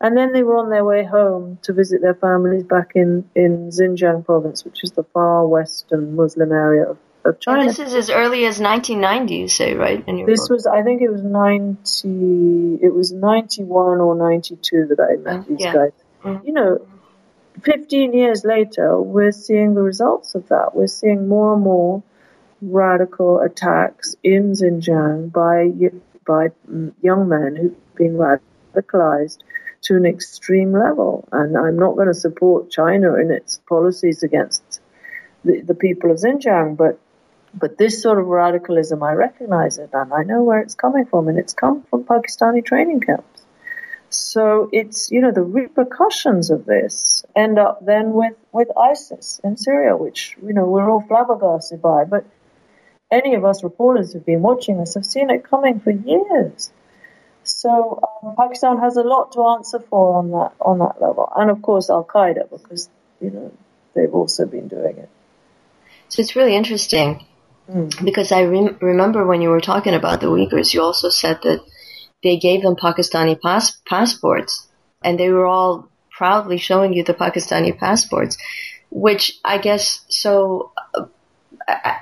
And 0.00 0.16
then 0.16 0.32
they 0.32 0.44
were 0.44 0.56
on 0.56 0.70
their 0.70 0.84
way 0.84 1.04
home 1.04 1.58
to 1.62 1.72
visit 1.72 2.00
their 2.02 2.14
families 2.14 2.62
back 2.62 2.92
in, 2.94 3.28
in 3.34 3.70
Xinjiang 3.70 4.24
province, 4.24 4.64
which 4.64 4.84
is 4.84 4.92
the 4.92 5.02
far 5.02 5.46
western 5.46 6.14
Muslim 6.14 6.52
area 6.52 6.90
of, 6.90 6.98
of 7.28 7.40
China. 7.40 7.60
And 7.60 7.68
this 7.68 7.78
is 7.78 7.94
as 7.94 8.10
early 8.10 8.44
as 8.46 8.60
1990, 8.60 9.34
you 9.34 9.48
say, 9.48 9.74
right? 9.74 10.04
this 10.26 10.48
book. 10.48 10.50
was, 10.50 10.66
I 10.66 10.82
think 10.82 11.02
it 11.02 11.10
was 11.10 11.22
90, 11.22 12.78
it 12.82 12.94
was 12.94 13.12
91 13.12 14.00
or 14.00 14.14
92 14.14 14.86
that 14.88 15.00
I 15.00 15.16
met 15.16 15.46
these 15.46 15.60
yeah. 15.60 15.72
guys. 15.72 15.92
Mm-hmm. 16.24 16.46
You 16.46 16.52
know, 16.52 16.86
15 17.62 18.12
years 18.12 18.44
later, 18.44 19.00
we're 19.00 19.32
seeing 19.32 19.74
the 19.74 19.82
results 19.82 20.34
of 20.34 20.48
that. 20.48 20.74
We're 20.74 20.86
seeing 20.86 21.28
more 21.28 21.54
and 21.54 21.62
more 21.62 22.02
radical 22.60 23.40
attacks 23.40 24.16
in 24.22 24.52
Xinjiang 24.52 25.32
by 25.32 25.70
by 26.26 26.48
young 27.00 27.28
men 27.28 27.56
who've 27.56 27.94
been 27.94 28.18
radicalized 28.18 29.38
to 29.82 29.96
an 29.96 30.04
extreme 30.04 30.72
level. 30.72 31.26
And 31.32 31.56
I'm 31.56 31.78
not 31.78 31.94
going 31.94 32.08
to 32.08 32.14
support 32.14 32.70
China 32.70 33.14
in 33.14 33.30
its 33.30 33.60
policies 33.68 34.22
against 34.22 34.80
the, 35.44 35.60
the 35.62 35.74
people 35.74 36.10
of 36.10 36.18
Xinjiang, 36.18 36.76
but 36.76 37.00
but 37.54 37.78
this 37.78 38.02
sort 38.02 38.18
of 38.18 38.26
radicalism, 38.26 39.02
I 39.02 39.12
recognize 39.12 39.78
it 39.78 39.90
and 39.92 40.12
I 40.12 40.22
know 40.22 40.42
where 40.42 40.60
it's 40.60 40.74
coming 40.74 41.06
from, 41.06 41.28
and 41.28 41.38
it's 41.38 41.54
come 41.54 41.82
from 41.90 42.04
Pakistani 42.04 42.64
training 42.64 43.00
camps. 43.00 43.42
So 44.10 44.70
it's, 44.72 45.10
you 45.10 45.20
know, 45.20 45.32
the 45.32 45.42
repercussions 45.42 46.50
of 46.50 46.64
this 46.64 47.24
end 47.36 47.58
up 47.58 47.84
then 47.84 48.12
with, 48.12 48.34
with 48.52 48.68
ISIS 48.76 49.40
in 49.44 49.56
Syria, 49.56 49.96
which, 49.96 50.36
you 50.42 50.54
know, 50.54 50.64
we're 50.64 50.88
all 50.90 51.04
flabbergasted 51.06 51.82
by. 51.82 52.04
But 52.04 52.24
any 53.10 53.34
of 53.34 53.44
us 53.44 53.62
reporters 53.62 54.12
who've 54.12 54.24
been 54.24 54.42
watching 54.42 54.78
this 54.78 54.94
have 54.94 55.04
seen 55.04 55.30
it 55.30 55.44
coming 55.44 55.80
for 55.80 55.90
years. 55.90 56.70
So 57.44 58.00
um, 58.22 58.34
Pakistan 58.36 58.78
has 58.78 58.96
a 58.96 59.02
lot 59.02 59.32
to 59.32 59.46
answer 59.46 59.80
for 59.80 60.18
on 60.18 60.30
that 60.32 60.52
on 60.60 60.80
that 60.80 61.00
level, 61.00 61.32
and 61.34 61.50
of 61.50 61.62
course 61.62 61.88
Al 61.88 62.04
Qaeda 62.04 62.50
because 62.50 62.90
you 63.22 63.30
know 63.30 63.52
they've 63.94 64.12
also 64.12 64.44
been 64.44 64.68
doing 64.68 64.98
it. 64.98 65.08
So 66.10 66.20
it's 66.20 66.36
really 66.36 66.54
interesting 66.54 67.24
because 68.02 68.32
I 68.32 68.44
rem- 68.44 68.78
remember 68.80 69.26
when 69.26 69.42
you 69.42 69.50
were 69.50 69.60
talking 69.60 69.94
about 69.94 70.20
the 70.20 70.28
Uyghurs, 70.28 70.72
you 70.72 70.82
also 70.82 71.10
said 71.10 71.40
that 71.42 71.60
they 72.22 72.38
gave 72.38 72.62
them 72.62 72.76
Pakistani 72.76 73.40
pass- 73.40 73.80
passports, 73.86 74.66
and 75.04 75.18
they 75.18 75.30
were 75.30 75.46
all 75.46 75.88
proudly 76.10 76.58
showing 76.58 76.94
you 76.94 77.04
the 77.04 77.14
Pakistani 77.14 77.76
passports, 77.76 78.36
which 78.90 79.38
I 79.44 79.58
guess 79.58 80.04
so. 80.08 80.72
Uh, 81.66 81.94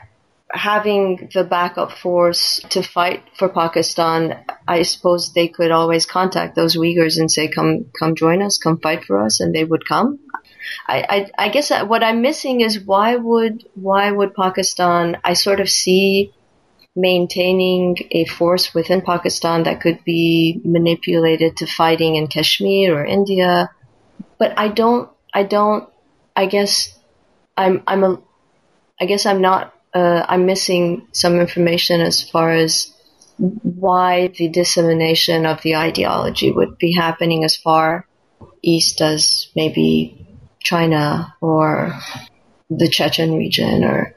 having 0.49 1.29
the 1.35 1.45
backup 1.45 1.93
force 1.93 2.61
to 2.71 2.83
fight 2.83 3.23
for 3.37 3.49
Pakistan, 3.49 4.45
I 4.67 4.83
suppose 4.83 5.33
they 5.33 5.49
could 5.49 5.71
always 5.71 6.07
contact 6.07 6.55
those 6.55 6.77
Uyghurs 6.77 7.19
and 7.19 7.31
say, 7.31 7.49
"Come, 7.49 7.87
come 7.99 8.15
join 8.15 8.43
us, 8.43 8.57
come 8.57 8.79
fight 8.79 9.05
for 9.05 9.21
us," 9.21 9.41
and 9.41 9.55
they 9.55 9.65
would 9.65 9.87
come. 9.87 10.21
I, 10.87 11.31
I, 11.39 11.47
I 11.47 11.49
guess 11.49 11.71
what 11.71 12.03
I'm 12.03 12.23
missing 12.23 12.61
is 12.61 12.81
why 12.81 13.17
would 13.17 13.69
why 13.75 14.11
would 14.11 14.35
Pakistan? 14.35 15.19
I 15.25 15.35
sort 15.35 15.61
of 15.61 15.69
see 15.69 16.33
maintaining 16.95 17.97
a 18.11 18.25
force 18.25 18.75
within 18.75 19.03
Pakistan 19.03 19.65
that 19.65 19.81
could 19.81 20.03
be 20.05 20.61
manipulated 20.65 21.57
to 21.59 21.67
fighting 21.67 22.17
in 22.17 22.27
Kashmir 22.27 22.97
or 22.97 23.05
India, 23.05 23.71
but 24.39 24.55
I 24.57 24.69
don't. 24.69 25.11
I 25.35 25.43
don't. 25.43 25.89
I 26.35 26.47
guess 26.47 26.99
I'm. 27.57 27.83
I'm 27.87 28.05
a. 28.05 28.23
I 29.01 29.05
guess 29.07 29.27
I'm 29.27 29.43
not 29.43 29.75
uh, 29.97 30.27
I'm 30.29 30.45
missing 30.45 31.09
some 31.13 31.41
information 31.41 32.03
as 32.03 32.23
far 32.23 32.51
as 32.53 32.93
why 33.39 34.29
the 34.29 34.49
dissemination 34.49 35.47
of 35.47 35.63
the 35.63 35.77
ideology 35.77 36.51
would 36.51 36.77
be 36.77 36.93
happening 36.93 37.45
as 37.45 37.57
far 37.57 38.07
east 38.63 39.01
as 39.01 39.49
maybe 39.57 40.26
China 40.71 41.35
or 41.41 41.93
the 42.71 42.89
Chechen 42.89 43.37
region 43.37 43.85
or 43.85 44.15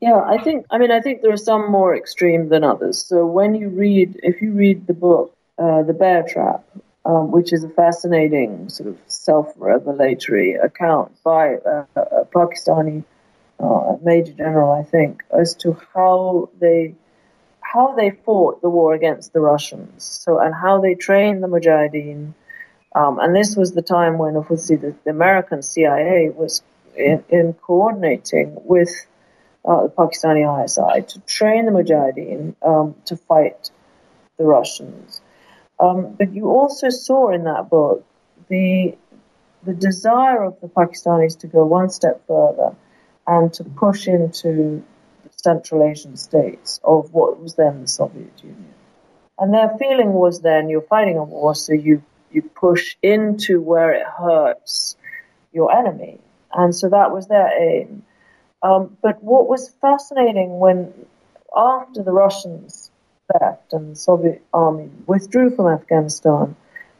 yeah, 0.00 0.20
I 0.34 0.38
think 0.38 0.66
I 0.70 0.78
mean 0.78 0.92
I 0.92 1.00
think 1.00 1.22
there 1.22 1.32
are 1.32 1.44
some 1.52 1.70
more 1.70 1.96
extreme 1.96 2.48
than 2.50 2.62
others. 2.62 3.04
So 3.04 3.26
when 3.26 3.54
you 3.54 3.68
read 3.68 4.20
if 4.22 4.42
you 4.42 4.52
read 4.52 4.86
the 4.86 4.94
book 4.94 5.34
uh, 5.58 5.82
The 5.82 5.92
Bear 5.92 6.22
Trap, 6.22 6.64
um, 7.04 7.32
which 7.32 7.52
is 7.52 7.64
a 7.64 7.68
fascinating 7.70 8.68
sort 8.68 8.90
of 8.90 8.98
self-revelatory 9.06 10.54
account 10.54 11.10
by 11.24 11.56
a 11.64 12.24
Pakistani 12.36 13.02
uh, 13.58 13.96
Major 14.04 14.34
General, 14.34 14.70
I 14.72 14.84
think, 14.84 15.24
as 15.30 15.54
to 15.62 15.76
how 15.94 16.50
they 16.60 16.94
how 17.60 17.94
they 17.96 18.10
fought 18.10 18.62
the 18.62 18.70
war 18.70 18.94
against 18.94 19.32
the 19.32 19.40
Russians. 19.40 20.04
So 20.04 20.38
and 20.38 20.54
how 20.54 20.80
they 20.80 20.94
trained 20.94 21.42
the 21.42 21.48
Mujahideen. 21.48 22.34
Um, 22.94 23.18
and 23.18 23.34
this 23.34 23.54
was 23.56 23.72
the 23.72 23.82
time 23.82 24.18
when, 24.18 24.36
obviously, 24.36 24.76
the, 24.76 24.94
the 25.04 25.10
American 25.10 25.62
CIA 25.62 26.30
was 26.30 26.62
in, 26.96 27.24
in 27.28 27.52
coordinating 27.52 28.56
with 28.64 28.90
uh, 29.64 29.84
the 29.84 29.88
Pakistani 29.90 30.64
ISI 30.64 31.02
to 31.06 31.20
train 31.20 31.66
the 31.66 31.72
Mujahideen 31.72 32.54
um, 32.62 32.94
to 33.06 33.16
fight 33.16 33.70
the 34.38 34.44
Russians. 34.44 35.20
Um, 35.78 36.14
but 36.18 36.32
you 36.32 36.48
also 36.48 36.88
saw 36.88 37.30
in 37.30 37.44
that 37.44 37.68
book 37.70 38.04
the 38.48 38.96
the 39.64 39.74
desire 39.74 40.44
of 40.44 40.60
the 40.60 40.68
Pakistanis 40.68 41.40
to 41.40 41.46
go 41.46 41.64
one 41.64 41.90
step 41.90 42.26
further 42.26 42.74
and 43.26 43.52
to 43.54 43.64
push 43.64 44.06
into 44.06 44.82
the 45.24 45.30
Central 45.36 45.82
Asian 45.82 46.16
states 46.16 46.80
of 46.82 47.12
what 47.12 47.40
was 47.40 47.54
then 47.54 47.82
the 47.82 47.88
Soviet 47.88 48.32
Union. 48.42 48.74
And 49.38 49.52
their 49.52 49.76
feeling 49.78 50.12
was 50.12 50.40
then 50.40 50.68
you're 50.68 50.82
fighting 50.82 51.18
a 51.18 51.24
war, 51.24 51.54
so 51.54 51.72
you, 51.72 52.02
you 52.30 52.42
push 52.42 52.96
into 53.02 53.60
where 53.60 53.92
it 53.92 54.06
hurts 54.06 54.96
your 55.52 55.74
enemy. 55.74 56.20
And 56.52 56.74
so 56.74 56.88
that 56.88 57.12
was 57.12 57.26
their 57.26 57.48
aim. 57.48 58.02
Um, 58.62 58.96
but 59.02 59.22
what 59.22 59.48
was 59.48 59.68
fascinating 59.80 60.58
when, 60.58 60.92
after 61.54 62.02
the 62.02 62.12
Russians 62.12 62.90
left 63.40 63.72
and 63.72 63.92
the 63.92 63.96
Soviet 63.96 64.42
army 64.52 64.90
withdrew 65.06 65.54
from 65.54 65.68
Afghanistan, 65.68 66.56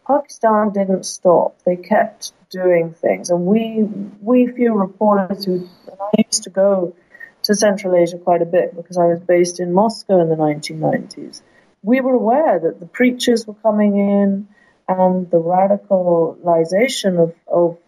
Pakistan 0.06 0.72
didn't 0.72 1.04
stop. 1.04 1.56
They 1.64 1.76
kept 1.76 2.32
doing 2.50 2.94
things. 2.94 3.30
And 3.30 3.44
we, 3.44 3.82
we 4.20 4.46
few 4.46 4.74
reporters 4.74 5.44
who, 5.44 5.68
I 6.00 6.22
used 6.26 6.44
to 6.44 6.50
go 6.50 6.94
to 7.42 7.54
Central 7.54 7.94
Asia 7.94 8.18
quite 8.18 8.42
a 8.42 8.46
bit 8.46 8.74
because 8.76 8.96
I 8.96 9.04
was 9.04 9.20
based 9.20 9.60
in 9.60 9.72
Moscow 9.72 10.20
in 10.20 10.28
the 10.28 10.36
1990s. 10.36 11.42
We 11.82 12.00
were 12.00 12.14
aware 12.14 12.58
that 12.58 12.80
the 12.80 12.86
preachers 12.86 13.46
were 13.46 13.54
coming 13.54 13.98
in 13.98 14.48
and 14.88 15.30
the 15.30 15.36
radicalization 15.38 17.22
of, 17.22 17.34
of 17.46 17.78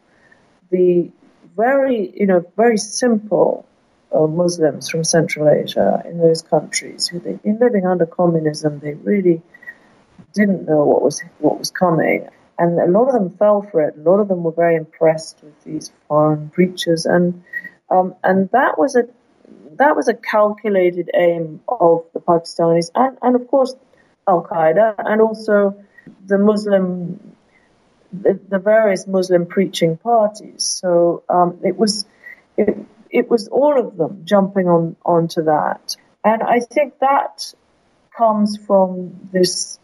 the 0.70 1.11
very, 1.57 2.12
you 2.14 2.26
know, 2.26 2.44
very 2.57 2.76
simple 2.76 3.66
uh, 4.14 4.26
Muslims 4.26 4.88
from 4.90 5.05
Central 5.05 5.48
Asia 5.48 6.03
in 6.05 6.18
those 6.18 6.42
countries 6.42 7.09
who 7.09 7.20
they'd 7.20 7.42
been 7.42 7.59
living 7.59 7.86
under 7.86 8.07
communism. 8.07 8.80
They 8.80 8.94
really 8.94 9.42
didn't 10.34 10.66
know 10.66 10.84
what 10.84 11.03
was 11.03 11.22
what 11.38 11.59
was 11.59 11.70
coming. 11.70 12.28
And 12.59 12.78
a 12.78 12.86
lot 12.86 13.09
of 13.09 13.14
them 13.14 13.30
fell 13.38 13.62
for 13.62 13.80
it. 13.82 13.96
A 13.96 14.01
lot 14.03 14.20
of 14.20 14.28
them 14.28 14.42
were 14.42 14.53
very 14.53 14.76
impressed 14.76 15.42
with 15.42 15.64
these 15.64 15.90
foreign 16.07 16.51
preachers, 16.51 17.07
and 17.07 17.42
um, 17.88 18.14
and 18.22 18.51
that 18.51 18.78
was 18.78 18.96
a 18.96 19.05
that 19.76 19.96
was 19.96 20.09
a 20.09 20.14
calculated 20.14 21.11
aim 21.14 21.61
of 21.66 22.05
the 22.12 22.20
Pakistanis 22.20 22.90
and, 22.94 23.16
and 23.22 23.34
of 23.34 23.48
course 23.48 23.74
Al 24.28 24.44
Qaeda 24.44 24.94
and 24.98 25.22
also 25.22 25.82
the 26.26 26.38
Muslim, 26.38 27.34
the, 28.12 28.38
the 28.48 28.59
various 28.59 29.07
Muslim 29.07 29.46
preaching 29.46 29.96
parties. 29.96 30.64
So 30.64 31.22
um, 31.28 31.59
it 31.64 31.76
was 31.76 32.07
it, 32.57 32.76
it 33.11 33.30
was 33.30 33.48
all 33.48 33.78
of 33.78 33.96
them 33.96 34.22
jumping 34.24 34.68
on 34.68 34.96
onto 35.05 35.44
that, 35.44 35.96
and 36.24 36.42
I 36.42 36.61
think 36.61 36.98
that 37.01 37.55
comes 38.16 38.59
from 38.66 39.28
this 39.32 39.78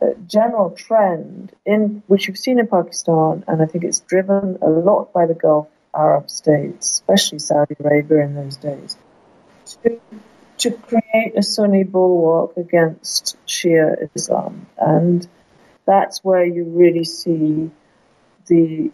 uh, 0.00 0.06
general 0.26 0.70
trend 0.70 1.52
in 1.64 2.02
which 2.06 2.28
you've 2.28 2.38
seen 2.38 2.58
in 2.58 2.66
Pakistan, 2.66 3.44
and 3.46 3.62
I 3.62 3.66
think 3.66 3.84
it's 3.84 4.00
driven 4.00 4.58
a 4.62 4.68
lot 4.68 5.12
by 5.12 5.26
the 5.26 5.34
Gulf 5.34 5.68
Arab 5.94 6.30
states, 6.30 6.90
especially 6.92 7.38
Saudi 7.38 7.74
Arabia 7.80 8.24
in 8.24 8.34
those 8.34 8.56
days, 8.56 8.96
to, 9.82 10.00
to 10.58 10.70
create 10.70 11.32
a 11.36 11.42
Sunni 11.42 11.84
bulwark 11.84 12.56
against 12.56 13.36
Shia 13.46 14.08
Islam. 14.14 14.66
And 14.76 15.26
that's 15.88 16.22
where 16.22 16.44
you 16.44 16.64
really 16.64 17.04
see 17.04 17.70
the, 18.46 18.90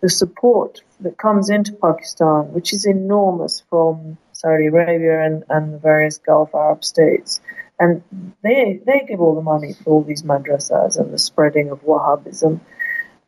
the 0.00 0.08
support 0.08 0.82
that 1.00 1.18
comes 1.18 1.50
into 1.50 1.72
Pakistan, 1.72 2.52
which 2.52 2.72
is 2.72 2.86
enormous 2.86 3.64
from 3.68 4.16
Saudi 4.32 4.66
Arabia 4.68 5.24
and, 5.26 5.44
and 5.48 5.74
the 5.74 5.78
various 5.78 6.18
Gulf 6.18 6.54
Arab 6.54 6.84
states. 6.84 7.40
And 7.80 8.02
they, 8.44 8.80
they 8.86 9.04
give 9.08 9.20
all 9.20 9.34
the 9.34 9.42
money 9.42 9.72
for 9.72 9.90
all 9.90 10.02
these 10.04 10.22
madrasas 10.22 10.98
and 11.00 11.12
the 11.12 11.18
spreading 11.18 11.70
of 11.70 11.82
Wahhabism. 11.82 12.60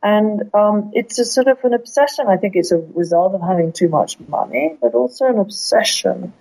And 0.01 0.53
um, 0.53 0.91
it's 0.93 1.19
a 1.19 1.25
sort 1.25 1.47
of 1.47 1.57
an 1.63 1.73
obsession. 1.73 2.27
I 2.29 2.37
think 2.37 2.55
it's 2.55 2.71
a 2.71 2.77
result 2.77 3.35
of 3.35 3.41
having 3.41 3.73
too 3.73 3.89
much 3.89 4.17
money, 4.19 4.77
but 4.81 4.93
also 4.93 5.25
an 5.25 5.39
obsession 5.39 6.33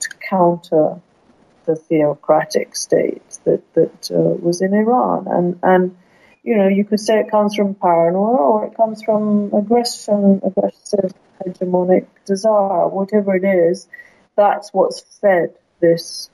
to 0.00 0.08
counter 0.28 1.00
the 1.66 1.76
theocratic 1.76 2.74
state 2.74 3.38
that 3.44 3.62
that 3.74 4.10
uh, 4.10 4.34
was 4.46 4.62
in 4.62 4.72
Iran. 4.72 5.26
And 5.28 5.58
and 5.62 5.96
you 6.48 6.56
know, 6.56 6.66
you 6.66 6.82
could 6.82 6.98
say 6.98 7.20
it 7.20 7.30
comes 7.30 7.54
from 7.54 7.74
paranoia 7.74 8.38
or 8.38 8.64
it 8.64 8.74
comes 8.74 9.02
from 9.02 9.52
aggression, 9.52 10.40
aggressive, 10.42 11.12
hegemonic 11.44 12.06
desire, 12.24 12.88
whatever 12.88 13.36
it 13.36 13.44
is. 13.44 13.86
That's 14.34 14.72
what's 14.72 15.02
fed 15.20 15.50
this 15.80 16.30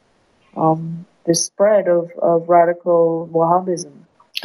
um, 0.57 1.05
this 1.27 1.45
spread 1.45 1.89
of, 1.89 2.13
of 2.23 2.49
radical 2.49 3.29
Wahhabism. 3.33 3.91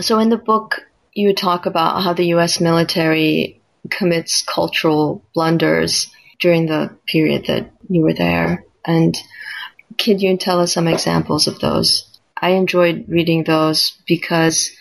So 0.01 0.17
in 0.17 0.29
the 0.29 0.37
book, 0.37 0.87
you 1.13 1.35
talk 1.35 1.67
about 1.67 2.01
how 2.01 2.13
the 2.13 2.29
U.S. 2.33 2.59
military 2.59 3.61
commits 3.91 4.41
cultural 4.41 5.23
blunders 5.35 6.11
during 6.39 6.65
the 6.65 6.97
period 7.05 7.45
that 7.45 7.71
you 7.87 8.01
were 8.01 8.15
there. 8.15 8.65
And 8.83 9.15
could 9.99 10.19
you 10.19 10.35
tell 10.35 10.61
us 10.61 10.73
some 10.73 10.87
examples 10.87 11.45
of 11.45 11.59
those? 11.59 12.08
I 12.41 12.51
enjoyed 12.51 13.05
reading 13.07 13.43
those 13.43 13.97
because 14.07 14.71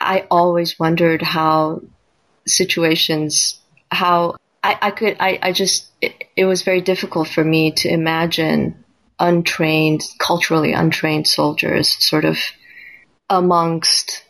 I 0.00 0.26
always 0.30 0.78
wondered 0.78 1.22
how 1.22 1.82
situations, 2.46 3.60
how 3.90 4.36
I, 4.62 4.78
I 4.80 4.90
could, 4.90 5.16
I, 5.20 5.38
I 5.42 5.52
just, 5.52 5.90
it, 6.00 6.24
it 6.36 6.44
was 6.44 6.62
very 6.62 6.80
difficult 6.80 7.28
for 7.28 7.44
me 7.44 7.72
to 7.72 7.88
imagine 7.88 8.84
untrained, 9.18 10.02
culturally 10.18 10.72
untrained 10.72 11.26
soldiers 11.26 11.96
sort 12.04 12.24
of 12.24 12.38
amongst 13.30 14.24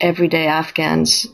everyday 0.00 0.46
Afghans. 0.46 1.26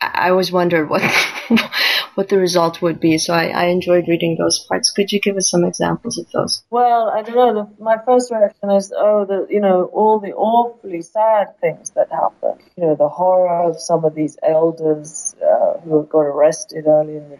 I 0.00 0.30
always 0.30 0.52
wondered 0.52 0.88
what 0.88 1.02
what 2.14 2.28
the 2.28 2.38
result 2.38 2.80
would 2.80 3.00
be. 3.00 3.18
So 3.18 3.34
I, 3.34 3.46
I, 3.48 3.64
enjoyed 3.66 4.06
reading 4.06 4.36
those 4.36 4.64
parts. 4.68 4.92
Could 4.92 5.10
you 5.10 5.20
give 5.20 5.36
us 5.36 5.50
some 5.50 5.64
examples 5.64 6.18
of 6.18 6.30
those? 6.30 6.62
Well, 6.70 7.10
I 7.10 7.22
don't 7.22 7.34
know. 7.34 7.54
The, 7.54 7.82
my 7.82 7.96
first 8.04 8.30
reaction 8.30 8.70
is, 8.70 8.92
oh, 8.96 9.24
the 9.24 9.46
you 9.52 9.60
know 9.60 9.84
all 9.92 10.20
the 10.20 10.32
awfully 10.32 11.02
sad 11.02 11.58
things 11.60 11.90
that 11.90 12.10
happen. 12.10 12.58
You 12.76 12.86
know, 12.86 12.94
the 12.94 13.08
horror 13.08 13.68
of 13.68 13.80
some 13.80 14.04
of 14.04 14.14
these 14.14 14.38
elders 14.42 15.34
uh, 15.42 15.78
who 15.80 16.04
got 16.04 16.20
arrested 16.20 16.86
early 16.86 17.16
in 17.16 17.28
the 17.30 17.38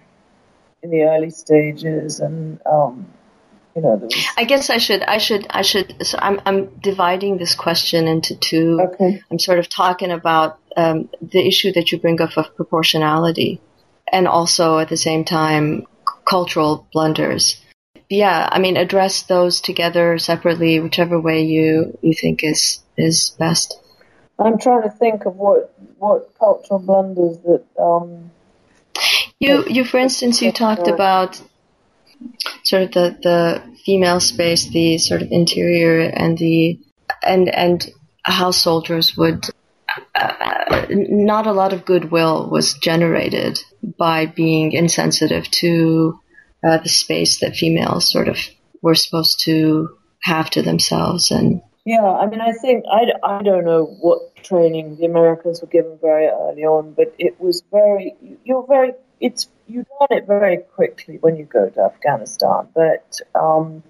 in 0.83 0.91
the 0.91 1.03
early 1.03 1.31
stages, 1.31 2.21
and 2.21 2.61
um, 2.67 3.07
you 3.75 3.83
know, 3.83 3.95
was... 3.95 4.15
I 4.37 4.45
guess 4.45 4.71
I 4.71 4.79
should, 4.79 5.03
I 5.03 5.19
should, 5.19 5.47
I 5.51 5.63
should. 5.63 6.05
So 6.07 6.19
I'm, 6.21 6.41
I'm 6.47 6.67
dividing 6.81 7.39
this 7.39 7.55
question 7.55 8.09
into 8.09 8.37
two. 8.37 8.79
Okay. 8.81 9.23
I'm 9.31 9.39
sort 9.39 9.59
of 9.59 9.69
talking 9.69 10.11
about 10.11 10.59
um, 10.79 11.09
the 11.21 11.47
issue 11.47 11.73
that 11.73 11.91
you 11.91 11.99
bring 11.99 12.21
up 12.21 12.37
of 12.39 12.55
proportionality, 12.55 13.61
and 14.13 14.29
also 14.29 14.79
at 14.79 14.89
the 14.89 14.97
same 14.97 15.25
time 15.25 15.87
cultural 16.25 16.87
blunders. 16.93 17.61
Yeah, 18.09 18.49
I 18.51 18.59
mean, 18.59 18.77
address 18.77 19.23
those 19.23 19.61
together 19.61 20.19
separately, 20.19 20.79
whichever 20.81 21.21
way 21.21 21.43
you 21.43 21.99
you 22.01 22.15
think 22.15 22.45
is 22.45 22.81
is 22.97 23.37
best. 23.39 23.79
I'm 24.39 24.59
trying 24.59 24.83
to 24.83 24.91
think 24.91 25.27
of 25.27 25.35
what 25.35 25.75
what 25.99 26.33
cultural 26.39 26.79
blunders 26.79 27.39
that. 27.39 27.65
Um, 27.79 28.31
you, 29.41 29.65
you, 29.69 29.85
for 29.85 29.99
instance, 29.99 30.43
you 30.43 30.51
talked 30.51 30.89
about 30.89 31.41
sort 32.65 32.83
of 32.83 32.91
the, 32.93 33.19
the 33.23 33.77
female 33.85 34.19
space, 34.21 34.69
the 34.69 34.99
sort 34.99 35.23
of 35.23 35.29
interior 35.31 36.01
and 36.01 36.37
the 36.39 36.81
and 37.23 37.49
and 37.49 37.89
how 38.23 38.51
soldiers 38.51 39.17
would 39.17 39.49
not 40.91 41.47
a 41.47 41.53
lot 41.53 41.73
of 41.73 41.85
goodwill 41.85 42.49
was 42.51 42.75
generated 42.75 43.59
by 43.99 44.27
being 44.27 44.73
insensitive 44.73 45.51
to 45.51 46.19
uh, 46.65 46.79
the 46.79 46.89
space 46.89 47.41
that 47.41 47.57
females 47.57 48.11
sort 48.11 48.29
of 48.29 48.39
were 48.83 48.95
supposed 48.95 49.41
to 49.45 49.97
have 50.23 50.51
to 50.51 50.63
themselves 50.63 51.31
and 51.31 51.63
yeah 51.85 52.05
i 52.05 52.27
mean 52.27 52.41
i 52.41 52.53
think 52.53 52.85
i, 52.91 53.05
I 53.23 53.43
don't 53.43 53.65
know 53.65 53.85
what 54.01 54.35
training 54.43 54.97
the 54.97 55.07
americans 55.07 55.61
were 55.61 55.69
given 55.69 55.99
very 56.01 56.27
early 56.27 56.65
on 56.65 56.93
but 56.95 57.15
it 57.19 57.41
was 57.41 57.63
very 57.71 58.17
you're 58.45 58.67
very 58.67 58.93
it's 59.21 59.49
you 59.67 59.85
learn 60.01 60.19
it 60.19 60.27
very 60.27 60.59
quickly 60.59 61.19
when 61.21 61.37
you 61.37 61.45
go 61.45 61.69
to 61.69 61.81
Afghanistan. 61.81 62.69
But 62.75 63.21
um, 63.35 63.83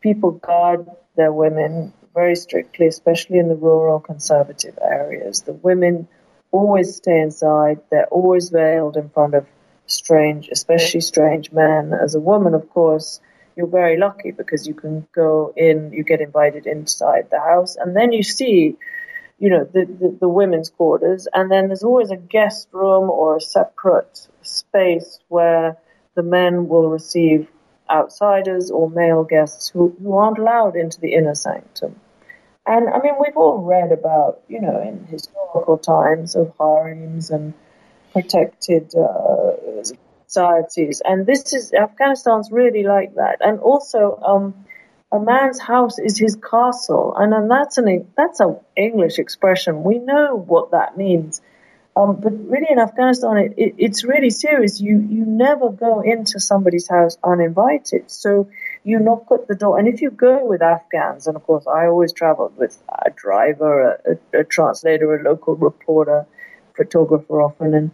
people 0.00 0.32
guard 0.32 0.88
their 1.16 1.32
women 1.32 1.92
very 2.14 2.36
strictly, 2.36 2.86
especially 2.86 3.38
in 3.38 3.48
the 3.48 3.56
rural 3.56 4.00
conservative 4.00 4.78
areas. 4.82 5.42
The 5.42 5.52
women 5.52 6.08
always 6.50 6.96
stay 6.96 7.20
inside. 7.20 7.80
They're 7.90 8.06
always 8.06 8.50
veiled 8.50 8.96
in 8.96 9.08
front 9.08 9.34
of 9.34 9.46
strange, 9.86 10.48
especially 10.50 11.00
strange 11.00 11.52
men. 11.52 11.92
As 11.92 12.14
a 12.14 12.20
woman, 12.20 12.54
of 12.54 12.68
course, 12.70 13.20
you're 13.56 13.66
very 13.66 13.98
lucky 13.98 14.30
because 14.30 14.66
you 14.66 14.74
can 14.74 15.06
go 15.14 15.52
in, 15.56 15.92
you 15.92 16.04
get 16.04 16.20
invited 16.20 16.66
inside 16.66 17.28
the 17.30 17.40
house, 17.40 17.76
and 17.76 17.96
then 17.96 18.12
you 18.12 18.22
see 18.22 18.76
you 19.38 19.50
know, 19.50 19.64
the, 19.64 19.84
the, 19.86 20.16
the, 20.20 20.28
women's 20.28 20.70
quarters. 20.70 21.26
And 21.34 21.50
then 21.50 21.66
there's 21.66 21.82
always 21.82 22.12
a 22.12 22.16
guest 22.16 22.68
room 22.70 23.10
or 23.10 23.36
a 23.36 23.40
separate 23.40 24.28
space 24.42 25.18
where 25.26 25.76
the 26.14 26.22
men 26.22 26.68
will 26.68 26.88
receive 26.88 27.48
outsiders 27.90 28.70
or 28.70 28.88
male 28.88 29.24
guests 29.24 29.68
who, 29.68 29.96
who 30.00 30.14
aren't 30.14 30.38
allowed 30.38 30.76
into 30.76 31.00
the 31.00 31.14
inner 31.14 31.34
sanctum. 31.34 31.96
And 32.66 32.88
I 32.88 33.00
mean, 33.00 33.14
we've 33.18 33.36
all 33.36 33.58
read 33.62 33.92
about, 33.92 34.40
you 34.48 34.60
know, 34.60 34.80
in 34.80 35.04
historical 35.06 35.78
times 35.78 36.36
of 36.36 36.52
harems 36.58 37.30
and 37.30 37.54
protected 38.12 38.94
uh, 38.94 39.52
societies. 40.26 41.02
And 41.04 41.26
this 41.26 41.52
is, 41.52 41.72
Afghanistan's 41.72 42.50
really 42.52 42.84
like 42.84 43.16
that. 43.16 43.38
And 43.40 43.58
also, 43.60 44.20
um, 44.24 44.54
a 45.12 45.20
man's 45.20 45.60
house 45.60 45.98
is 45.98 46.16
his 46.16 46.36
castle, 46.36 47.14
and, 47.14 47.34
and 47.34 47.50
that's 47.50 47.76
an 47.76 48.08
that's 48.16 48.40
an 48.40 48.56
English 48.74 49.18
expression. 49.18 49.84
We 49.84 49.98
know 49.98 50.36
what 50.36 50.70
that 50.70 50.96
means, 50.96 51.42
um, 51.94 52.16
but 52.16 52.32
really 52.48 52.68
in 52.70 52.78
Afghanistan, 52.78 53.36
it, 53.36 53.52
it, 53.58 53.74
it's 53.76 54.04
really 54.04 54.30
serious. 54.30 54.80
You 54.80 54.98
you 54.98 55.26
never 55.26 55.68
go 55.68 56.00
into 56.00 56.40
somebody's 56.40 56.88
house 56.88 57.18
uninvited, 57.22 58.10
so 58.10 58.48
you 58.84 58.98
knock 58.98 59.26
at 59.30 59.48
the 59.48 59.54
door. 59.54 59.78
And 59.78 59.86
if 59.86 60.02
you 60.02 60.10
go 60.10 60.44
with 60.44 60.62
Afghans, 60.62 61.26
and 61.26 61.36
of 61.36 61.44
course 61.44 61.66
I 61.66 61.86
always 61.86 62.12
traveled 62.12 62.56
with 62.56 62.82
a 63.04 63.10
driver, 63.10 63.98
a, 64.04 64.40
a, 64.40 64.44
translator, 64.44 65.14
a 65.14 65.22
local 65.22 65.54
reporter, 65.56 66.26
photographer 66.76 67.42
often, 67.42 67.74
and 67.74 67.90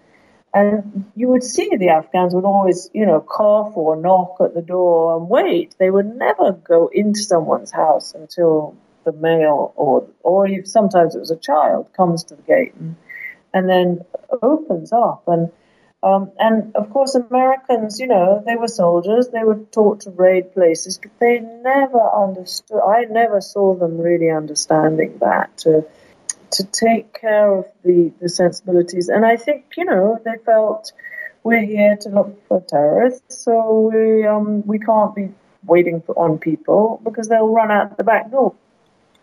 and 0.54 1.04
you 1.14 1.28
would 1.28 1.44
see 1.44 1.68
the 1.76 1.90
Afghans 1.90 2.34
would 2.34 2.46
always, 2.46 2.90
you 2.94 3.04
know, 3.04 3.20
cough 3.20 3.76
or 3.76 3.96
knock 3.96 4.38
at 4.40 4.54
the 4.54 4.62
door 4.62 5.18
and 5.18 5.28
wait. 5.28 5.74
They 5.78 5.90
would 5.90 6.06
never 6.06 6.52
go 6.52 6.88
into 6.90 7.20
someone's 7.20 7.70
house 7.70 8.14
until 8.14 8.74
the 9.04 9.12
male 9.12 9.74
or, 9.76 10.08
or 10.22 10.48
sometimes 10.64 11.14
it 11.14 11.20
was 11.20 11.30
a 11.30 11.36
child 11.36 11.92
comes 11.94 12.24
to 12.24 12.34
the 12.34 12.42
gate 12.42 12.74
and, 12.74 12.96
and 13.52 13.68
then 13.68 14.00
opens 14.42 14.90
up. 14.90 15.24
And, 15.26 15.50
um, 16.02 16.30
and 16.38 16.74
of 16.76 16.90
course, 16.90 17.14
Americans, 17.14 17.98
you 17.98 18.06
know, 18.06 18.42
they 18.46 18.56
were 18.56 18.68
soldiers. 18.68 19.28
They 19.28 19.44
were 19.44 19.60
taught 19.72 20.00
to 20.02 20.10
raid 20.10 20.52
places, 20.52 20.98
but 20.98 21.10
they 21.18 21.40
never 21.40 22.00
understood. 22.00 22.80
I 22.86 23.04
never 23.04 23.40
saw 23.40 23.74
them 23.74 23.98
really 23.98 24.30
understanding 24.30 25.18
that. 25.20 25.56
To, 25.58 25.84
to 26.50 26.64
take 26.64 27.12
care 27.12 27.52
of 27.52 27.66
the, 27.84 28.12
the 28.20 28.28
sensibilities. 28.28 29.08
And 29.08 29.24
I 29.26 29.36
think, 29.36 29.66
you 29.76 29.84
know, 29.84 30.18
they 30.24 30.36
felt 30.44 30.92
we're 31.42 31.64
here 31.64 31.96
to 32.02 32.08
look 32.08 32.46
for 32.48 32.60
terrorists, 32.60 33.44
so 33.44 33.90
we 33.92 34.26
um, 34.26 34.66
we 34.66 34.78
can't 34.78 35.14
be 35.14 35.30
waiting 35.64 36.02
for, 36.02 36.18
on 36.18 36.38
people 36.38 37.00
because 37.04 37.28
they'll 37.28 37.48
run 37.48 37.70
out 37.70 37.96
the 37.96 38.04
back 38.04 38.30
door. 38.30 38.54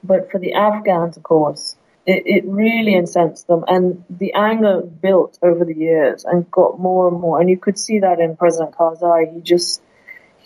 But 0.03 0.32
for 0.32 0.39
the 0.39 0.53
Afghans, 0.53 1.17
of 1.17 1.23
course, 1.23 1.76
it, 2.06 2.24
it 2.26 2.45
really 2.45 2.93
incensed 2.93 3.47
them, 3.47 3.64
and 3.68 4.03
the 4.10 4.34
anger 4.34 4.82
built 4.82 5.39
over 5.41 5.66
the 5.66 5.76
years 5.76 6.24
and 6.24 6.49
got 6.51 6.80
more 6.80 7.08
and 7.08 7.20
more. 7.20 7.41
And 7.41 7.49
you 7.49 7.58
could 7.58 7.80
see 7.80 7.99
that 7.99 8.20
in 8.20 8.38
President 8.38 8.76
Karzai. 8.76 9.34
He 9.34 9.41
just 9.41 9.82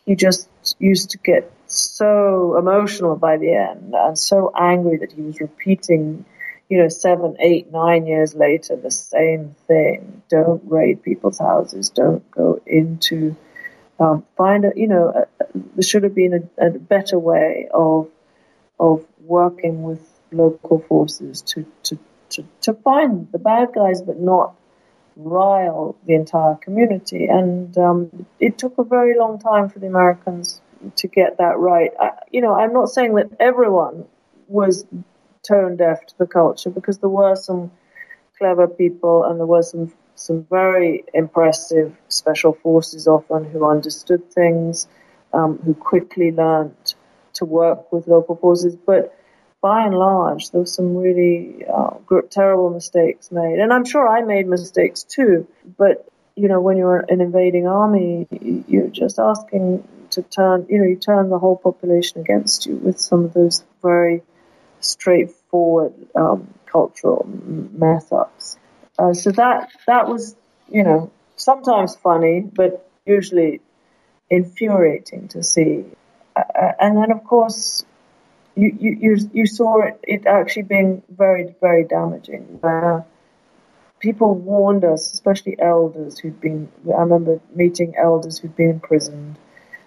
he 0.06 0.16
just 0.16 0.50
used 0.80 1.12
to 1.12 1.18
get 1.18 1.52
so 1.68 2.58
emotional 2.58 3.16
by 3.16 3.38
the 3.38 3.54
end 3.54 3.94
and 3.94 4.18
so 4.18 4.52
angry 4.58 4.98
that 4.98 5.12
he 5.12 5.22
was 5.22 5.40
repeating, 5.40 6.26
you 6.70 6.78
know, 6.78 6.88
seven, 6.88 7.36
eight, 7.40 7.72
nine 7.72 8.08
years 8.08 8.34
later 8.34 8.76
the 8.76 8.90
same 8.90 9.56
thing. 9.68 10.24
Don't 10.30 10.64
raid 10.66 11.04
people's 11.04 11.40
houses. 11.40 11.90
Don't 11.90 12.30
go 12.32 12.62
into. 12.66 13.36
Um, 14.00 14.26
find 14.38 14.64
a, 14.64 14.72
you 14.78 14.88
know, 14.88 15.10
a, 15.14 15.44
a, 15.44 15.48
there 15.76 15.84
should 15.84 16.04
have 16.04 16.16
been 16.16 16.50
a, 16.58 16.68
a 16.68 16.70
better 16.72 17.20
way 17.20 17.68
of 17.74 18.10
of 18.80 19.06
working 19.20 19.84
with 19.84 20.09
local 20.32 20.80
forces 20.88 21.42
to, 21.42 21.66
to, 21.84 22.00
to, 22.30 22.46
to 22.62 22.74
find 22.74 23.28
the 23.32 23.40
bad 23.40 23.70
guys, 23.74 24.02
but 24.02 24.20
not 24.20 24.56
rile 25.16 25.96
the 26.06 26.16
entire 26.16 26.56
community. 26.56 27.26
And 27.26 27.78
um, 27.78 28.26
it 28.40 28.58
took 28.58 28.78
a 28.78 28.84
very 28.84 29.18
long 29.18 29.40
time 29.40 29.70
for 29.70 29.80
the 29.80 29.88
Americans 29.88 30.62
to 30.98 31.08
get 31.08 31.38
that 31.38 31.58
right. 31.58 31.92
I, 32.00 32.12
you 32.32 32.42
know, 32.42 32.54
I'm 32.54 32.74
not 32.74 32.90
saying 32.90 33.16
that 33.16 33.30
everyone 33.40 34.06
was 34.48 34.86
tone 35.48 35.78
deaf 35.78 36.06
to 36.06 36.18
the 36.18 36.28
culture 36.28 36.70
because 36.70 37.00
there 37.00 37.10
were 37.10 37.36
some 37.36 37.72
clever 38.38 38.68
people 38.68 39.24
and 39.26 39.40
there 39.40 39.46
were 39.46 39.64
some 39.64 39.92
some 40.16 40.46
very 40.50 41.06
impressive 41.14 41.96
special 42.10 42.52
forces 42.52 43.08
often 43.08 43.46
who 43.46 43.66
understood 43.66 44.30
things, 44.34 44.86
um, 45.34 45.58
who 45.60 45.74
quickly 45.74 46.30
learned 46.32 46.94
to 47.34 47.46
work 47.46 47.90
with 47.94 48.06
local 48.06 48.36
forces. 48.36 48.76
But 48.76 49.18
by 49.62 49.86
and 49.86 49.96
large, 49.96 50.52
there 50.52 50.62
were 50.62 50.66
some 50.66 50.96
really 50.96 51.66
uh, 51.66 51.96
terrible 52.30 52.70
mistakes 52.70 53.32
made. 53.32 53.60
And 53.60 53.74
I'm 53.74 53.86
sure 53.86 54.08
I 54.08 54.22
made 54.22 54.48
mistakes 54.48 55.04
too. 55.04 55.48
But, 55.78 56.08
you 56.36 56.48
know, 56.48 56.62
when 56.62 56.78
you're 56.78 57.06
an 57.10 57.22
invading 57.22 57.68
army, 57.68 58.28
you're 58.68 58.88
just 58.88 59.20
asking 59.20 59.88
to 60.12 60.22
turn, 60.22 60.66
you 60.70 60.80
know, 60.80 60.86
you 60.86 60.96
turn 60.96 61.30
the 61.30 61.40
whole 61.40 61.58
population 61.58 62.22
against 62.22 62.66
you 62.66 62.76
with 62.78 63.00
some 63.00 63.26
of 63.26 63.34
those 63.34 63.64
very 63.82 64.24
straightforward 64.80 65.94
um, 66.16 66.54
cultural 66.66 67.28
mess 67.28 68.12
ups. 68.12 68.58
Uh, 68.98 69.14
so 69.14 69.32
that, 69.32 69.70
that 69.88 70.08
was, 70.08 70.36
you 70.70 70.84
know, 70.84 71.12
sometimes 71.36 71.96
funny, 71.98 72.42
but 72.42 72.90
usually 73.06 73.62
infuriating 74.30 75.28
to 75.30 75.44
see. 75.44 75.86
Uh, 76.36 76.72
and 76.80 76.98
then, 76.98 77.12
of 77.12 77.24
course, 77.24 77.86
you, 78.60 78.98
you, 79.00 79.30
you 79.34 79.46
saw 79.46 79.82
it, 79.82 80.00
it 80.04 80.26
actually 80.26 80.64
being 80.64 81.04
very, 81.10 81.56
very 81.62 81.84
damaging. 81.84 82.60
Uh, 82.64 83.02
people 84.00 84.34
warned 84.36 84.84
us, 84.84 85.14
especially 85.14 85.56
elders 85.60 86.20
who'd 86.20 86.40
been, 86.40 86.70
I 86.88 87.02
remember 87.02 87.40
meeting 87.54 87.96
elders 87.98 88.40
who'd 88.40 88.56
been 88.56 88.72
imprisoned 88.72 89.38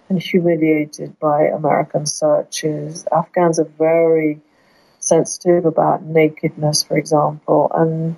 and 0.09 0.21
humiliated 0.21 1.19
by 1.19 1.43
American 1.43 2.05
searches. 2.05 3.05
Afghans 3.11 3.59
are 3.59 3.71
very 3.77 4.41
sensitive 4.99 5.65
about 5.65 6.03
nakedness, 6.03 6.83
for 6.83 6.97
example, 6.97 7.71
and 7.73 8.15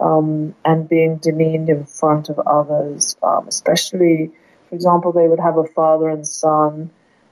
um, 0.00 0.54
and 0.64 0.88
being 0.88 1.16
demeaned 1.16 1.68
in 1.68 1.84
front 1.84 2.28
of 2.28 2.38
others, 2.38 3.16
um, 3.20 3.48
especially, 3.48 4.30
for 4.68 4.76
example, 4.76 5.10
they 5.10 5.26
would 5.26 5.40
have 5.40 5.58
a 5.58 5.64
father 5.64 6.08
and 6.08 6.24
son, 6.24 6.90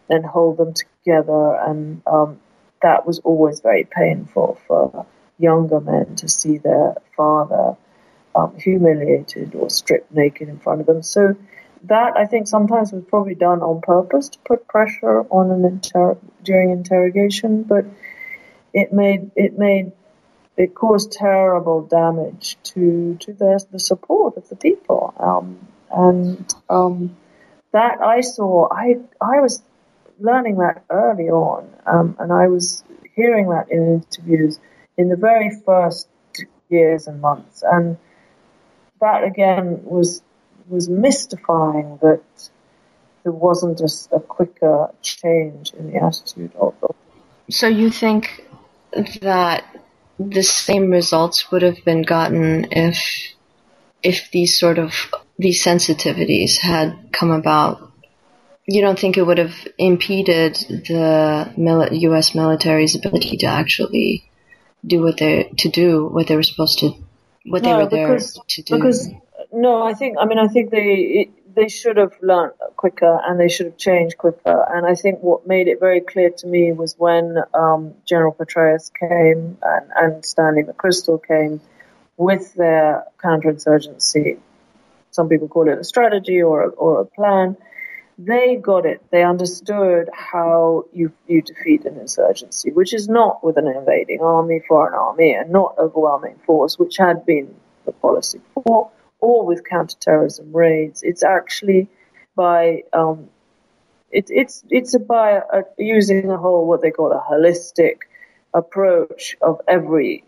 and 0.09 0.27
hold 0.27 0.57
them 0.57 0.75
together 0.75 1.55
and 1.55 2.03
um, 2.09 2.41
that 2.87 3.05
was 3.05 3.19
always 3.31 3.59
very 3.61 3.85
painful 3.85 4.61
for 4.69 5.07
younger 5.39 5.81
men 5.81 6.15
to 6.15 6.29
see 6.29 6.57
their 6.59 6.95
father 7.17 7.77
um, 8.37 8.55
humiliated 8.57 9.57
or 9.57 9.69
stripped 9.69 10.13
naked 10.15 10.49
in 10.49 10.59
front 10.61 10.81
of 10.81 10.87
them. 10.87 11.03
So 11.03 11.35
that 11.85 12.17
I 12.17 12.27
think 12.27 12.47
sometimes 12.47 12.93
was 12.93 13.03
probably 13.05 13.35
done 13.35 13.61
on 13.61 13.81
purpose 13.81 14.29
to 14.31 14.39
put 14.51 14.69
pressure 14.69 15.23
on 15.39 15.51
an 15.51 15.65
inter- 15.65 16.19
during 16.45 16.71
interrogation, 16.71 17.65
but 17.65 17.85
it 18.73 18.93
made 18.93 19.33
it 19.35 19.59
made 19.59 19.91
it 20.57 20.75
caused 20.75 21.11
terrible 21.11 21.83
damage 21.83 22.57
to 22.71 23.17
to 23.21 23.33
the 23.33 23.53
the 23.73 23.81
support 23.81 24.37
of 24.37 24.49
the 24.49 24.57
people, 24.57 25.13
um, 25.19 25.59
and 25.91 26.55
um, 26.71 27.17
that 27.73 28.01
I 28.01 28.21
saw. 28.21 28.69
I 28.71 28.99
I 29.21 29.41
was 29.41 29.63
learning 30.19 30.59
that 30.59 30.85
early 30.91 31.29
on, 31.29 31.69
um, 31.87 32.17
and 32.19 32.33
I 32.33 32.49
was 32.49 32.85
hearing 33.15 33.49
that 33.51 33.71
in 33.71 34.03
interviews 34.03 34.59
in 34.97 35.09
the 35.09 35.17
very 35.17 35.51
first 35.65 36.09
years 36.69 37.07
and 37.07 37.21
months, 37.21 37.63
and 37.67 37.97
that 39.01 39.25
again 39.25 39.81
was 39.85 40.23
was 40.69 40.89
mystifying 40.89 41.99
that 42.03 42.23
there 43.23 43.33
wasn't 43.33 43.81
a, 43.81 44.17
a 44.17 44.21
quicker 44.21 44.91
change 45.03 45.73
in 45.75 45.93
the 45.93 46.03
attitude 46.03 46.53
of. 46.57 46.75
So 47.51 47.69
you 47.69 47.91
think 47.91 48.45
that 49.21 49.65
the 50.19 50.43
same 50.43 50.91
results 50.91 51.51
would 51.51 51.63
have 51.63 51.85
been 51.85 52.03
gotten 52.03 52.69
if 52.73 53.35
if 54.03 54.31
these 54.31 54.59
sort 54.59 54.79
of 54.79 54.93
these 55.39 55.63
sensitivities 55.63 56.59
had 56.59 57.13
come 57.13 57.31
about 57.31 57.93
you 58.67 58.81
don't 58.81 58.99
think 58.99 59.17
it 59.17 59.23
would 59.23 59.39
have 59.39 59.57
impeded 59.79 60.55
the 60.55 61.53
U.S. 61.93 62.35
military's 62.35 62.97
ability 62.97 63.37
to 63.39 63.47
actually 63.47 64.29
do 64.85 65.03
what 65.03 65.19
they 65.19 65.53
to 65.59 65.69
do 65.69 66.07
what 66.07 66.27
they 66.29 66.37
were 66.37 66.43
supposed 66.43 66.79
to 66.79 66.93
what 67.45 67.63
no, 67.63 67.71
they 67.71 67.85
were 67.85 68.07
because, 68.07 68.35
there 68.35 68.43
to 68.49 68.63
do? 68.63 68.77
Because 68.77 69.11
no, 69.53 69.83
I 69.83 69.95
think 69.95 70.17
I 70.21 70.27
mean 70.27 70.39
I 70.39 70.49
think 70.49 70.71
they 70.71 71.31
they 71.55 71.69
should 71.69 71.97
have 71.97 72.13
learned 72.21 72.53
quicker 72.77 73.19
and 73.27 73.41
they 73.41 73.49
should 73.49 73.67
have 73.67 73.79
changed 73.79 74.19
quicker. 74.19 74.67
And 74.69 74.87
I 74.87 74.95
think 74.95 75.21
what 75.23 75.47
made 75.47 75.69
it 75.69 75.81
very 75.81 76.03
clear 76.03 76.31
to 76.31 76.47
me 76.47 76.71
was 76.73 76.95
when 76.99 77.39
um, 77.55 77.95
General 78.05 78.33
Petraeus 78.33 78.93
came 78.93 79.57
and, 79.63 79.91
and 79.97 80.25
Stanley 80.25 80.65
McChrystal 80.65 81.19
came 81.27 81.63
with 82.19 82.53
their 82.55 83.05
counterinsurgency. 83.25 84.39
Some 85.13 85.31
people 85.31 85.49
call 85.49 85.69
it 85.71 85.79
a 85.79 85.85
strategy 85.85 86.43
or 86.43 86.65
a, 86.65 86.69
or 86.69 87.01
a 87.01 87.07
plan 87.07 87.57
they 88.19 88.57
got 88.57 88.87
it. 88.87 89.03
They 89.11 89.23
understood 89.23 90.09
how 90.13 90.87
you, 90.93 91.13
you 91.27 91.43
defeat 91.43 91.85
an 91.85 91.99
insurgency, 91.99 92.71
which 92.73 92.95
is 92.95 93.09
not 93.09 93.45
with 93.45 93.59
an 93.59 93.67
invading 93.69 94.21
army, 94.21 94.63
foreign 94.67 94.95
army, 94.95 95.35
and 95.35 95.51
not 95.51 95.75
overwhelming 95.79 96.37
force, 96.47 96.79
which 96.79 96.97
had 96.97 97.27
been 97.27 97.55
the 97.85 97.93
policy 97.93 98.41
before, 98.55 98.91
or 99.21 99.45
with 99.45 99.69
counterterrorism 99.69 100.53
raids. 100.55 101.03
It's 101.03 101.23
actually 101.23 101.89
by 102.35 102.85
um, 102.93 103.29
it, 104.11 104.27
it's 104.31 104.65
it's 104.71 104.95
a, 104.95 104.99
by 104.99 105.43
a, 105.53 105.63
using 105.79 106.31
a 106.31 106.39
whole 106.39 106.67
what 106.67 106.81
they 106.81 106.91
call 106.91 107.13
a 107.13 107.21
holistic 107.21 108.01
approach 108.55 109.37
of 109.43 109.61
every 109.69 110.25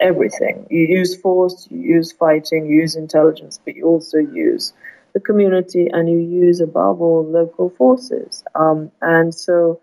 everything. 0.00 0.66
You 0.70 0.86
use 0.86 1.16
force, 1.16 1.66
you 1.70 1.80
use 1.80 2.12
fighting, 2.12 2.66
you 2.66 2.76
use 2.80 2.96
intelligence, 2.96 3.60
but 3.62 3.76
you 3.76 3.86
also 3.86 4.18
use 4.18 4.72
the 5.12 5.20
community 5.20 5.88
and 5.92 6.08
you 6.08 6.18
use 6.18 6.60
above 6.60 7.00
all 7.00 7.24
local 7.24 7.70
forces. 7.70 8.44
Um, 8.54 8.90
and 9.00 9.34
so, 9.34 9.80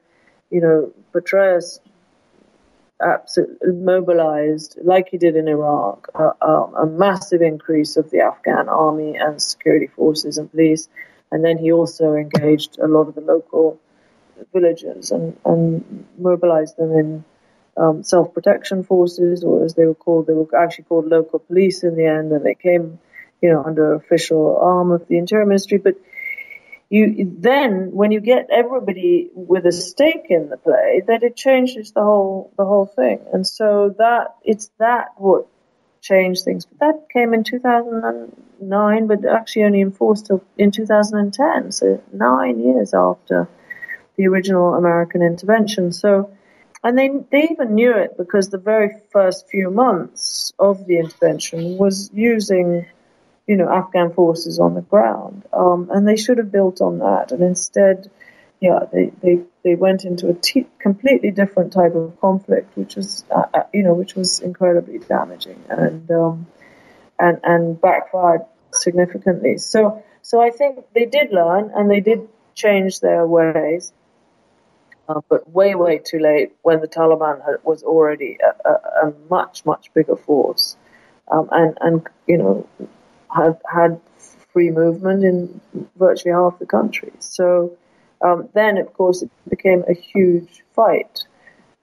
you 0.50 0.62
know, 0.62 0.94
Petraeus 1.14 1.80
absolutely 3.02 3.74
mobilized, 3.74 4.78
like 4.84 5.10
he 5.10 5.18
did 5.18 5.36
in 5.36 5.48
Iraq, 5.48 6.08
uh, 6.16 6.32
a 6.46 6.86
massive 6.86 7.42
increase 7.42 7.98
of 7.98 8.10
the 8.10 8.22
Afghan 8.22 8.70
army 8.70 9.18
and 9.18 9.42
security 9.42 9.88
forces 9.88 10.38
and 10.38 10.50
police. 10.50 10.88
And 11.32 11.44
then 11.44 11.58
he 11.58 11.72
also 11.72 12.14
engaged 12.14 12.78
a 12.80 12.88
lot 12.88 13.08
of 13.08 13.16
the 13.16 13.22
local 13.22 13.80
villagers 14.54 15.12
and, 15.12 15.36
and 15.46 16.06
mobilized 16.18 16.78
them 16.78 16.92
in 16.92 17.26
um, 17.78 18.04
self-protection 18.04 18.84
forces, 18.84 19.44
or 19.44 19.66
as 19.66 19.74
they 19.74 19.86
were 19.86 19.96
called, 19.96 20.28
they 20.28 20.34
were 20.34 20.48
actually 20.56 20.86
called 20.86 21.08
local 21.08 21.40
police 21.40 21.84
in 21.84 21.96
the 21.96 22.06
end, 22.06 22.32
and 22.32 22.46
they 22.46 22.56
came 22.56 23.00
you 23.46 23.54
know, 23.54 23.64
under 23.64 23.94
official 23.94 24.58
arm 24.60 24.92
of 24.92 25.08
the 25.08 25.20
Interior 25.20 25.46
Ministry. 25.46 25.78
But 25.78 25.96
you 26.90 27.32
then, 27.38 27.92
when 27.92 28.12
you 28.12 28.20
get 28.20 28.50
everybody 28.52 29.30
with 29.36 29.68
a 29.68 29.72
stake 29.72 30.28
in 30.30 30.50
the 30.50 30.58
play, 30.58 31.04
that 31.06 31.22
it 31.22 31.36
changes 31.36 31.92
the 31.92 32.02
whole 32.02 32.52
the 32.58 32.66
whole 32.66 32.88
thing. 32.88 33.20
And 33.32 33.46
so 33.46 33.94
that 34.00 34.36
it's 34.44 34.72
that 34.80 35.10
what 35.18 35.48
changed 36.02 36.44
things. 36.44 36.66
But 36.66 36.80
that 36.80 37.10
came 37.14 37.36
in 37.36 37.44
2009, 37.44 39.08
but 39.08 39.26
actually 39.26 39.66
only 39.66 39.82
enforced 39.82 40.32
in 40.58 40.72
2010. 40.72 41.72
So 41.72 42.02
nine 42.12 42.60
years 42.60 42.96
after 42.96 43.48
the 44.18 44.26
original 44.28 44.74
American 44.74 45.22
intervention. 45.22 45.92
So 45.92 46.32
and 46.86 46.96
they, 46.96 47.10
they 47.32 47.48
even 47.50 47.74
knew 47.74 47.94
it 47.98 48.16
because 48.16 48.50
the 48.50 48.60
very 48.60 48.92
first 49.12 49.48
few 49.50 49.72
months 49.72 50.54
of 50.60 50.86
the 50.86 51.00
intervention 51.00 51.80
was 51.80 52.12
using 52.14 52.86
you 53.48 53.58
know, 53.58 53.70
Afghan 53.70 54.12
forces 54.14 54.60
on 54.60 54.74
the 54.74 54.82
ground. 54.82 55.44
Um, 55.54 55.90
and 55.92 56.08
they 56.08 56.16
should 56.16 56.38
have 56.38 56.52
built 56.52 56.82
on 56.82 57.00
that. 57.00 57.32
And 57.32 57.44
instead, 57.44 58.10
yeah, 58.60 58.80
they, 58.92 59.12
they, 59.22 59.42
they 59.64 59.76
went 59.76 60.06
into 60.06 60.30
a 60.30 60.34
t- 60.34 60.68
completely 60.80 61.32
different 61.32 61.74
type 61.74 61.94
of 61.94 62.20
conflict, 62.20 62.76
which 62.76 62.96
was, 62.96 63.24
uh, 63.30 63.44
uh, 63.54 63.64
you 63.74 63.84
know, 63.84 63.94
which 63.94 64.16
was 64.16 64.40
incredibly 64.40 64.98
damaging 65.00 65.64
and, 65.70 66.10
um, 66.10 66.48
and, 67.20 67.40
and 67.44 67.80
backfired 67.80 68.42
significantly. 68.72 69.58
So, 69.58 70.04
so 70.22 70.42
I 70.42 70.50
think 70.50 70.86
they 70.94 71.06
did 71.06 71.32
learn 71.32 71.72
and 71.76 71.90
they 71.90 72.00
did 72.00 72.28
change 72.56 73.00
their 73.02 73.28
ways, 73.28 73.94
uh, 75.08 75.22
but 75.30 75.48
way, 75.52 75.76
way 75.76 76.00
too 76.00 76.20
late 76.20 76.54
when 76.64 76.80
the 76.80 76.88
Taliban 76.88 77.46
had, 77.46 77.56
was 77.64 77.84
already 77.84 78.38
a, 78.42 78.68
a, 78.68 78.74
a, 79.08 79.14
much, 79.30 79.66
much 79.66 79.94
bigger 79.94 80.16
force, 80.16 80.78
um, 81.30 81.50
and, 81.52 81.78
and, 81.82 82.08
you 82.26 82.38
know, 82.38 82.68
had, 83.36 83.60
had 83.72 84.00
free 84.54 84.72
movement 84.72 85.24
in 85.24 85.62
virtually 85.98 86.34
half 86.34 86.58
the 86.60 86.66
country. 86.66 87.12
So, 87.20 87.78
um, 88.22 88.50
then, 88.54 88.78
of 88.78 88.94
course, 88.94 89.22
it 89.22 89.30
became 89.50 89.84
a 89.88 89.94
huge 89.94 90.64
fight 90.74 91.26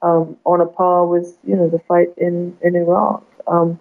um, 0.03 0.37
on 0.45 0.61
a 0.61 0.67
par 0.67 1.07
with 1.07 1.37
you 1.45 1.57
know 1.57 1.69
the 1.69 1.79
fight 1.79 2.09
in 2.17 2.57
in 2.61 2.75
Iraq, 2.75 3.25
um, 3.47 3.79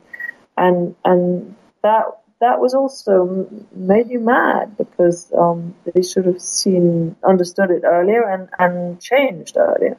and 0.57 0.95
and 1.03 1.55
that 1.81 2.05
that 2.39 2.59
was 2.59 2.73
also 2.73 3.47
made 3.73 4.09
you 4.09 4.19
mad 4.19 4.77
because 4.77 5.31
um, 5.37 5.75
they 5.85 6.01
should 6.01 6.25
have 6.25 6.41
seen 6.41 7.15
understood 7.23 7.71
it 7.71 7.83
earlier 7.83 8.23
and 8.23 8.49
and 8.59 9.01
changed 9.01 9.57
earlier. 9.57 9.97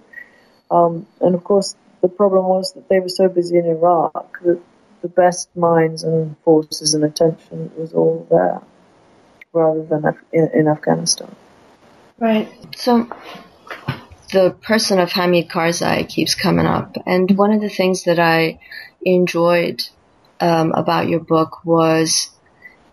Um, 0.71 1.07
and 1.21 1.35
of 1.35 1.45
course, 1.45 1.75
the 2.01 2.09
problem 2.09 2.47
was 2.47 2.73
that 2.73 2.89
they 2.89 3.01
were 3.01 3.09
so 3.09 3.29
busy 3.29 3.59
in 3.59 3.67
Iraq 3.67 4.41
that 4.43 4.61
the 5.03 5.09
best 5.09 5.55
minds 5.57 6.03
and 6.03 6.37
forces 6.45 6.95
and 6.95 7.05
attention 7.05 7.71
was 7.77 7.93
all 7.93 8.27
there, 8.31 8.63
rather 9.53 9.85
than 9.85 10.17
in, 10.33 10.49
in 10.55 10.69
Afghanistan. 10.69 11.35
Right. 12.19 12.49
So 12.77 13.09
the 14.33 14.57
person 14.63 14.99
of 14.99 15.13
Hamid 15.13 15.49
Karzai 15.49 16.09
keeps 16.09 16.35
coming 16.35 16.67
up, 16.67 16.97
and 17.07 17.31
one 17.37 17.53
of 17.53 17.61
the 17.61 17.69
things 17.69 18.05
that 18.05 18.19
I 18.19 18.61
enjoyed 19.05 19.83
um, 20.41 20.73
about 20.73 21.09
your 21.09 21.21
book 21.21 21.65
was 21.65 22.31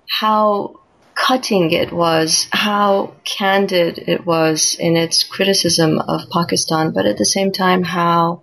how 0.10 0.80
cutting 1.16 1.72
it 1.72 1.92
was, 1.92 2.48
how 2.52 3.14
candid 3.24 4.00
it 4.00 4.26
was 4.26 4.76
in 4.80 4.96
its 4.96 5.24
criticism 5.24 6.00
of 6.00 6.30
Pakistan, 6.32 6.92
but 6.92 7.06
at 7.06 7.18
the 7.18 7.26
same 7.26 7.52
time 7.52 7.84
how 7.84 8.42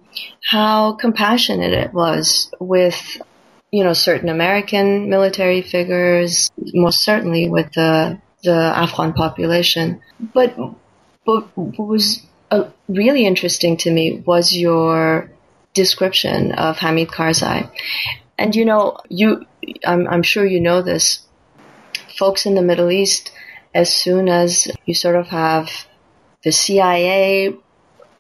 how 0.50 0.92
compassionate 0.92 1.72
it 1.72 1.92
was 1.92 2.52
with 2.60 3.20
you 3.70 3.84
know 3.84 3.92
certain 3.92 4.28
American 4.28 5.08
military 5.10 5.62
figures, 5.62 6.50
most 6.56 7.04
certainly 7.04 7.48
with 7.48 7.72
the 7.72 8.20
the 8.42 8.54
Afghan 8.54 9.12
population. 9.12 10.00
But, 10.32 10.56
but 11.26 11.56
what 11.56 11.78
was 11.78 12.22
uh, 12.50 12.70
really 12.88 13.26
interesting 13.26 13.76
to 13.78 13.90
me 13.90 14.22
was 14.24 14.56
your 14.56 15.30
description 15.74 16.52
of 16.52 16.78
Hamid 16.78 17.08
Karzai. 17.08 17.70
And 18.38 18.54
you 18.54 18.64
know, 18.64 18.98
you, 19.08 19.46
I'm, 19.84 20.06
I'm 20.08 20.22
sure 20.22 20.46
you 20.46 20.60
know 20.60 20.80
this. 20.82 21.22
Folks 22.18 22.46
in 22.46 22.54
the 22.54 22.62
Middle 22.62 22.90
East, 22.90 23.32
as 23.74 23.92
soon 23.92 24.28
as 24.28 24.68
you 24.86 24.94
sort 24.94 25.16
of 25.16 25.26
have 25.28 25.68
the 26.42 26.52
CIA 26.52 27.54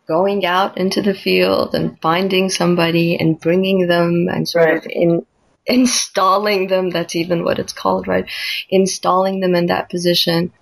going 0.06 0.44
out 0.44 0.76
into 0.76 1.02
the 1.02 1.14
field 1.14 1.74
and 1.74 2.00
finding 2.00 2.50
somebody 2.50 3.16
and 3.16 3.40
bringing 3.40 3.86
them 3.86 4.28
and 4.28 4.48
sort 4.48 4.66
right. 4.66 4.76
of 4.76 4.86
in 4.90 5.26
installing 5.66 6.68
them. 6.68 6.90
That's 6.90 7.16
even 7.16 7.44
what 7.44 7.58
it's 7.58 7.72
called, 7.72 8.08
right? 8.08 8.28
Installing 8.68 9.40
them 9.40 9.54
in 9.54 9.66
that 9.66 9.90
position. 9.90 10.52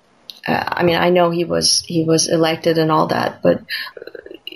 Uh, 0.46 0.64
I 0.66 0.82
mean, 0.82 0.96
I 0.96 1.10
know 1.10 1.30
he 1.30 1.44
was 1.44 1.80
he 1.86 2.04
was 2.04 2.28
elected 2.28 2.78
and 2.78 2.90
all 2.90 3.06
that, 3.08 3.42
but 3.42 3.62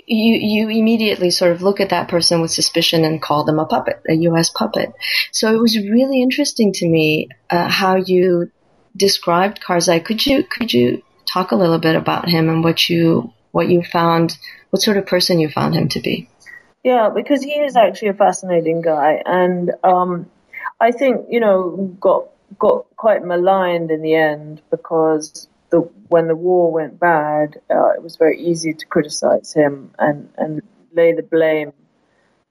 you 0.05 0.35
you 0.35 0.69
immediately 0.69 1.29
sort 1.29 1.51
of 1.51 1.61
look 1.61 1.79
at 1.79 1.89
that 1.89 2.07
person 2.07 2.41
with 2.41 2.51
suspicion 2.51 3.05
and 3.05 3.21
call 3.21 3.43
them 3.43 3.59
a 3.59 3.65
puppet, 3.65 4.01
a 4.07 4.13
U.S. 4.13 4.49
puppet. 4.49 4.93
So 5.31 5.53
it 5.53 5.59
was 5.59 5.77
really 5.77 6.21
interesting 6.21 6.73
to 6.73 6.87
me 6.87 7.29
uh, 7.49 7.69
how 7.69 7.95
you 7.95 8.51
described 8.95 9.61
Karzai. 9.61 10.03
Could 10.03 10.25
you 10.25 10.43
could 10.43 10.73
you 10.73 11.03
talk 11.31 11.51
a 11.51 11.55
little 11.55 11.79
bit 11.79 11.95
about 11.95 12.27
him 12.27 12.49
and 12.49 12.63
what 12.63 12.89
you 12.89 13.33
what 13.51 13.69
you 13.69 13.83
found, 13.83 14.37
what 14.69 14.81
sort 14.81 14.97
of 14.97 15.05
person 15.05 15.39
you 15.39 15.49
found 15.49 15.75
him 15.75 15.89
to 15.89 15.99
be? 15.99 16.29
Yeah, 16.83 17.09
because 17.13 17.43
he 17.43 17.53
is 17.53 17.75
actually 17.75 18.09
a 18.09 18.13
fascinating 18.13 18.81
guy, 18.81 19.21
and 19.25 19.71
um, 19.83 20.29
I 20.79 20.91
think 20.91 21.27
you 21.29 21.39
know 21.39 21.95
got 21.99 22.29
got 22.57 22.85
quite 22.95 23.23
maligned 23.23 23.91
in 23.91 24.01
the 24.01 24.15
end 24.15 24.61
because 24.71 25.47
the 25.69 25.81
when 26.07 26.27
the 26.27 26.35
war 26.35 26.71
went 26.71 26.99
bad, 26.99 27.61
uh, 27.69 27.89
it 27.89 28.01
was 28.01 28.15
very 28.15 28.41
easy 28.41 28.73
to 28.73 28.85
criticize 28.85 29.53
him 29.53 29.91
and 29.99 30.29
and 30.37 30.61
lay 30.93 31.13
the 31.13 31.23
blame 31.23 31.73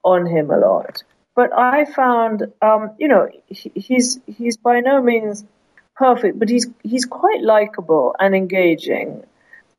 on 0.03 0.25
him 0.25 0.49
a 0.51 0.57
lot. 0.57 1.03
But 1.35 1.53
I 1.53 1.85
found, 1.85 2.51
um, 2.61 2.91
you 2.97 3.07
know, 3.07 3.29
he, 3.47 3.71
he's 3.75 4.19
he's 4.25 4.57
by 4.57 4.79
no 4.79 5.01
means 5.01 5.45
perfect, 5.95 6.39
but 6.39 6.49
he's 6.49 6.67
he's 6.83 7.05
quite 7.05 7.41
likable 7.41 8.15
and 8.19 8.35
engaging. 8.35 9.23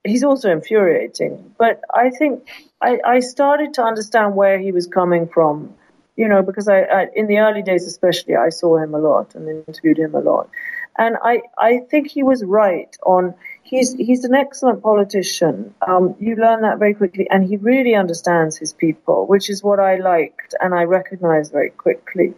He's 0.04 0.24
also 0.24 0.50
infuriating, 0.50 1.54
but 1.58 1.82
I 1.94 2.08
think 2.08 2.48
I, 2.80 2.98
I 3.04 3.20
started 3.20 3.74
to 3.74 3.82
understand 3.82 4.34
where 4.34 4.58
he 4.58 4.72
was 4.72 4.86
coming 4.86 5.28
from 5.28 5.74
you 6.16 6.28
know, 6.28 6.42
because 6.42 6.68
I, 6.68 6.80
I, 6.82 7.06
in 7.14 7.26
the 7.26 7.38
early 7.38 7.62
days 7.62 7.86
especially, 7.86 8.36
I 8.36 8.50
saw 8.50 8.76
him 8.76 8.94
a 8.94 8.98
lot 8.98 9.34
and 9.34 9.48
interviewed 9.48 9.98
him 9.98 10.14
a 10.14 10.20
lot, 10.20 10.50
and 10.98 11.16
I 11.22 11.42
I 11.56 11.78
think 11.90 12.10
he 12.10 12.22
was 12.22 12.44
right 12.44 12.94
on. 13.04 13.34
He's 13.62 13.94
he's 13.94 14.24
an 14.24 14.34
excellent 14.34 14.82
politician. 14.82 15.74
Um, 15.86 16.16
you 16.18 16.36
learn 16.36 16.62
that 16.62 16.78
very 16.78 16.94
quickly, 16.94 17.28
and 17.30 17.46
he 17.46 17.56
really 17.56 17.94
understands 17.94 18.56
his 18.56 18.72
people, 18.72 19.26
which 19.26 19.48
is 19.48 19.62
what 19.62 19.78
I 19.78 19.96
liked 19.96 20.54
and 20.60 20.74
I 20.74 20.82
recognized 20.84 21.52
very 21.52 21.70
quickly. 21.70 22.34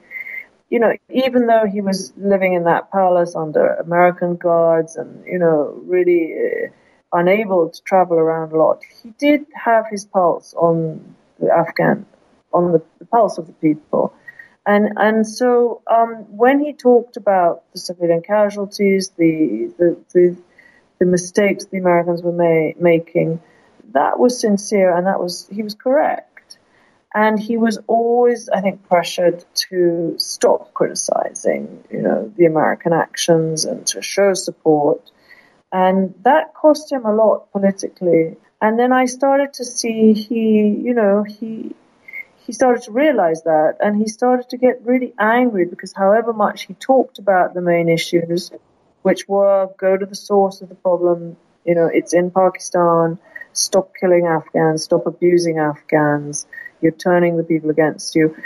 You 0.69 0.79
know, 0.79 0.93
even 1.11 1.47
though 1.47 1.67
he 1.67 1.81
was 1.81 2.13
living 2.17 2.55
in 2.55 2.65
that 2.65 2.91
palace 2.91 3.35
under 3.35 3.75
American 3.75 4.37
guards 4.37 4.97
and 4.97 5.25
you 5.27 5.39
know 5.39 5.81
really 5.85 6.35
uh, 6.35 6.69
unable 7.13 7.71
to 7.71 7.83
travel 7.83 8.19
around 8.19 8.53
a 8.53 8.59
lot, 8.59 8.83
he 9.03 9.11
did 9.19 9.47
have 9.55 9.87
his 9.91 10.05
pulse 10.05 10.55
on 10.55 11.15
the 11.41 11.51
Afghan 11.51 12.07
on 12.53 12.73
the, 12.73 12.83
the 12.99 13.05
pulse 13.07 13.39
of 13.39 13.47
the 13.47 13.53
people. 13.55 14.15
And 14.65 14.93
and 14.97 15.27
so 15.27 15.83
um, 15.89 16.25
when 16.37 16.61
he 16.61 16.73
talked 16.73 17.17
about 17.17 17.65
the 17.73 17.79
civilian 17.79 18.23
casualties, 18.23 19.11
the 19.17 19.73
the 19.79 19.99
the, 20.13 20.37
the 20.99 21.07
mistakes 21.07 21.65
the 21.65 21.79
Americans 21.79 22.23
were 22.23 22.33
ma- 22.33 22.79
making, 22.79 23.41
that 23.93 24.19
was 24.19 24.41
sincere 24.41 24.97
and 24.97 25.07
that 25.07 25.21
was 25.21 25.49
he 25.51 25.63
was 25.63 25.75
correct. 25.75 26.59
And 27.15 27.39
he 27.39 27.59
was 27.59 27.79
always, 27.89 28.49
I 28.49 28.63
think, 28.63 28.89
pressured 28.89 29.45
to 29.69 30.15
stop 30.17 30.73
criticizing, 30.73 31.85
you 31.91 32.01
know, 32.01 32.33
the 32.37 32.47
American 32.47 32.95
actions 32.95 33.67
and 33.67 33.87
to 33.89 34.01
show 34.01 34.33
support. 34.33 35.11
And 35.71 36.15
that 36.23 36.55
cost 36.55 36.91
him 36.91 37.05
a 37.05 37.15
lot 37.15 37.53
politically. 37.53 38.37
And 38.63 38.79
then 38.79 38.93
I 38.93 39.05
started 39.07 39.53
to 39.55 39.65
see 39.65 40.15
he, 40.15 40.69
you 40.69 40.95
know, 40.95 41.23
he 41.23 41.75
he 42.53 42.55
started 42.55 42.83
to 42.83 42.93
realize 42.93 43.45
that 43.45 43.79
and 43.81 43.97
he 43.97 44.07
started 44.07 44.47
to 44.51 44.59
get 44.59 44.85
really 44.85 45.15
angry 45.19 45.65
because 45.65 45.95
however 45.95 46.35
much 46.35 46.65
he 46.65 46.75
talked 46.75 47.19
about 47.19 47.55
the 47.55 47.63
main 47.63 47.89
issues, 47.89 48.51
which 49.01 49.27
were 49.27 49.71
go 49.79 49.97
to 49.97 50.05
the 50.05 50.15
source 50.15 50.61
of 50.61 50.69
the 50.69 50.75
problem, 50.75 51.39
you 51.65 51.75
know, 51.75 51.87
it's 51.91 52.13
in 52.13 52.31
Pakistan, 52.31 53.19
stop 53.55 53.93
killing 53.99 54.27
Afghans, 54.27 54.85
stop 54.85 55.07
abusing 55.07 55.61
Afghans, 55.61 56.47
you're 56.83 56.93
turning 56.93 57.39
the 57.39 57.43
people 57.43 57.71
against 57.71 58.15
you. 58.15 58.37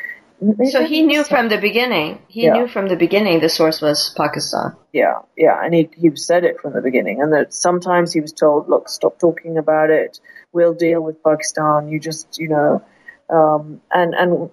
so 0.71 0.85
he 0.85 1.03
knew 1.03 1.25
from 1.25 1.49
the 1.49 1.59
beginning. 1.59 2.21
He 2.29 2.45
yeah. 2.45 2.53
knew 2.53 2.69
from 2.69 2.87
the 2.87 2.95
beginning 2.95 3.41
the 3.41 3.49
source 3.49 3.83
was 3.83 4.15
Pakistan. 4.17 4.77
Yeah, 4.93 5.23
yeah, 5.37 5.65
and 5.65 5.75
he 5.75 5.91
he 5.97 6.15
said 6.15 6.45
it 6.45 6.61
from 6.61 6.75
the 6.75 6.83
beginning, 6.89 7.23
and 7.23 7.33
that 7.33 7.53
sometimes 7.53 8.13
he 8.13 8.21
was 8.21 8.33
told, 8.33 8.69
"Look, 8.69 8.89
stop 8.89 9.19
talking 9.19 9.59
about 9.59 9.91
it. 9.91 10.21
We'll 10.53 10.75
deal 10.75 11.01
with 11.01 11.25
Pakistan. 11.25 11.89
You 11.89 11.99
just, 11.99 12.39
you 12.39 12.49
know, 12.49 12.83
um, 13.29 13.81
and, 13.93 14.15
and, 14.15 14.51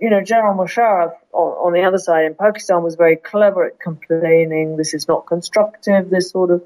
you 0.00 0.10
know, 0.10 0.22
General 0.22 0.56
Musharraf 0.56 1.12
on, 1.32 1.52
on, 1.66 1.72
the 1.72 1.82
other 1.82 1.98
side 1.98 2.24
in 2.24 2.34
Pakistan 2.34 2.82
was 2.82 2.94
very 2.94 3.16
clever 3.16 3.66
at 3.66 3.78
complaining, 3.78 4.76
this 4.76 4.94
is 4.94 5.06
not 5.08 5.26
constructive, 5.26 6.08
this 6.08 6.30
sort 6.30 6.50
of 6.50 6.62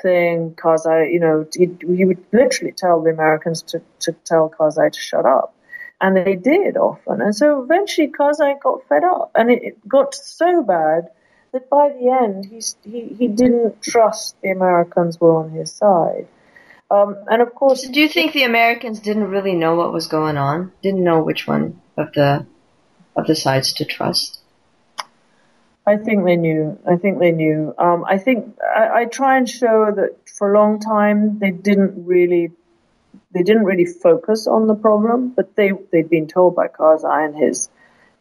thing. 0.00 0.54
Karzai, 0.56 1.12
you 1.12 1.20
know, 1.20 1.46
he, 1.54 1.68
he 1.94 2.04
would 2.06 2.24
literally 2.32 2.72
tell 2.72 3.02
the 3.02 3.10
Americans 3.10 3.62
to, 3.62 3.82
to 4.00 4.12
tell 4.24 4.48
Karzai 4.48 4.92
to 4.92 5.00
shut 5.00 5.26
up. 5.26 5.54
And 6.00 6.16
they 6.16 6.36
did 6.36 6.76
often. 6.76 7.20
And 7.20 7.34
so 7.34 7.62
eventually 7.62 8.08
Karzai 8.08 8.60
got 8.60 8.86
fed 8.88 9.04
up 9.04 9.32
and 9.34 9.50
it, 9.50 9.62
it 9.62 9.88
got 9.88 10.14
so 10.14 10.62
bad 10.62 11.08
that 11.52 11.68
by 11.68 11.90
the 11.90 12.08
end 12.08 12.46
he, 12.46 12.62
he, 12.90 13.14
he 13.14 13.28
didn't 13.28 13.82
trust 13.82 14.36
the 14.42 14.50
Americans 14.50 15.20
were 15.20 15.36
on 15.36 15.50
his 15.50 15.72
side. 15.72 16.26
Um, 16.90 17.16
and 17.28 17.42
of 17.42 17.54
course, 17.54 17.82
do 17.82 18.00
you 18.00 18.08
think 18.08 18.32
the 18.32 18.44
Americans 18.44 19.00
didn't 19.00 19.28
really 19.28 19.54
know 19.54 19.74
what 19.74 19.92
was 19.92 20.06
going 20.06 20.36
on? 20.36 20.72
Didn't 20.82 21.02
know 21.02 21.22
which 21.22 21.46
one 21.46 21.80
of 21.96 22.12
the 22.12 22.46
of 23.16 23.26
the 23.26 23.34
sides 23.34 23.72
to 23.74 23.84
trust? 23.84 24.40
I 25.86 25.96
think 25.96 26.24
they 26.24 26.36
knew. 26.36 26.78
I 26.88 26.96
think 26.96 27.18
they 27.18 27.32
knew. 27.32 27.74
Um, 27.78 28.04
I 28.04 28.18
think 28.18 28.56
I, 28.60 29.02
I, 29.02 29.04
try 29.04 29.38
and 29.38 29.48
show 29.48 29.90
that 29.94 30.28
for 30.28 30.52
a 30.52 30.58
long 30.58 30.80
time 30.80 31.38
they 31.38 31.52
didn't 31.52 32.06
really 32.06 32.50
they 33.32 33.42
didn't 33.42 33.64
really 33.64 33.86
focus 33.86 34.46
on 34.46 34.66
the 34.66 34.74
problem, 34.74 35.30
but 35.30 35.56
they 35.56 35.70
they'd 35.92 36.10
been 36.10 36.26
told 36.26 36.54
by 36.54 36.68
Karzai 36.68 37.26
and 37.26 37.36
his 37.36 37.68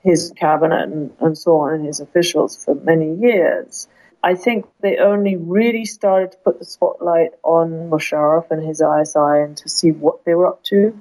his 0.01 0.31
cabinet 0.35 0.83
and, 0.83 1.11
and 1.19 1.37
so 1.37 1.57
on 1.57 1.73
and 1.73 1.85
his 1.85 1.99
officials 1.99 2.63
for 2.63 2.75
many 2.75 3.15
years. 3.15 3.87
I 4.25 4.33
think 4.33 4.65
they 4.81 4.97
only 4.97 5.35
really 5.35 5.85
started 5.85 6.31
to 6.31 6.37
put 6.39 6.57
the 6.57 6.65
spotlight 6.65 7.33
on 7.43 7.91
Musharraf 7.91 8.49
and 8.49 8.65
his 8.65 8.81
ISI 8.81 9.43
and 9.43 9.55
to 9.57 9.69
see 9.69 9.91
what 9.91 10.25
they 10.25 10.33
were 10.33 10.47
up 10.47 10.63
to 10.63 10.99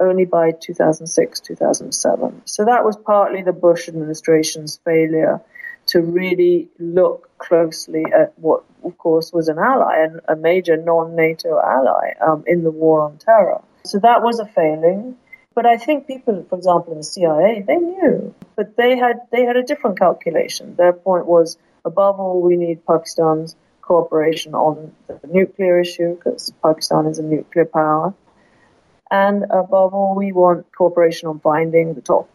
only 0.00 0.24
by 0.24 0.50
2006, 0.50 1.40
2007. 1.40 2.42
So 2.44 2.64
that 2.64 2.84
was 2.84 2.96
partly 2.96 3.42
the 3.42 3.52
Bush 3.52 3.88
administration's 3.88 4.80
failure 4.84 5.40
to 5.86 6.00
really 6.00 6.68
look 6.80 7.30
closely 7.38 8.04
at 8.04 8.36
what, 8.36 8.64
of 8.84 8.98
course, 8.98 9.32
was 9.32 9.46
an 9.46 9.60
ally 9.60 9.98
and 10.00 10.20
a 10.28 10.34
major 10.34 10.76
non-NATO 10.76 11.60
ally 11.60 12.14
um, 12.20 12.42
in 12.48 12.64
the 12.64 12.72
war 12.72 13.02
on 13.02 13.16
terror. 13.18 13.62
So 13.84 14.00
that 14.00 14.22
was 14.22 14.40
a 14.40 14.46
failing. 14.46 15.16
But 15.54 15.66
I 15.66 15.76
think 15.76 16.08
people, 16.08 16.44
for 16.50 16.58
example, 16.58 16.94
in 16.94 16.98
the 16.98 17.04
CIA, 17.04 17.64
they 17.64 17.76
knew, 17.76 18.34
but 18.56 18.76
they 18.76 18.98
had 18.98 19.20
they 19.30 19.44
had 19.44 19.56
a 19.56 19.62
different 19.62 19.98
calculation. 19.98 20.74
Their 20.76 20.92
point 20.92 21.26
was, 21.26 21.56
above 21.86 22.20
all, 22.20 22.42
we 22.42 22.56
need 22.56 22.84
Pakistan's 22.84 23.56
cooperation 23.80 24.54
on 24.54 24.92
the 25.06 25.20
nuclear 25.28 25.80
issue 25.80 26.16
because 26.16 26.52
Pakistan 26.62 27.06
is 27.06 27.18
a 27.18 27.22
nuclear 27.22 27.64
power. 27.64 28.12
And 29.10 29.44
above 29.44 29.94
all, 29.94 30.14
we 30.16 30.32
want 30.32 30.66
cooperation 30.76 31.28
on 31.28 31.38
finding 31.38 31.94
the 31.94 32.00
top 32.00 32.28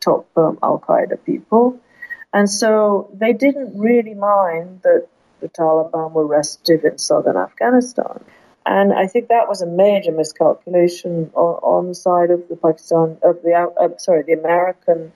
top 0.00 0.26
um, 0.36 0.58
Al 0.62 0.78
Qaeda 0.78 1.24
people. 1.24 1.80
And 2.32 2.48
so 2.48 3.10
they 3.12 3.32
didn't 3.32 3.78
really 3.78 4.14
mind 4.14 4.80
that 4.82 5.08
the 5.40 5.48
Taliban 5.48 6.12
were 6.12 6.26
restive 6.26 6.84
in 6.84 6.98
southern 6.98 7.36
Afghanistan. 7.36 8.22
And 8.66 8.92
I 8.92 9.06
think 9.06 9.28
that 9.28 9.48
was 9.48 9.62
a 9.62 9.66
major 9.66 10.12
miscalculation 10.12 11.30
on, 11.34 11.54
on 11.74 11.88
the 11.88 11.94
side 11.94 12.30
of 12.30 12.46
the 12.48 12.56
Pakistan 12.56 13.16
of 13.22 13.42
the 13.42 13.54
uh, 13.54 13.88
sorry 13.96 14.22
the 14.22 14.34
American 14.34 15.12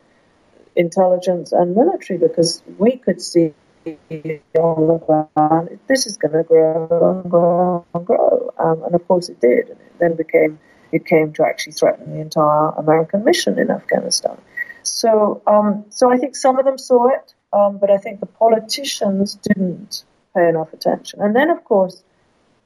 intelligence 0.76 1.52
and 1.52 1.74
military 1.74 2.18
because 2.18 2.62
we 2.78 2.96
could 2.96 3.20
see 3.20 3.54
on 3.86 4.88
the 4.88 4.98
ground 5.06 5.78
this 5.88 6.06
is 6.06 6.16
going 6.16 6.32
to 6.32 6.42
grow 6.42 6.88
and 7.22 7.30
grow 7.30 7.84
and 7.94 8.06
grow, 8.06 8.54
um, 8.58 8.82
and 8.84 8.94
of 8.94 9.06
course 9.06 9.28
it 9.28 9.40
did. 9.40 9.68
And 9.68 9.80
it 9.80 9.98
then 9.98 10.16
became 10.16 10.58
it 10.92 11.04
came 11.06 11.32
to 11.34 11.44
actually 11.44 11.72
threaten 11.72 12.14
the 12.14 12.20
entire 12.20 12.68
American 12.70 13.24
mission 13.24 13.58
in 13.58 13.70
Afghanistan. 13.70 14.38
So, 14.84 15.42
um, 15.46 15.86
so 15.88 16.12
I 16.12 16.18
think 16.18 16.36
some 16.36 16.58
of 16.58 16.64
them 16.64 16.78
saw 16.78 17.08
it, 17.08 17.34
um, 17.52 17.78
but 17.78 17.90
I 17.90 17.98
think 17.98 18.20
the 18.20 18.26
politicians 18.26 19.34
didn't 19.34 20.04
pay 20.34 20.48
enough 20.48 20.72
attention. 20.72 21.20
And 21.20 21.34
then, 21.34 21.50
of 21.50 21.64
course, 21.64 22.02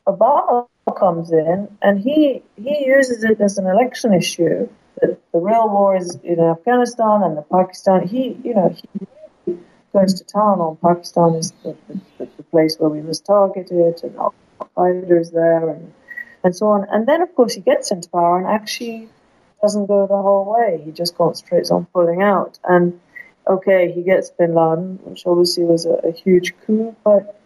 Obama 0.06 0.66
comes 0.98 1.30
in 1.32 1.68
and 1.82 2.00
he 2.00 2.42
he 2.56 2.86
uses 2.86 3.24
it 3.24 3.40
as 3.40 3.58
an 3.58 3.66
election 3.66 4.14
issue. 4.14 4.68
That 5.00 5.18
the 5.32 5.38
real 5.38 5.68
war 5.68 5.96
is 5.96 6.18
in 6.24 6.40
Afghanistan 6.40 7.22
and 7.22 7.36
the 7.36 7.42
Pakistan. 7.42 8.06
He, 8.06 8.38
you 8.44 8.54
know, 8.54 8.74
he 9.46 9.58
goes 9.92 10.14
to 10.14 10.24
town 10.24 10.60
on 10.60 10.76
Pakistan 10.76 11.34
is 11.34 11.52
the, 11.62 11.76
the, 12.18 12.28
the 12.36 12.42
place 12.44 12.76
where 12.78 12.90
we 12.90 13.00
must 13.00 13.24
target 13.24 13.70
it, 13.70 14.02
and 14.02 14.16
Al 14.16 14.34
Qaeda 14.76 15.20
is 15.20 15.30
there, 15.30 15.68
and 15.68 15.92
and 16.44 16.54
so 16.54 16.68
on. 16.68 16.86
And 16.90 17.06
then, 17.06 17.22
of 17.22 17.34
course, 17.34 17.54
he 17.54 17.60
gets 17.60 17.90
into 17.90 18.08
power 18.08 18.38
and 18.38 18.46
actually 18.46 19.08
doesn't 19.62 19.86
go 19.86 20.06
the 20.06 20.16
whole 20.16 20.44
way. 20.44 20.80
He 20.84 20.92
just 20.92 21.16
concentrates 21.16 21.70
on 21.70 21.86
pulling 21.86 22.22
out. 22.22 22.58
And 22.64 23.00
okay, 23.46 23.90
he 23.92 24.02
gets 24.02 24.30
Bin 24.30 24.54
Laden, 24.54 25.00
which 25.04 25.26
obviously 25.26 25.64
was 25.64 25.84
a, 25.86 25.94
a 26.04 26.12
huge 26.12 26.54
coup, 26.64 26.94
but 27.04 27.40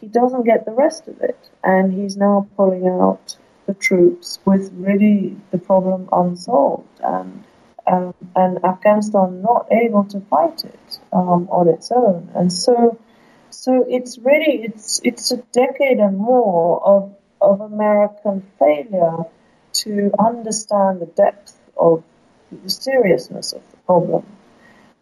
he 0.00 0.06
doesn't 0.06 0.44
get 0.44 0.66
the 0.66 0.72
rest 0.72 1.08
of 1.08 1.20
it. 1.20 1.38
And 1.62 1.92
he's 1.92 2.16
now 2.16 2.46
pulling 2.56 2.86
out 2.86 3.36
the 3.66 3.74
troops 3.74 4.38
with 4.44 4.70
really 4.74 5.36
the 5.50 5.58
problem 5.58 6.08
unsolved 6.12 7.00
and 7.02 7.44
um, 7.86 8.14
and 8.34 8.64
Afghanistan 8.64 9.42
not 9.42 9.68
able 9.70 10.04
to 10.04 10.20
fight 10.20 10.64
it 10.64 10.98
um, 11.12 11.48
on 11.50 11.68
its 11.68 11.92
own. 11.92 12.30
And 12.34 12.52
so 12.52 12.98
so 13.50 13.84
it's 13.88 14.18
really 14.18 14.64
it's 14.64 15.00
it's 15.04 15.30
a 15.30 15.36
decade 15.52 15.98
and 15.98 16.16
more 16.16 16.82
of 16.84 17.14
of 17.40 17.60
American 17.60 18.42
failure 18.58 19.24
to 19.72 20.10
understand 20.18 21.00
the 21.00 21.06
depth 21.06 21.58
of 21.76 22.02
the 22.62 22.70
seriousness 22.70 23.52
of 23.52 23.62
the 23.70 23.76
problem 23.78 24.24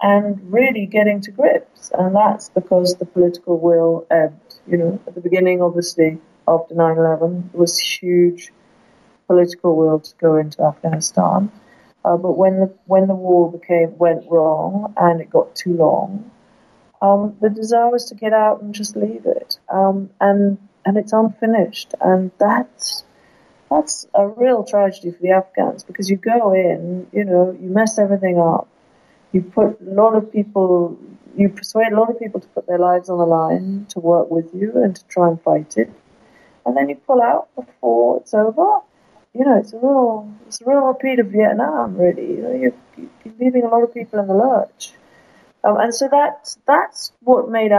and 0.01 0.53
really 0.53 0.87
getting 0.87 1.21
to 1.21 1.31
grips. 1.31 1.91
And 1.95 2.17
that's 2.17 2.49
because 2.51 2.97
the 2.97 3.07
political 3.07 3.59
will 3.59 4.07
ebbed. 4.11 4.57
You 4.67 4.77
know, 4.77 5.01
at 5.07 5.15
the 5.15 5.21
beginning, 5.21 5.63
obviously, 5.63 6.19
after 6.47 6.75
9 6.75 6.97
11, 6.97 7.51
there 7.53 7.61
was 7.61 7.79
huge 7.79 8.53
political 9.27 9.77
will 9.77 10.01
to 10.01 10.15
go 10.21 10.37
into 10.37 10.63
Afghanistan. 10.63 11.51
Uh, 12.05 12.17
but 12.17 12.37
when 12.37 12.59
the 12.59 12.75
when 12.87 13.07
the 13.07 13.15
war 13.15 13.51
became 13.51 13.97
went 13.97 14.25
wrong 14.29 14.93
and 14.97 15.21
it 15.21 15.31
got 15.31 15.55
too 15.55 15.75
long, 15.75 16.31
um, 17.01 17.37
the 17.41 17.49
desire 17.49 17.91
was 17.91 18.07
to 18.07 18.15
get 18.15 18.33
out 18.33 18.61
and 18.61 18.75
just 18.75 18.97
leave 18.97 19.25
it. 19.25 19.59
Um, 19.69 20.11
and 20.21 20.59
and 20.85 20.97
it's 20.97 21.13
unfinished, 21.13 21.95
and 22.01 22.33
that's 22.39 23.05
that's 23.71 24.07
a 24.15 24.29
real 24.29 24.65
tragedy 24.65 25.13
for 25.13 25.23
the 25.23 25.31
Afghans 25.31 25.85
because 25.85 26.11
you 26.11 26.17
go 26.17 26.53
in, 26.53 27.07
you 27.13 27.25
know, 27.25 27.57
you 27.61 27.69
mess 27.71 27.99
everything 27.99 28.39
up. 28.39 28.69
You 29.33 29.43
put 29.43 29.81
a 29.81 29.91
lot 29.91 30.15
of 30.15 30.31
people, 30.31 30.99
you 31.37 31.49
persuade 31.49 31.93
a 31.93 31.97
lot 31.99 32.11
of 32.11 32.19
people 32.19 32.41
to 32.41 32.49
put 32.49 32.67
their 32.67 32.79
lives 32.79 33.09
on 33.09 33.19
the 33.19 33.25
line 33.25 33.87
to 33.91 34.01
work 34.01 34.31
with 34.31 34.53
you 34.55 34.73
and 34.83 34.95
to 34.95 35.05
try 35.07 35.29
and 35.29 35.41
fight 35.41 35.79
it. 35.79 35.91
And 36.65 36.77
then 36.77 36.89
you 36.89 36.97
pull 36.97 37.21
out 37.21 37.49
before 37.55 38.19
it's 38.19 38.35
over. 38.35 38.81
You 39.35 39.45
know, 39.45 39.59
it's 39.59 39.73
a 39.73 39.79
real, 39.79 40.33
it's 40.47 40.61
a 40.61 40.65
real 40.67 40.83
repeat 40.83 41.19
of 41.19 41.29
Vietnam, 41.29 41.97
really. 41.97 42.37
You 42.37 42.43
know, 42.43 42.55
you're, 42.55 42.75
you're 42.97 43.35
leaving 43.39 43.63
a 43.65 43.69
lot 43.69 43.83
of 43.83 43.95
people 43.95 44.19
in 44.19 44.27
the 44.27 44.35
lurch. 44.35 44.93
Um, 45.65 45.79
and 45.79 45.95
so 45.95 46.09
that's, 46.11 46.59
that's 46.67 47.13
what 47.21 47.49
made 47.49 47.73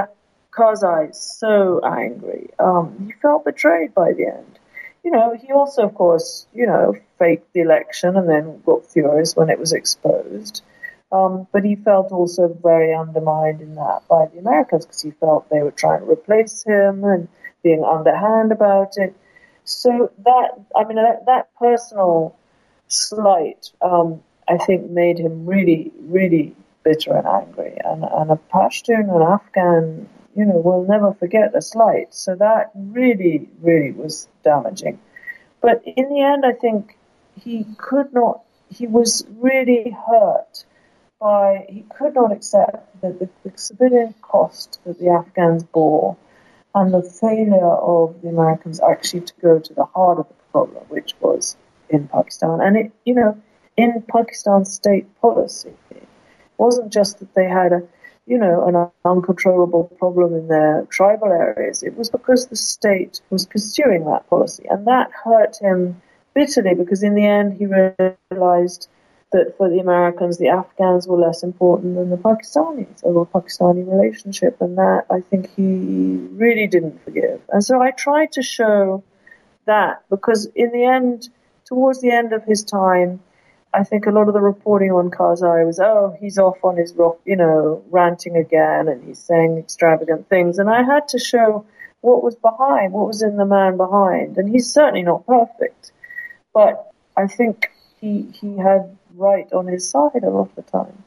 Karzai 0.51 1.13
so 1.13 1.81
angry. 1.84 2.49
Um, 2.59 3.05
he 3.05 3.13
felt 3.21 3.45
betrayed 3.45 3.93
by 3.93 4.13
the 4.13 4.27
end 4.27 4.59
you 5.03 5.11
know, 5.11 5.36
he 5.39 5.51
also, 5.51 5.84
of 5.84 5.95
course, 5.95 6.47
you 6.53 6.65
know, 6.65 6.95
faked 7.19 7.51
the 7.53 7.61
election 7.61 8.15
and 8.15 8.27
then 8.27 8.61
got 8.65 8.86
furious 8.86 9.36
when 9.36 9.49
it 9.49 9.59
was 9.59 9.73
exposed. 9.73 10.63
Um, 11.11 11.45
but 11.51 11.63
he 11.63 11.75
felt 11.75 12.11
also 12.11 12.57
very 12.63 12.95
undermined 12.95 13.61
in 13.61 13.75
that 13.75 14.01
by 14.09 14.27
the 14.27 14.39
Americans 14.39 14.86
because 14.86 15.01
he 15.01 15.11
felt 15.11 15.49
they 15.49 15.61
were 15.61 15.71
trying 15.71 15.99
to 15.99 16.09
replace 16.09 16.63
him 16.63 17.03
and 17.03 17.27
being 17.64 17.84
underhand 17.84 18.51
about 18.51 18.97
it. 18.97 19.16
So 19.64 20.11
that, 20.26 20.49
I 20.76 20.84
mean, 20.84 20.97
that, 20.97 21.26
that 21.26 21.55
personal 21.57 22.36
slight, 22.88 23.72
um, 23.82 24.22
I 24.47 24.57
think, 24.57 24.89
made 24.89 25.20
him 25.20 25.45
really, 25.45 25.91
really 26.01 26.55
bitter 26.84 27.16
and 27.16 27.26
angry. 27.26 27.78
And, 27.84 28.03
and 28.03 28.32
a 28.32 28.39
Pashtun, 28.51 29.09
an 29.16 29.22
Afghan 29.22 30.09
you 30.36 30.45
know, 30.45 30.57
will 30.57 30.86
never 30.86 31.14
forget 31.14 31.55
a 31.55 31.61
slight. 31.61 32.14
So 32.14 32.36
that 32.36 32.72
really, 32.76 33.49
really 33.61 33.91
was 33.91 34.28
damaging. 34.43 34.99
But 35.61 35.84
in 35.86 36.09
the 36.09 36.22
end, 36.22 36.45
I 36.45 36.53
think 36.53 36.97
he 37.36 37.66
could 37.78 38.14
not, 38.14 38.41
he 38.70 38.88
was 38.88 39.26
really 39.38 39.95
hurt 40.07 40.66
by, 41.20 41.66
he 41.70 41.86
could 41.97 42.16
not 42.16 42.32
accept 42.32 43.01
that 43.01 43.20
the, 43.20 43.30
the 43.43 43.57
civilian 43.57 44.14
cost 44.22 44.80
that 44.86 44.99
the 44.99 45.09
Afghans 45.09 45.64
bore 45.64 46.18
and 46.76 46.93
the 46.93 47.03
failure 47.03 47.65
of 47.65 48.21
the 48.21 48.30
Americans 48.30 48.80
actually 48.82 49.21
to 49.21 49.34
go 49.41 49.59
to 49.59 49.74
the 49.74 49.86
heart 49.86 50.19
of 50.19 50.28
the 50.28 50.34
problem, 50.51 50.84
which 50.89 51.13
was 51.21 51.55
in 51.89 52.07
Pakistan. 52.07 52.61
And 52.61 52.78
it, 52.78 52.91
you 53.05 53.15
know, 53.15 53.41
in 53.78 54.03
Pakistan's 54.11 54.74
state 54.74 55.07
policy, 55.21 55.74
it 55.91 56.07
wasn't 56.57 56.91
just 56.91 57.19
that 57.19 57.34
they 57.36 57.45
had 57.45 57.74
a 57.74 57.84
you 58.26 58.38
know, 58.38 58.65
an 58.65 58.89
uncontrollable 59.03 59.84
problem 59.99 60.34
in 60.34 60.47
their 60.47 60.88
tribal 60.89 61.28
areas. 61.28 61.84
It 61.84 61.97
was 61.97 62.09
because 62.09 62.47
the 62.47 62.55
state 62.55 63.21
was 63.30 63.45
pursuing 63.45 64.05
that 64.05 64.30
policy. 64.30 64.65
And 64.69 64.88
that 64.88 65.11
hurt 65.11 65.57
him 65.57 66.01
bitterly 66.34 66.74
because 66.74 67.03
in 67.03 67.15
the 67.15 67.26
end 67.26 67.53
he 67.53 67.67
realized 68.32 68.88
that 69.34 69.55
for 69.57 69.69
the 69.69 69.79
Americans, 69.79 70.38
the 70.38 70.49
Afghans 70.49 71.07
were 71.07 71.17
less 71.17 71.43
important 71.43 71.95
than 71.95 72.09
the 72.09 72.17
Pakistanis 72.17 73.03
or 73.03 73.13
the 73.13 73.31
Pakistani 73.31 73.86
relationship. 73.86 74.61
And 74.61 74.77
that 74.77 75.05
I 75.11 75.19
think 75.21 75.53
he 75.55 76.27
really 76.31 76.67
didn't 76.67 77.03
forgive. 77.03 77.41
And 77.49 77.63
so 77.63 77.81
I 77.81 77.91
tried 77.91 78.31
to 78.34 78.41
show 78.41 79.03
that 79.65 80.03
because 80.09 80.47
in 80.55 80.71
the 80.71 80.86
end, 80.86 81.29
towards 81.65 82.01
the 82.01 82.11
end 82.11 82.34
of 82.34 82.43
his 82.45 82.63
time, 82.63 83.19
I 83.73 83.84
think 83.84 84.05
a 84.05 84.11
lot 84.11 84.27
of 84.27 84.36
the 84.36 84.41
reporting 84.41 84.91
on 84.91 85.09
Karzai 85.09 85.65
was, 85.65 85.79
oh, 85.79 86.15
he's 86.19 86.38
off 86.38 86.63
on 86.63 86.77
his 86.77 86.93
rock, 86.93 87.19
you 87.25 87.36
know, 87.36 87.84
ranting 87.89 88.38
again 88.38 88.88
and 88.88 89.03
he's 89.03 89.19
saying 89.19 89.57
extravagant 89.57 90.29
things. 90.29 90.59
And 90.59 90.69
I 90.69 90.84
had 90.84 91.07
to 91.09 91.19
show 91.19 91.65
what 92.01 92.23
was 92.23 92.36
behind, 92.36 92.93
what 92.93 93.07
was 93.07 93.23
in 93.23 93.38
the 93.38 93.45
man 93.45 93.77
behind. 93.77 94.38
And 94.38 94.47
he's 94.47 94.71
certainly 94.71 95.01
not 95.01 95.25
perfect, 95.25 95.91
but 96.53 96.91
I 97.17 97.27
think 97.27 97.71
he, 97.99 98.27
he 98.39 98.57
had 98.57 98.95
right 99.16 99.51
on 99.53 99.68
his 99.68 99.89
side 99.89 100.24
a 100.24 100.30
lot 100.30 100.49
of 100.49 100.55
the 100.55 100.61
time. 100.64 101.03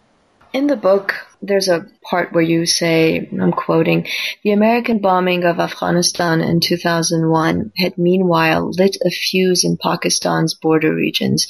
In 0.53 0.69
the 0.69 0.77
book, 0.77 1.15
there's 1.43 1.69
a 1.69 1.87
part 2.03 2.33
where 2.33 2.43
you 2.43 2.65
say, 2.65 3.29
I'm 3.31 3.53
quoting, 3.53 4.07
the 4.43 4.53
American 4.53 5.01
bombing 5.01 5.45
of 5.45 5.61
Afghanistan 5.61 6.41
in 6.41 6.61
2001 6.61 7.73
had 7.77 7.99
meanwhile 7.99 8.71
lit 8.71 8.97
a 9.05 9.11
fuse 9.11 9.65
in 9.65 9.77
Pakistan's 9.77 10.55
border 10.55 10.95
regions, 10.95 11.47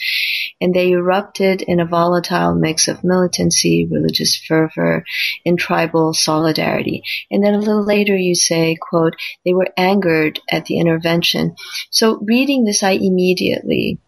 and 0.60 0.74
they 0.74 0.90
erupted 0.90 1.62
in 1.62 1.78
a 1.78 1.86
volatile 1.86 2.54
mix 2.56 2.88
of 2.88 3.04
militancy, 3.04 3.86
religious 3.86 4.34
fervor, 4.34 5.04
and 5.44 5.56
tribal 5.56 6.12
solidarity. 6.12 7.04
And 7.30 7.44
then 7.44 7.54
a 7.54 7.60
little 7.60 7.84
later 7.84 8.16
you 8.16 8.34
say, 8.34 8.76
quote, 8.80 9.14
they 9.44 9.54
were 9.54 9.68
angered 9.76 10.40
at 10.50 10.64
the 10.64 10.80
intervention. 10.80 11.54
So 11.90 12.18
reading 12.22 12.64
this, 12.64 12.82
I 12.82 12.92
immediately 12.92 14.00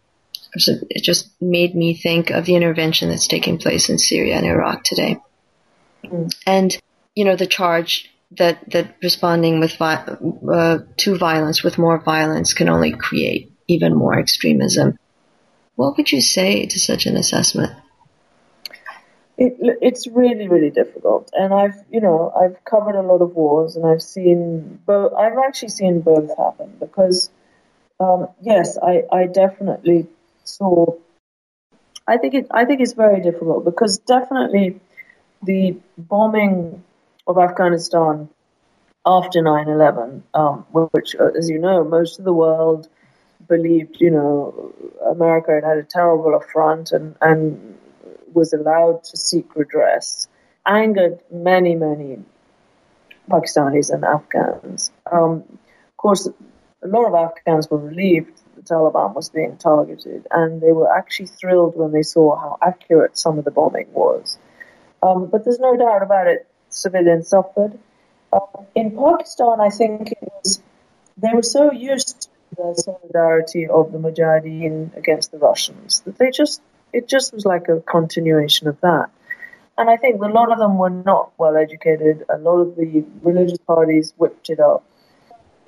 it 0.54 1.02
just 1.02 1.30
made 1.40 1.74
me 1.74 1.94
think 1.94 2.30
of 2.30 2.44
the 2.44 2.54
intervention 2.54 3.08
that's 3.08 3.26
taking 3.26 3.58
place 3.58 3.88
in 3.88 3.98
Syria 3.98 4.36
and 4.36 4.46
Iraq 4.46 4.84
today. 4.84 5.18
Mm. 6.04 6.34
And, 6.46 6.76
you 7.14 7.24
know, 7.24 7.36
the 7.36 7.46
charge 7.46 8.10
that, 8.32 8.70
that 8.70 8.96
responding 9.02 9.60
with 9.60 9.76
vi- 9.76 10.16
uh, 10.52 10.78
to 10.98 11.18
violence 11.18 11.62
with 11.62 11.78
more 11.78 11.98
violence 11.98 12.54
can 12.54 12.68
only 12.68 12.92
create 12.92 13.52
even 13.66 13.94
more 13.94 14.18
extremism. 14.18 14.98
What 15.76 15.96
would 15.96 16.10
you 16.10 16.20
say 16.20 16.66
to 16.66 16.78
such 16.78 17.06
an 17.06 17.16
assessment? 17.16 17.72
It, 19.36 19.56
it's 19.80 20.08
really, 20.08 20.48
really 20.48 20.70
difficult. 20.70 21.30
And 21.32 21.54
I've, 21.54 21.76
you 21.90 22.00
know, 22.00 22.32
I've 22.36 22.64
covered 22.64 22.96
a 22.96 23.02
lot 23.02 23.22
of 23.22 23.36
wars 23.36 23.76
and 23.76 23.86
I've 23.86 24.02
seen 24.02 24.80
both, 24.84 25.12
I've 25.12 25.38
actually 25.38 25.68
seen 25.68 26.00
both 26.00 26.36
happen 26.36 26.76
because, 26.80 27.30
um, 28.00 28.28
yes, 28.42 28.76
I, 28.76 29.04
I 29.12 29.26
definitely 29.26 30.08
saw, 30.48 30.94
I 32.06 32.16
think 32.16 32.34
it, 32.34 32.46
I 32.50 32.64
think 32.64 32.80
it's 32.80 32.94
very 32.94 33.20
difficult 33.20 33.64
because 33.64 33.98
definitely 33.98 34.80
the 35.42 35.76
bombing 35.96 36.82
of 37.26 37.38
Afghanistan 37.38 38.28
after 39.04 39.40
9/11, 39.40 40.22
um, 40.34 40.66
which, 40.70 41.14
uh, 41.16 41.30
as 41.38 41.48
you 41.48 41.58
know, 41.58 41.84
most 41.84 42.18
of 42.18 42.24
the 42.24 42.32
world 42.32 42.88
believed, 43.46 44.00
you 44.00 44.10
know, 44.10 44.72
America 45.10 45.52
had 45.52 45.64
had 45.64 45.78
a 45.78 45.82
terrible 45.82 46.34
affront 46.34 46.92
and, 46.92 47.16
and 47.20 47.78
was 48.32 48.52
allowed 48.52 49.04
to 49.04 49.16
seek 49.16 49.56
redress, 49.56 50.28
angered 50.66 51.20
many, 51.30 51.74
many 51.74 52.18
Pakistanis 53.30 53.90
and 53.90 54.04
Afghans. 54.04 54.90
Um, 55.10 55.44
of 55.88 55.96
course, 55.96 56.28
a 56.82 56.86
lot 56.86 57.06
of 57.06 57.14
Afghans 57.14 57.70
were 57.70 57.78
relieved 57.78 58.40
the 58.58 58.74
Taliban 58.74 59.14
was 59.14 59.30
being 59.30 59.56
targeted, 59.56 60.26
and 60.30 60.60
they 60.60 60.72
were 60.72 60.92
actually 60.92 61.26
thrilled 61.26 61.76
when 61.76 61.92
they 61.92 62.02
saw 62.02 62.36
how 62.36 62.58
accurate 62.62 63.16
some 63.16 63.38
of 63.38 63.44
the 63.44 63.50
bombing 63.50 63.88
was. 63.92 64.38
Um, 65.02 65.26
but 65.26 65.44
there's 65.44 65.60
no 65.60 65.76
doubt 65.76 66.02
about 66.02 66.26
it, 66.26 66.46
civilians 66.68 67.28
suffered. 67.28 67.78
Uh, 68.32 68.40
in 68.74 68.96
Pakistan, 68.96 69.60
I 69.60 69.70
think 69.70 70.12
it 70.12 70.32
was 70.42 70.62
they 71.16 71.30
were 71.34 71.42
so 71.42 71.72
used 71.72 72.22
to 72.22 72.28
the 72.56 72.82
solidarity 72.82 73.66
of 73.66 73.92
the 73.92 73.98
Mujahideen 73.98 74.96
against 74.96 75.32
the 75.32 75.38
Russians 75.38 76.00
that 76.00 76.18
they 76.18 76.30
just 76.30 76.60
it 76.92 77.08
just 77.08 77.32
was 77.32 77.44
like 77.44 77.68
a 77.68 77.80
continuation 77.80 78.68
of 78.68 78.80
that. 78.80 79.10
And 79.76 79.88
I 79.88 79.96
think 79.96 80.20
a 80.20 80.26
lot 80.26 80.50
of 80.50 80.58
them 80.58 80.76
were 80.76 80.90
not 80.90 81.32
well 81.38 81.56
educated. 81.56 82.24
A 82.28 82.38
lot 82.38 82.58
of 82.58 82.76
the 82.76 83.04
religious 83.22 83.58
parties 83.58 84.12
whipped 84.16 84.50
it 84.50 84.58
up. 84.58 84.84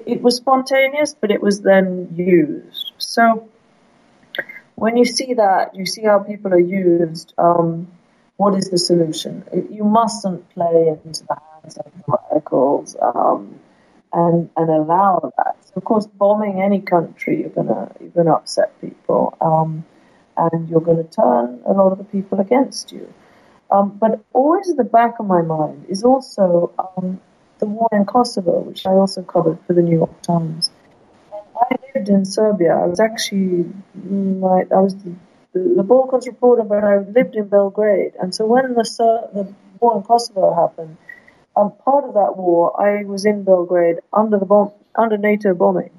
It 0.07 0.23
was 0.23 0.37
spontaneous, 0.37 1.15
but 1.15 1.31
it 1.31 1.43
was 1.43 1.61
then 1.61 2.15
used. 2.15 2.93
So 2.99 3.49
when 4.75 4.97
you 4.97 5.05
see 5.05 5.35
that, 5.35 5.75
you 5.75 5.87
see 5.87 6.03
how 6.03 6.21
people 6.21 6.55
are 6.55 6.59
used. 6.59 7.35
Um, 7.37 7.89
what 8.37 8.55
is 8.55 8.71
the 8.71 8.79
solution? 8.79 9.45
You 9.71 9.85
mustn't 9.85 10.49
play 10.51 10.89
into 10.89 11.25
the 11.27 11.37
hands 11.53 11.77
of 11.77 11.85
the 11.93 12.19
radicals 12.31 12.97
um, 13.01 13.61
and 14.13 14.49
and 14.57 14.71
allow 14.71 15.33
that. 15.37 15.57
So 15.67 15.73
of 15.77 15.85
course, 15.85 16.07
bombing 16.07 16.63
any 16.63 16.81
country, 16.81 17.41
you're 17.41 17.51
gonna 17.51 17.93
you're 18.01 18.11
gonna 18.11 18.33
upset 18.33 18.81
people, 18.81 19.37
um, 19.41 19.85
and 20.37 20.69
you're 20.71 20.81
gonna 20.81 21.05
turn 21.05 21.61
a 21.67 21.73
lot 21.73 21.93
of 21.93 21.99
the 21.99 22.05
people 22.05 22.41
against 22.41 22.93
you. 22.93 23.13
Um, 23.71 23.91
but 24.01 24.25
always 24.33 24.71
at 24.71 24.79
the 24.79 24.85
back 24.85 25.21
of 25.21 25.27
my 25.27 25.43
mind 25.43 25.85
is 25.89 26.03
also 26.03 26.73
um, 26.79 27.21
the 27.61 27.67
war 27.67 27.89
in 27.93 28.05
Kosovo, 28.05 28.61
which 28.61 28.87
I 28.87 28.91
also 28.91 29.23
covered 29.23 29.59
for 29.67 29.75
the 29.75 29.83
New 29.83 29.97
York 29.97 30.23
Times. 30.23 30.71
I 31.33 31.77
lived 31.95 32.09
in 32.09 32.25
Serbia. 32.25 32.75
I 32.75 32.87
was 32.87 33.01
actually 33.01 33.71
my, 33.95 34.65
I 34.75 34.81
was 34.81 34.97
the 34.97 35.15
the, 35.53 35.83
Balkans 35.83 36.27
reporter, 36.27 36.63
but 36.63 36.85
I 36.85 36.99
lived 36.99 37.35
in 37.35 37.49
Belgrade. 37.49 38.13
And 38.21 38.35
so 38.35 38.47
when 38.47 38.75
the, 38.75 38.85
the 39.33 39.55
war 39.81 39.97
in 39.97 40.03
Kosovo 40.03 40.55
happened, 40.55 40.97
um, 41.57 41.73
part 41.85 42.05
of 42.05 42.15
that 42.15 42.37
war, 42.37 42.81
I 42.81 43.05
was 43.05 43.25
in 43.25 43.43
Belgrade 43.43 43.97
under 44.13 44.39
the 44.39 44.47
bomb, 44.47 44.73
under 44.95 45.17
NATO 45.17 45.55
bombing. 45.55 45.91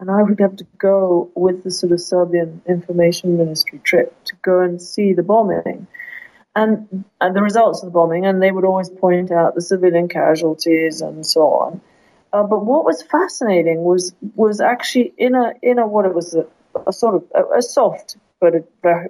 And 0.00 0.10
I 0.10 0.22
would 0.22 0.38
have 0.40 0.56
to 0.56 0.66
go 0.78 1.28
with 1.34 1.64
the 1.64 1.70
sort 1.70 1.92
of 1.92 2.00
Serbian 2.00 2.62
information 2.66 3.36
ministry 3.36 3.80
trip 3.82 4.14
to 4.24 4.34
go 4.42 4.60
and 4.60 4.80
see 4.80 5.12
the 5.12 5.24
bombing 5.24 5.88
and, 6.62 7.04
and 7.20 7.36
the 7.36 7.42
results 7.42 7.82
of 7.82 7.86
the 7.86 7.90
bombing. 7.92 8.26
And 8.26 8.42
they 8.42 8.50
would 8.50 8.64
always 8.64 8.90
point 8.90 9.30
out 9.30 9.54
the 9.54 9.60
civilian 9.60 10.08
casualties 10.08 11.00
and 11.00 11.24
so 11.24 11.42
on. 11.42 11.80
Uh, 12.32 12.42
but 12.42 12.64
what 12.64 12.84
was 12.84 13.02
fascinating 13.02 13.82
was 13.82 14.14
was 14.34 14.60
actually 14.60 15.14
in 15.16 15.34
a 15.34 15.54
in 15.62 15.78
a 15.78 15.86
what 15.86 16.04
it 16.04 16.14
was 16.14 16.34
a, 16.34 16.44
a 16.86 16.92
sort 16.92 17.14
of 17.14 17.24
a, 17.34 17.58
a 17.58 17.62
soft 17.62 18.18
but 18.40 18.54
a, 18.54 18.64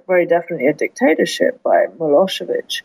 very 0.07 0.25
definitely 0.25 0.67
a 0.67 0.73
dictatorship 0.73 1.61
by 1.63 1.85
Milosevic, 1.97 2.81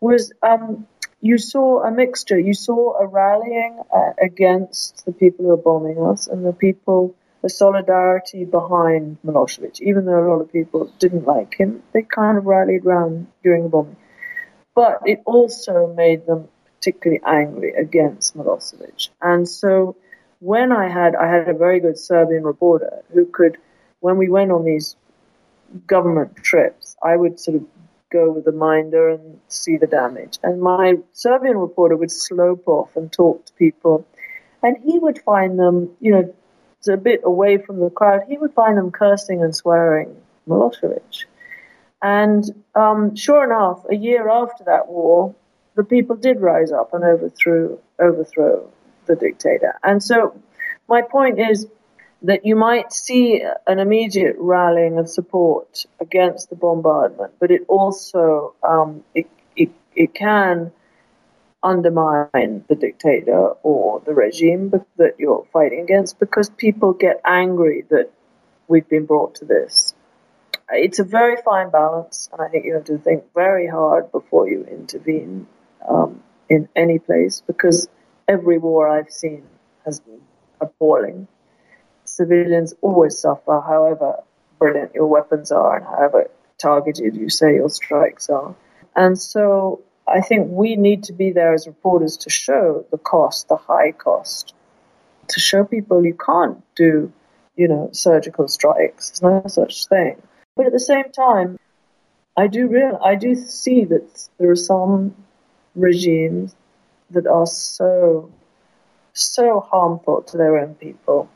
was 0.00 0.32
um, 0.42 0.86
you 1.20 1.38
saw 1.38 1.82
a 1.82 1.90
mixture. 1.90 2.38
You 2.38 2.54
saw 2.54 2.98
a 2.98 3.06
rallying 3.06 3.80
uh, 3.94 4.12
against 4.20 5.04
the 5.06 5.12
people 5.12 5.46
who 5.46 5.52
are 5.52 5.56
bombing 5.56 6.02
us 6.02 6.26
and 6.26 6.44
the 6.44 6.52
people, 6.52 7.14
the 7.44 7.50
solidarity 7.50 8.46
behind 8.46 9.18
Milosevic. 9.22 9.78
Even 9.82 10.06
though 10.06 10.18
a 10.18 10.26
lot 10.30 10.40
of 10.40 10.50
people 10.50 10.90
didn't 10.98 11.26
like 11.26 11.52
him, 11.52 11.82
they 11.92 12.00
kind 12.00 12.38
of 12.38 12.46
rallied 12.46 12.86
around 12.86 13.26
during 13.42 13.64
the 13.64 13.68
bombing. 13.68 13.98
But 14.74 15.00
it 15.04 15.20
also 15.26 15.92
made 15.94 16.24
them 16.24 16.48
particularly 16.76 17.20
angry 17.22 17.74
against 17.74 18.34
Milosevic. 18.34 19.10
And 19.20 19.46
so 19.46 19.94
when 20.40 20.72
I 20.72 20.88
had, 20.88 21.14
I 21.14 21.26
had 21.26 21.50
a 21.50 21.52
very 21.52 21.80
good 21.80 21.98
Serbian 21.98 22.44
reporter 22.44 23.02
who 23.12 23.26
could, 23.26 23.58
when 24.00 24.16
we 24.16 24.30
went 24.30 24.50
on 24.50 24.64
these 24.64 24.96
government 25.86 26.36
trips, 26.36 26.96
I 27.02 27.14
would 27.14 27.38
sort 27.38 27.58
of 27.58 27.66
go 28.10 28.32
with 28.32 28.46
a 28.46 28.52
minder 28.52 29.10
and 29.10 29.38
see 29.48 29.76
the 29.76 29.86
damage. 29.86 30.38
And 30.42 30.62
my 30.62 30.94
Serbian 31.12 31.58
reporter 31.58 31.94
would 31.94 32.10
slope 32.10 32.66
off 32.66 32.96
and 32.96 33.12
talk 33.12 33.44
to 33.44 33.52
people. 33.52 34.06
And 34.62 34.78
he 34.82 34.98
would 34.98 35.20
find 35.20 35.58
them, 35.58 35.90
you 36.00 36.12
know, 36.12 36.34
a 36.88 36.96
bit 36.96 37.20
away 37.24 37.58
from 37.58 37.80
the 37.80 37.90
crowd, 37.90 38.22
he 38.28 38.38
would 38.38 38.52
find 38.52 38.76
them 38.76 38.90
cursing 38.90 39.42
and 39.42 39.54
swearing 39.54 40.16
Milosevic. 40.48 41.24
And 42.02 42.44
um, 42.74 43.16
sure 43.16 43.44
enough, 43.44 43.84
a 43.90 43.96
year 43.96 44.28
after 44.28 44.64
that 44.64 44.88
war, 44.88 45.34
the 45.74 45.84
people 45.84 46.16
did 46.16 46.40
rise 46.40 46.70
up 46.70 46.94
and 46.94 47.02
overthrew 47.02 47.78
overthrow 47.98 48.70
the 49.06 49.16
dictator. 49.16 49.78
And 49.82 50.02
so 50.02 50.40
my 50.88 51.02
point 51.02 51.40
is 51.40 51.66
that 52.22 52.46
you 52.46 52.56
might 52.56 52.92
see 52.92 53.42
an 53.66 53.78
immediate 53.78 54.36
rallying 54.38 54.98
of 54.98 55.08
support 55.08 55.84
against 56.00 56.50
the 56.50 56.56
bombardment, 56.56 57.32
but 57.38 57.50
it 57.50 57.62
also 57.68 58.54
um, 58.62 59.04
it, 59.14 59.26
it, 59.56 59.70
it 59.94 60.14
can 60.14 60.72
undermine 61.64 62.64
the 62.68 62.76
dictator 62.78 63.48
or 63.62 64.00
the 64.04 64.14
regime 64.14 64.70
that 64.96 65.14
you're 65.18 65.46
fighting 65.52 65.80
against 65.80 66.20
because 66.20 66.50
people 66.50 66.92
get 66.92 67.20
angry 67.24 67.84
that 67.90 68.10
we've 68.68 68.88
been 68.88 69.06
brought 69.06 69.36
to 69.36 69.44
this. 69.44 69.94
It's 70.70 70.98
a 70.98 71.04
very 71.04 71.36
fine 71.44 71.70
balance, 71.70 72.28
and 72.32 72.40
I 72.40 72.48
think 72.48 72.64
you 72.64 72.74
have 72.74 72.84
to 72.84 72.98
think 72.98 73.24
very 73.34 73.66
hard 73.66 74.12
before 74.12 74.48
you 74.48 74.64
intervene 74.64 75.46
um, 75.88 76.22
in 76.48 76.68
any 76.76 76.98
place 76.98 77.42
because 77.46 77.88
every 78.28 78.58
war 78.58 78.88
I've 78.88 79.10
seen 79.10 79.44
has 79.84 80.00
been 80.00 80.20
appalling 80.60 81.28
civilians 82.04 82.74
always 82.80 83.18
suffer, 83.18 83.60
however 83.60 84.22
brilliant 84.58 84.94
your 84.94 85.06
weapons 85.06 85.50
are 85.50 85.76
and 85.76 85.86
however 85.86 86.30
targeted 86.58 87.16
you 87.16 87.28
say 87.28 87.54
your 87.54 87.68
strikes 87.68 88.30
are. 88.30 88.54
And 88.94 89.18
so 89.20 89.82
I 90.06 90.20
think 90.20 90.48
we 90.50 90.76
need 90.76 91.04
to 91.04 91.12
be 91.12 91.32
there 91.32 91.54
as 91.54 91.66
reporters 91.66 92.18
to 92.18 92.30
show 92.30 92.84
the 92.90 92.98
cost, 92.98 93.48
the 93.48 93.56
high 93.56 93.92
cost, 93.92 94.54
to 95.28 95.40
show 95.40 95.64
people 95.64 96.04
you 96.04 96.14
can't 96.14 96.62
do, 96.74 97.12
you 97.56 97.68
know, 97.68 97.88
surgical 97.92 98.48
strikes. 98.48 99.18
There's 99.18 99.22
no 99.22 99.48
such 99.48 99.86
thing. 99.86 100.20
But 100.56 100.66
at 100.66 100.72
the 100.72 100.80
same 100.80 101.10
time, 101.10 101.58
I 102.36 102.48
do 102.48 102.68
real, 102.68 102.98
I 103.02 103.14
do 103.14 103.34
see 103.34 103.84
that 103.84 104.28
there 104.38 104.50
are 104.50 104.56
some 104.56 105.14
regimes 105.74 106.54
that 107.10 107.26
are 107.26 107.46
so, 107.46 108.30
so 109.12 109.60
harmful 109.60 110.22
to 110.22 110.36
their 110.36 110.58
own 110.58 110.74
people 110.74 111.28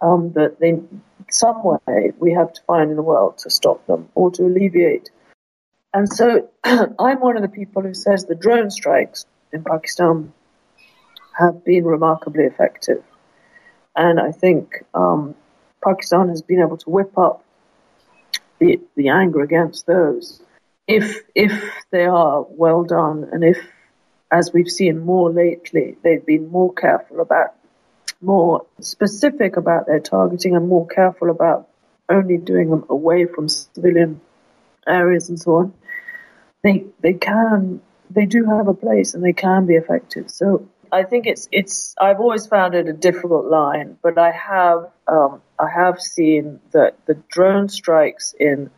um, 0.00 0.32
that 0.32 0.56
in 0.60 1.02
some 1.30 1.62
way 1.62 2.12
we 2.18 2.32
have 2.32 2.52
to 2.52 2.62
find 2.66 2.90
in 2.90 2.96
the 2.96 3.02
world 3.02 3.38
to 3.38 3.50
stop 3.50 3.86
them 3.86 4.08
or 4.14 4.30
to 4.32 4.44
alleviate 4.44 5.10
And 5.94 6.10
so 6.10 6.50
I'm 6.64 7.20
one 7.20 7.36
of 7.36 7.42
the 7.42 7.48
people 7.48 7.82
who 7.82 7.94
says 7.94 8.24
the 8.24 8.34
drone 8.34 8.70
strikes 8.70 9.26
in 9.52 9.64
Pakistan 9.64 10.32
have 11.38 11.64
been 11.64 11.84
remarkably 11.84 12.44
effective. 12.44 13.02
And 13.94 14.18
I 14.18 14.32
think 14.32 14.84
um, 14.94 15.34
Pakistan 15.84 16.28
has 16.28 16.42
been 16.42 16.60
able 16.60 16.78
to 16.78 16.90
whip 16.90 17.16
up 17.18 17.44
the, 18.58 18.80
the 18.96 19.08
anger 19.08 19.40
against 19.40 19.86
those 19.86 20.40
if 20.86 21.20
if 21.34 21.52
they 21.90 22.04
are 22.04 22.44
well 22.48 22.84
done 22.84 23.28
and 23.32 23.44
if 23.44 23.58
as 24.30 24.52
we've 24.52 24.70
seen 24.70 24.98
more 24.98 25.30
lately 25.30 25.96
they've 26.02 26.26
been 26.26 26.48
more 26.48 26.72
careful 26.72 27.20
about 27.20 27.54
more 28.20 28.66
specific 28.80 29.56
about 29.56 29.86
their 29.86 30.00
targeting 30.00 30.56
and 30.56 30.68
more 30.68 30.86
careful 30.86 31.30
about 31.30 31.68
only 32.08 32.36
doing 32.36 32.70
them 32.70 32.84
away 32.88 33.26
from 33.26 33.48
civilian 33.48 34.20
areas 34.86 35.28
and 35.28 35.38
so 35.38 35.54
on 35.56 35.74
they 36.62 36.84
they 37.00 37.14
can 37.14 37.80
they 38.10 38.26
do 38.26 38.44
have 38.44 38.68
a 38.68 38.74
place 38.74 39.14
and 39.14 39.24
they 39.24 39.32
can 39.32 39.66
be 39.66 39.74
effective 39.74 40.30
so 40.30 40.66
I 40.92 41.04
think 41.04 41.26
it's 41.26 41.48
it's. 41.50 41.94
I've 41.98 42.20
always 42.20 42.46
found 42.46 42.74
it 42.74 42.86
a 42.86 42.92
difficult 42.92 43.46
line, 43.46 43.96
but 44.02 44.18
I 44.18 44.30
have 44.30 44.90
um, 45.08 45.40
I 45.58 45.70
have 45.70 45.98
seen 45.98 46.60
that 46.72 46.98
the 47.06 47.14
drone 47.14 47.70
strikes 47.70 48.34
in 48.38 48.70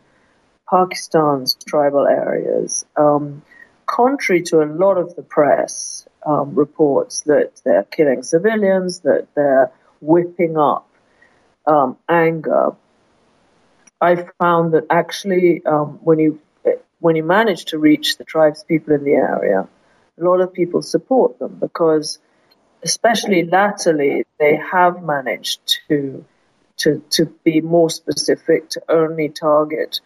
Pakistan's 0.69 1.57
tribal 1.67 2.07
areas, 2.07 2.85
um, 2.95 3.43
contrary 3.85 4.43
to 4.43 4.63
a 4.63 4.65
lot 4.65 4.97
of 4.97 5.13
the 5.17 5.23
press 5.23 6.07
um, 6.25 6.55
reports 6.55 7.19
that 7.21 7.61
they're 7.65 7.83
killing 7.83 8.23
civilians, 8.23 9.01
that 9.01 9.27
they're 9.35 9.71
whipping 9.99 10.57
up 10.57 10.89
um, 11.67 11.97
anger. 12.07 12.71
I 13.99 14.25
found 14.39 14.73
that 14.73 14.85
actually, 14.89 15.65
um, 15.65 15.99
when 16.01 16.19
you 16.19 16.39
when 17.05 17.15
you 17.15 17.23
manage 17.23 17.65
to 17.65 17.77
reach 17.77 18.17
the 18.17 18.23
tribes 18.23 18.63
people 18.63 18.91
in 18.95 19.03
the 19.03 19.13
area, 19.13 19.67
a 20.19 20.23
lot 20.23 20.41
of 20.41 20.51
people 20.51 20.81
support 20.81 21.37
them 21.37 21.55
because, 21.59 22.17
especially 22.81 23.45
latterly, 23.45 24.25
they 24.39 24.55
have 24.55 25.03
managed 25.03 25.59
to 25.87 26.25
to 26.77 27.03
to 27.11 27.27
be 27.43 27.61
more 27.61 27.91
specific, 27.91 28.69
to 28.71 28.81
only 28.89 29.29
target 29.29 30.01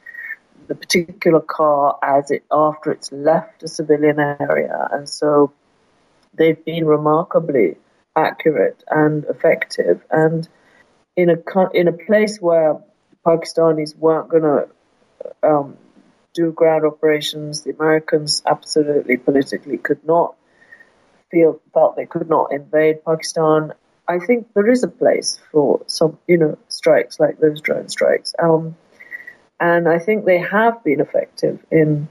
the 0.68 0.76
particular 0.76 1.40
car 1.40 1.98
as 2.04 2.32
it 2.32 2.44
after 2.52 2.92
it's 2.92 3.14
left 3.14 3.64
a 3.64 3.70
civilian 3.70 4.20
area, 4.20 4.90
and 4.92 5.08
so 5.08 5.54
they've 6.34 6.66
been 6.66 6.86
remarkably 6.86 7.78
accurate 8.14 8.84
and 8.90 9.24
effective. 9.24 10.02
And 10.12 10.50
in 11.16 11.30
a 11.30 11.38
in 11.74 11.88
a 11.88 11.94
place 11.94 12.42
where 12.42 12.82
Pakistanis 13.26 13.96
weren't 13.96 14.28
going 14.28 14.44
to 14.44 14.68
um, 15.50 15.78
do 16.34 16.52
ground 16.52 16.86
operations. 16.86 17.64
The 17.64 17.72
Americans 17.72 18.42
absolutely 18.46 19.18
politically 19.18 19.78
could 19.78 20.06
not 20.06 20.36
feel 21.32 21.60
felt 21.74 21.96
they 21.96 22.06
could 22.06 22.30
not 22.30 22.52
invade 22.52 23.04
Pakistan. 23.06 23.74
I 24.08 24.20
think 24.20 24.48
there 24.54 24.70
is 24.70 24.84
a 24.84 24.88
place 24.88 25.40
for 25.52 25.82
some, 25.86 26.18
you 26.28 26.38
know, 26.38 26.58
strikes 26.68 27.20
like 27.20 27.40
those 27.40 27.62
drone 27.62 27.90
strikes, 27.90 28.34
um, 28.40 28.76
and 29.60 29.88
I 29.88 30.00
think 30.00 30.26
they 30.26 30.40
have 30.40 30.84
been 30.84 31.00
effective 31.00 31.64
in 31.70 32.08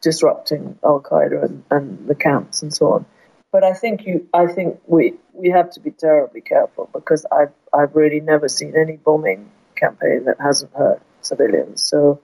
disrupting 0.00 0.78
Al 0.84 1.00
Qaeda 1.00 1.44
and, 1.44 1.64
and 1.70 2.06
the 2.06 2.14
camps 2.14 2.62
and 2.62 2.72
so 2.72 2.92
on. 2.92 3.06
But 3.50 3.64
I 3.64 3.72
think 3.72 4.06
you, 4.06 4.28
I 4.32 4.46
think 4.46 4.80
we 4.86 5.14
we 5.32 5.50
have 5.50 5.70
to 5.72 5.80
be 5.80 5.90
terribly 5.90 6.42
careful 6.42 6.88
because 6.92 7.24
I've 7.32 7.52
I've 7.72 7.96
really 7.96 8.20
never 8.20 8.48
seen 8.48 8.74
any 8.76 8.96
bombing 8.96 9.50
campaign 9.74 10.24
that 10.26 10.36
hasn't 10.40 10.72
hurt 10.74 11.00
civilians. 11.22 11.82
So 11.82 12.20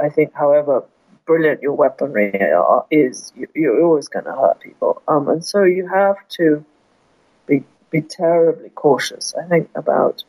I 0.00 0.08
think, 0.08 0.32
however 0.34 0.84
brilliant 1.26 1.62
your 1.62 1.74
weaponry 1.74 2.32
is, 2.90 3.32
you, 3.54 3.72
are 3.72 3.82
always 3.84 4.08
going 4.08 4.24
to 4.24 4.32
hurt 4.32 4.60
people. 4.60 5.02
Um, 5.06 5.28
and 5.28 5.44
so 5.44 5.62
you 5.62 5.86
have 5.86 6.16
to 6.30 6.64
be 7.46 7.64
be 7.90 8.00
terribly 8.00 8.70
cautious. 8.70 9.34
I 9.34 9.46
think 9.46 9.70
about 9.74 10.24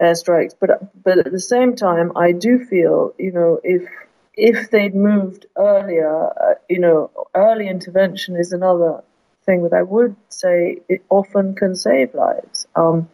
airstrikes, 0.00 0.54
but 0.58 0.70
but 1.02 1.18
at 1.18 1.32
the 1.32 1.40
same 1.40 1.76
time, 1.76 2.16
I 2.16 2.32
do 2.32 2.64
feel, 2.64 3.14
you 3.18 3.32
know, 3.32 3.60
if 3.62 3.88
if 4.34 4.70
they'd 4.70 4.94
moved 4.94 5.46
earlier, 5.56 6.32
uh, 6.40 6.54
you 6.68 6.80
know, 6.80 7.10
early 7.34 7.68
intervention 7.68 8.36
is 8.36 8.52
another 8.52 9.02
thing 9.44 9.62
that 9.64 9.72
I 9.72 9.82
would 9.82 10.16
say 10.28 10.80
it 10.88 11.02
often 11.08 11.54
can 11.54 11.74
save 11.74 12.14
lives. 12.14 12.66
Um, 12.74 13.08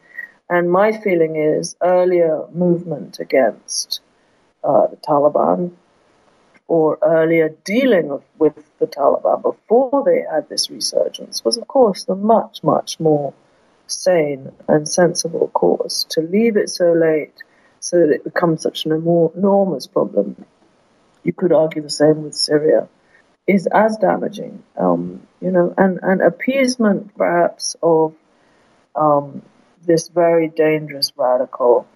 and 0.49 0.71
my 0.71 0.93
feeling 0.93 1.37
is 1.37 1.77
earlier 1.83 2.45
movement 2.53 3.19
against 3.19 4.01
uh, 4.67 4.89
the 4.89 4.97
Taliban 4.97 5.73
or 6.69 6.99
earlier 7.01 7.51
dealing 7.65 8.21
with 8.39 8.55
the 8.81 8.87
Taliban 8.87 9.41
before 9.43 10.03
they 10.05 10.25
had 10.29 10.49
this 10.49 10.69
resurgence 10.69 11.45
was, 11.45 11.57
of 11.57 11.69
course, 11.69 12.05
the 12.05 12.17
much, 12.17 12.65
much 12.65 12.99
more 12.99 13.33
sane 13.87 14.51
and 14.67 14.89
sensible 14.89 15.49
course 15.49 16.05
to 16.11 16.21
leave 16.21 16.57
it 16.57 16.69
so 16.69 16.93
late 16.93 17.35
so 17.79 17.99
that 18.01 18.11
it 18.11 18.25
becomes 18.25 18.63
such 18.63 18.85
an 18.85 18.93
enormous 18.93 19.87
problem. 19.87 20.45
You 21.23 21.33
could 21.33 21.53
argue 21.53 21.83
the 21.83 21.91
same 21.91 22.25
with 22.25 22.35
Syria. 22.35 22.89
Is 23.47 23.69
as 23.69 23.97
damaging, 23.99 24.65
um, 24.77 25.25
you 25.41 25.53
know, 25.53 25.73
and, 25.79 26.01
and 26.03 26.21
appeasement 26.21 27.17
perhaps 27.17 27.77
of 27.81 28.13
um, 28.97 29.43
this 29.85 30.09
very 30.09 30.49
dangerous 30.49 31.13
radical 31.17 31.87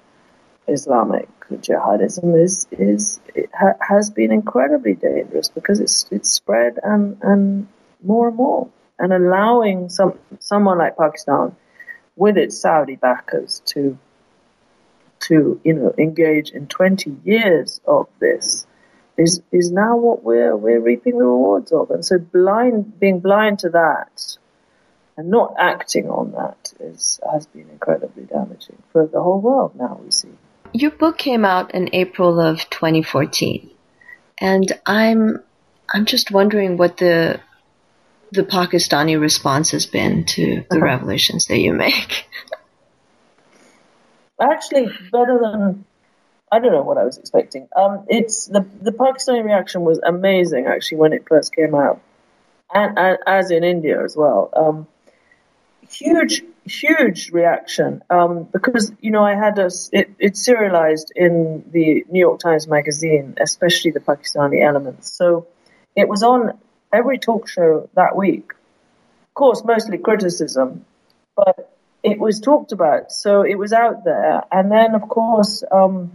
Islamic 0.71 1.29
jihadism 1.51 2.41
is 2.41 2.67
is 2.71 3.21
ha, 3.55 3.73
has 3.81 4.11
been 4.11 4.31
incredibly 4.31 4.95
dangerous 4.95 5.49
because 5.49 5.81
it's 5.81 6.07
it's 6.11 6.31
spread 6.31 6.79
and 6.83 7.19
and 7.23 7.69
more 8.03 8.29
and 8.29 8.37
more 8.37 8.69
and 8.99 9.13
allowing 9.13 9.89
some 9.89 10.19
someone 10.39 10.79
like 10.79 10.97
Pakistan 10.97 11.57
with 12.17 12.37
its 12.37 12.59
Saudi 12.59 12.97
backers 12.97 13.63
to 13.67 13.99
to 15.21 15.61
you 15.65 15.75
know 15.75 15.95
engage 15.99 16.51
in 16.51 16.67
20 16.67 17.17
years 17.25 17.81
of 17.87 18.07
this 18.21 18.67
is 19.17 19.43
is 19.53 19.73
now 19.73 19.97
what 19.97 20.23
we're 20.23 20.57
we're 20.57 20.81
reaping 20.81 21.19
the 21.19 21.25
rewards 21.25 21.73
of. 21.73 21.91
And 21.91 22.05
so 22.05 22.19
blind 22.19 22.99
being 23.01 23.21
blind 23.21 23.61
to 23.61 23.71
that 23.71 24.39
and 25.17 25.31
not 25.31 25.55
acting 25.59 26.09
on 26.09 26.33
that 26.33 26.73
is 26.81 27.21
has 27.31 27.47
been 27.47 27.69
incredibly 27.71 28.25
damaging 28.25 28.83
for 28.93 29.07
the 29.07 29.23
whole 29.23 29.41
world 29.41 29.73
now 29.77 30.01
we 30.03 30.11
see 30.11 30.33
your 30.81 30.91
book 30.91 31.19
came 31.19 31.45
out 31.45 31.75
in 31.75 31.91
April 31.93 32.41
of 32.41 32.69
2014, 32.71 33.71
and 34.39 34.73
I'm 34.87 35.43
I'm 35.93 36.05
just 36.05 36.31
wondering 36.31 36.77
what 36.77 36.97
the 36.97 37.41
the 38.33 38.43
Pakistani 38.43 39.21
response 39.21 39.73
has 39.73 39.87
been 39.87 40.25
to 40.25 40.65
the 40.71 40.77
uh-huh. 40.77 40.85
revelations 40.85 41.47
that 41.47 41.59
you 41.59 41.73
make. 41.73 42.27
Actually, 44.41 44.87
better 45.13 45.39
than 45.41 45.85
I 46.51 46.59
don't 46.59 46.73
know 46.73 46.83
what 46.83 46.99
I 46.99 47.05
was 47.05 47.19
expecting. 47.19 47.69
Um, 47.77 48.07
it's 48.09 48.47
the 48.47 48.67
the 48.81 48.93
Pakistani 48.93 49.45
reaction 49.45 49.83
was 49.83 49.99
amazing 49.99 50.67
actually 50.67 50.99
when 50.99 51.13
it 51.13 51.25
first 51.29 51.55
came 51.55 51.75
out, 51.75 52.01
and, 52.73 52.99
and 52.99 53.19
as 53.27 53.51
in 53.51 53.65
India 53.65 54.03
as 54.03 54.17
well. 54.17 54.51
Um, 54.55 54.87
huge 55.91 56.43
huge 56.71 57.31
reaction 57.33 58.03
um, 58.11 58.45
because 58.45 58.93
you 59.01 59.11
know 59.11 59.25
I 59.25 59.35
had 59.35 59.59
a 59.59 59.71
it, 59.93 60.11
it 60.19 60.37
serialized 60.37 61.13
in 61.15 61.65
the 61.71 62.05
New 62.09 62.21
York 62.21 62.41
Times 62.41 62.69
magazine, 62.69 63.37
especially 63.41 63.91
the 63.91 64.01
Pakistani 64.01 64.65
elements. 64.65 65.13
So 65.13 65.47
it 65.97 66.09
was 66.09 66.23
on 66.23 66.59
every 66.93 67.19
talk 67.19 67.49
show 67.49 67.89
that 67.95 68.17
week. 68.17 68.53
Of 69.29 69.35
course, 69.35 69.63
mostly 69.65 69.99
criticism, 69.99 70.85
but 71.37 71.73
it 72.03 72.19
was 72.19 72.41
talked 72.41 72.73
about, 72.73 73.13
so 73.13 73.43
it 73.43 73.57
was 73.57 73.73
out 73.73 74.05
there. 74.05 74.43
And 74.51 74.71
then, 74.71 74.95
of 74.95 75.09
course, 75.09 75.63
um, 75.71 76.13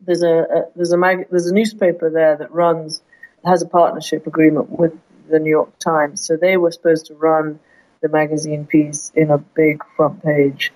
there's 0.00 0.22
a, 0.22 0.38
a 0.38 0.64
there's 0.74 0.92
a 0.92 0.96
mag, 0.96 1.28
there's 1.30 1.46
a 1.46 1.54
newspaper 1.54 2.10
there 2.10 2.36
that 2.36 2.52
runs 2.52 3.02
has 3.44 3.62
a 3.62 3.66
partnership 3.66 4.26
agreement 4.26 4.70
with 4.70 4.92
the 5.28 5.38
New 5.38 5.50
York 5.50 5.78
Times, 5.78 6.26
so 6.26 6.36
they 6.36 6.56
were 6.56 6.70
supposed 6.70 7.06
to 7.06 7.14
run 7.14 7.60
the 8.04 8.10
magazine 8.10 8.66
piece 8.66 9.10
in 9.14 9.30
a 9.30 9.38
big 9.38 9.82
front 9.96 10.22
page 10.22 10.72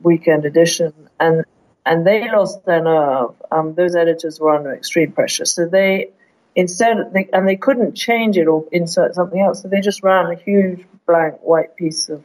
weekend 0.00 0.44
edition, 0.44 0.92
and 1.18 1.44
and 1.84 2.06
they 2.06 2.30
lost 2.30 2.64
their 2.64 2.82
nerve. 2.82 3.34
Um, 3.50 3.74
those 3.74 3.96
editors 3.96 4.38
were 4.38 4.54
under 4.54 4.72
extreme 4.72 5.10
pressure, 5.10 5.44
so 5.44 5.66
they 5.66 6.10
instead 6.54 6.96
they, 7.12 7.28
and 7.32 7.48
they 7.48 7.56
couldn't 7.56 7.94
change 7.96 8.38
it 8.38 8.46
or 8.46 8.64
insert 8.70 9.16
something 9.16 9.40
else, 9.40 9.62
so 9.62 9.68
they 9.68 9.80
just 9.80 10.04
ran 10.04 10.26
a 10.26 10.36
huge 10.36 10.86
blank 11.04 11.34
white 11.42 11.74
piece 11.74 12.08
of 12.08 12.22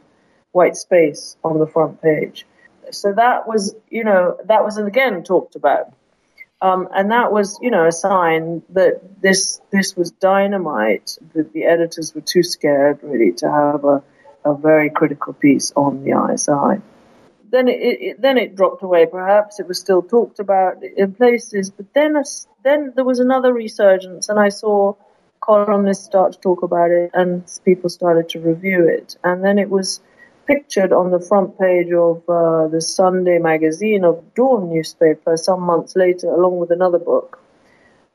white 0.52 0.76
space 0.76 1.36
on 1.42 1.58
the 1.58 1.66
front 1.66 2.00
page. 2.00 2.46
So 2.92 3.12
that 3.12 3.48
was, 3.48 3.74
you 3.90 4.04
know, 4.04 4.38
that 4.44 4.64
was 4.64 4.78
again 4.78 5.24
talked 5.24 5.56
about. 5.56 5.92
Um, 6.60 6.88
and 6.94 7.10
that 7.10 7.32
was, 7.32 7.58
you 7.60 7.70
know, 7.72 7.86
a 7.86 7.92
sign 7.92 8.62
that 8.70 9.00
this 9.20 9.60
this 9.72 9.96
was 9.96 10.12
dynamite. 10.12 11.18
That 11.34 11.52
the 11.52 11.64
editors 11.64 12.14
were 12.14 12.20
too 12.20 12.44
scared 12.44 13.00
really 13.02 13.32
to 13.42 13.50
have 13.50 13.84
a 13.84 14.02
a 14.44 14.54
very 14.54 14.90
critical 14.90 15.32
piece 15.32 15.72
on 15.76 16.04
the 16.04 16.12
ISI. 16.32 16.82
Then 17.50 17.68
it, 17.68 17.80
it, 17.80 18.20
then 18.20 18.36
it 18.36 18.56
dropped 18.56 18.82
away. 18.82 19.06
Perhaps 19.06 19.60
it 19.60 19.68
was 19.68 19.78
still 19.78 20.02
talked 20.02 20.40
about 20.40 20.82
in 20.82 21.14
places, 21.14 21.70
but 21.70 21.86
then 21.94 22.20
then 22.64 22.92
there 22.94 23.04
was 23.04 23.20
another 23.20 23.52
resurgence, 23.52 24.28
and 24.28 24.40
I 24.40 24.48
saw 24.48 24.94
columnists 25.40 26.04
start 26.04 26.32
to 26.32 26.40
talk 26.40 26.62
about 26.62 26.90
it, 26.90 27.10
and 27.14 27.44
people 27.64 27.90
started 27.90 28.28
to 28.30 28.40
review 28.40 28.88
it, 28.88 29.16
and 29.22 29.44
then 29.44 29.58
it 29.58 29.70
was 29.70 30.00
pictured 30.46 30.92
on 30.92 31.10
the 31.10 31.20
front 31.20 31.58
page 31.58 31.92
of 31.92 32.18
uh, 32.28 32.68
the 32.68 32.80
Sunday 32.80 33.38
magazine 33.38 34.04
of 34.04 34.34
Dawn 34.34 34.68
newspaper 34.68 35.36
some 35.36 35.62
months 35.62 35.96
later, 35.96 36.28
along 36.28 36.58
with 36.58 36.70
another 36.70 36.98
book. 36.98 37.40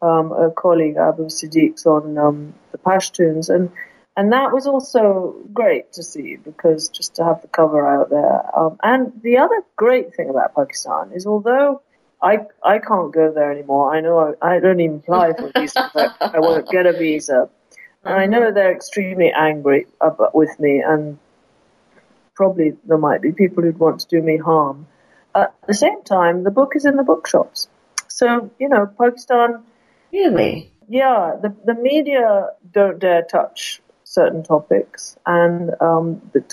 Um, 0.01 0.31
a 0.31 0.49
colleague, 0.51 0.95
Abu 0.95 1.25
Siddique's, 1.29 1.85
on 1.85 2.17
um, 2.17 2.53
the 2.71 2.77
Pashtuns, 2.77 3.49
and 3.53 3.69
and 4.19 4.33
that 4.33 4.51
was 4.51 4.67
also 4.67 5.33
great 5.53 5.93
to 5.93 6.03
see 6.03 6.35
because 6.35 6.89
just 6.89 7.15
to 7.15 7.23
have 7.23 7.41
the 7.41 7.47
cover 7.47 7.87
out 7.87 8.09
there. 8.09 8.41
Um, 8.53 8.77
and 8.83 9.13
the 9.23 9.37
other 9.37 9.63
great 9.77 10.13
thing 10.13 10.29
about 10.29 10.53
Pakistan 10.53 11.13
is 11.13 11.25
although 11.25 11.81
I 12.21 12.39
I 12.61 12.79
can't 12.79 13.13
go 13.13 13.31
there 13.31 13.49
anymore. 13.49 13.95
I 13.95 14.01
know 14.01 14.35
I, 14.41 14.55
I 14.55 14.59
don't 14.59 14.81
even 14.81 14.97
apply 14.97 15.31
for 15.37 15.51
a 15.55 15.61
visa. 15.61 15.89
I, 15.95 16.31
I 16.33 16.39
won't 16.39 16.67
get 16.67 16.85
a 16.85 16.91
visa, 16.91 17.49
and 18.03 18.13
I 18.13 18.25
know 18.25 18.51
they're 18.51 18.73
extremely 18.73 19.31
angry 19.31 19.87
about, 20.01 20.35
with 20.35 20.59
me, 20.59 20.83
and 20.85 21.17
probably 22.35 22.73
there 22.83 22.97
might 22.97 23.21
be 23.21 23.31
people 23.31 23.63
who'd 23.63 23.79
want 23.79 24.01
to 24.01 24.07
do 24.09 24.21
me 24.21 24.35
harm. 24.35 24.85
At 25.33 25.55
the 25.65 25.73
same 25.73 26.03
time, 26.03 26.43
the 26.43 26.51
book 26.51 26.73
is 26.75 26.83
in 26.83 26.97
the 26.97 27.03
bookshops, 27.03 27.69
so 28.09 28.51
you 28.59 28.67
know 28.67 28.85
Pakistan. 29.01 29.63
Really? 30.11 30.73
Yeah, 30.89 31.37
the 31.41 31.55
the 31.63 31.75
media 31.75 32.49
don't 32.73 32.99
dare 32.99 33.21
touch 33.21 33.81
certain 34.09 34.41
topics, 34.41 35.17
and 35.27 35.69
um, 35.81 36.19
the 36.33 36.43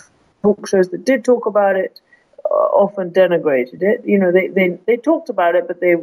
talk 0.43 0.69
shows 0.69 0.91
that 0.91 1.07
did 1.07 1.25
talk 1.25 1.47
about 1.47 1.75
it 1.75 2.01
uh, 2.45 2.69
often 2.83 3.11
denigrated 3.11 3.83
it. 3.83 4.03
You 4.05 4.19
know, 4.19 4.31
they, 4.31 4.49
they, 4.49 4.79
they 4.87 4.99
talked 4.99 5.31
about 5.31 5.55
it, 5.55 5.67
but 5.67 5.81
they 5.81 5.95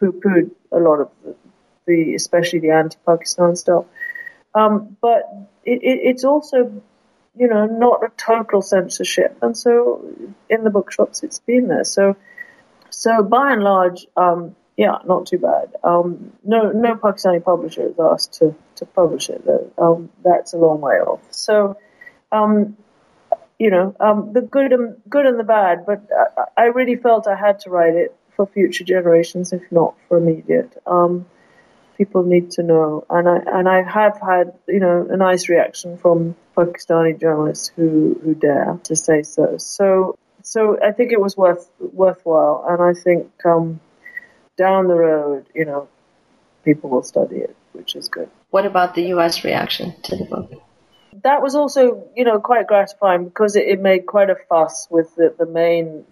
poo-pooed 0.00 0.50
a 0.72 0.78
lot 0.78 1.00
of 1.00 1.10
the, 1.22 1.34
the 1.86 2.14
especially 2.14 2.60
the 2.60 2.70
anti-Pakistan 2.70 3.54
stuff. 3.54 3.84
Um, 4.54 4.96
but 5.02 5.28
it, 5.64 5.82
it, 5.82 5.98
it's 6.10 6.24
also, 6.24 6.82
you 7.36 7.48
know, 7.48 7.66
not 7.66 8.02
a 8.02 8.10
total 8.16 8.62
censorship, 8.62 9.36
and 9.42 9.54
so 9.54 10.00
in 10.48 10.64
the 10.64 10.70
bookshops 10.70 11.22
it's 11.22 11.40
been 11.40 11.68
there. 11.68 11.84
So, 11.84 12.16
so 12.88 13.22
by 13.22 13.52
and 13.52 13.62
large, 13.62 14.06
um, 14.16 14.56
yeah, 14.76 14.98
not 15.06 15.26
too 15.26 15.38
bad. 15.38 15.74
Um, 15.84 16.32
no, 16.42 16.72
no 16.72 16.96
Pakistani 16.96 17.42
publisher 17.42 17.88
is 17.88 17.98
asked 17.98 18.34
to, 18.34 18.54
to 18.76 18.86
publish 18.86 19.30
it 19.30 19.44
though. 19.46 19.70
Um, 19.78 20.10
that's 20.24 20.52
a 20.52 20.58
long 20.58 20.80
way 20.80 20.94
off. 20.94 21.20
So, 21.30 21.78
um, 22.32 22.76
you 23.58 23.70
know, 23.70 23.94
um, 24.00 24.32
the 24.32 24.40
good 24.40 24.72
and 24.72 24.96
good 25.08 25.26
and 25.26 25.38
the 25.38 25.44
bad. 25.44 25.86
But 25.86 26.08
I, 26.56 26.62
I, 26.62 26.64
really 26.66 26.96
felt 26.96 27.28
I 27.28 27.36
had 27.36 27.60
to 27.60 27.70
write 27.70 27.94
it 27.94 28.16
for 28.34 28.46
future 28.46 28.82
generations, 28.82 29.52
if 29.52 29.62
not 29.70 29.94
for 30.08 30.18
immediate. 30.18 30.76
Um, 30.86 31.26
people 31.96 32.24
need 32.24 32.50
to 32.52 32.64
know, 32.64 33.06
and 33.08 33.28
I 33.28 33.36
and 33.46 33.68
I 33.68 33.82
have 33.82 34.20
had 34.20 34.54
you 34.66 34.80
know 34.80 35.06
a 35.08 35.16
nice 35.16 35.48
reaction 35.48 35.98
from 35.98 36.34
Pakistani 36.56 37.20
journalists 37.20 37.70
who 37.76 38.18
who 38.24 38.34
dare 38.34 38.80
to 38.82 38.96
say 38.96 39.22
so. 39.22 39.56
So 39.58 40.18
so 40.42 40.76
I 40.82 40.90
think 40.90 41.12
it 41.12 41.20
was 41.20 41.36
worth 41.36 41.70
worthwhile, 41.78 42.64
and 42.68 42.82
I 42.82 43.00
think. 43.00 43.30
Down 44.56 44.88
the 44.88 44.94
road, 44.94 45.46
you 45.54 45.64
know, 45.64 45.88
people 46.64 46.90
will 46.90 47.02
study 47.02 47.36
it, 47.36 47.56
which 47.72 47.94
is 47.94 48.08
good. 48.08 48.30
What 48.50 48.66
about 48.66 48.94
the 48.94 49.02
U.S. 49.08 49.44
reaction 49.44 49.94
to 50.02 50.16
the 50.16 50.24
book? 50.24 50.52
That 51.22 51.42
was 51.42 51.54
also, 51.54 52.08
you 52.16 52.24
know, 52.24 52.40
quite 52.40 52.66
gratifying 52.66 53.24
because 53.24 53.56
it, 53.56 53.66
it 53.68 53.80
made 53.80 54.06
quite 54.06 54.30
a 54.30 54.36
fuss 54.48 54.88
with 54.90 55.14
the, 55.16 55.34
the 55.38 55.46
main, 55.46 56.04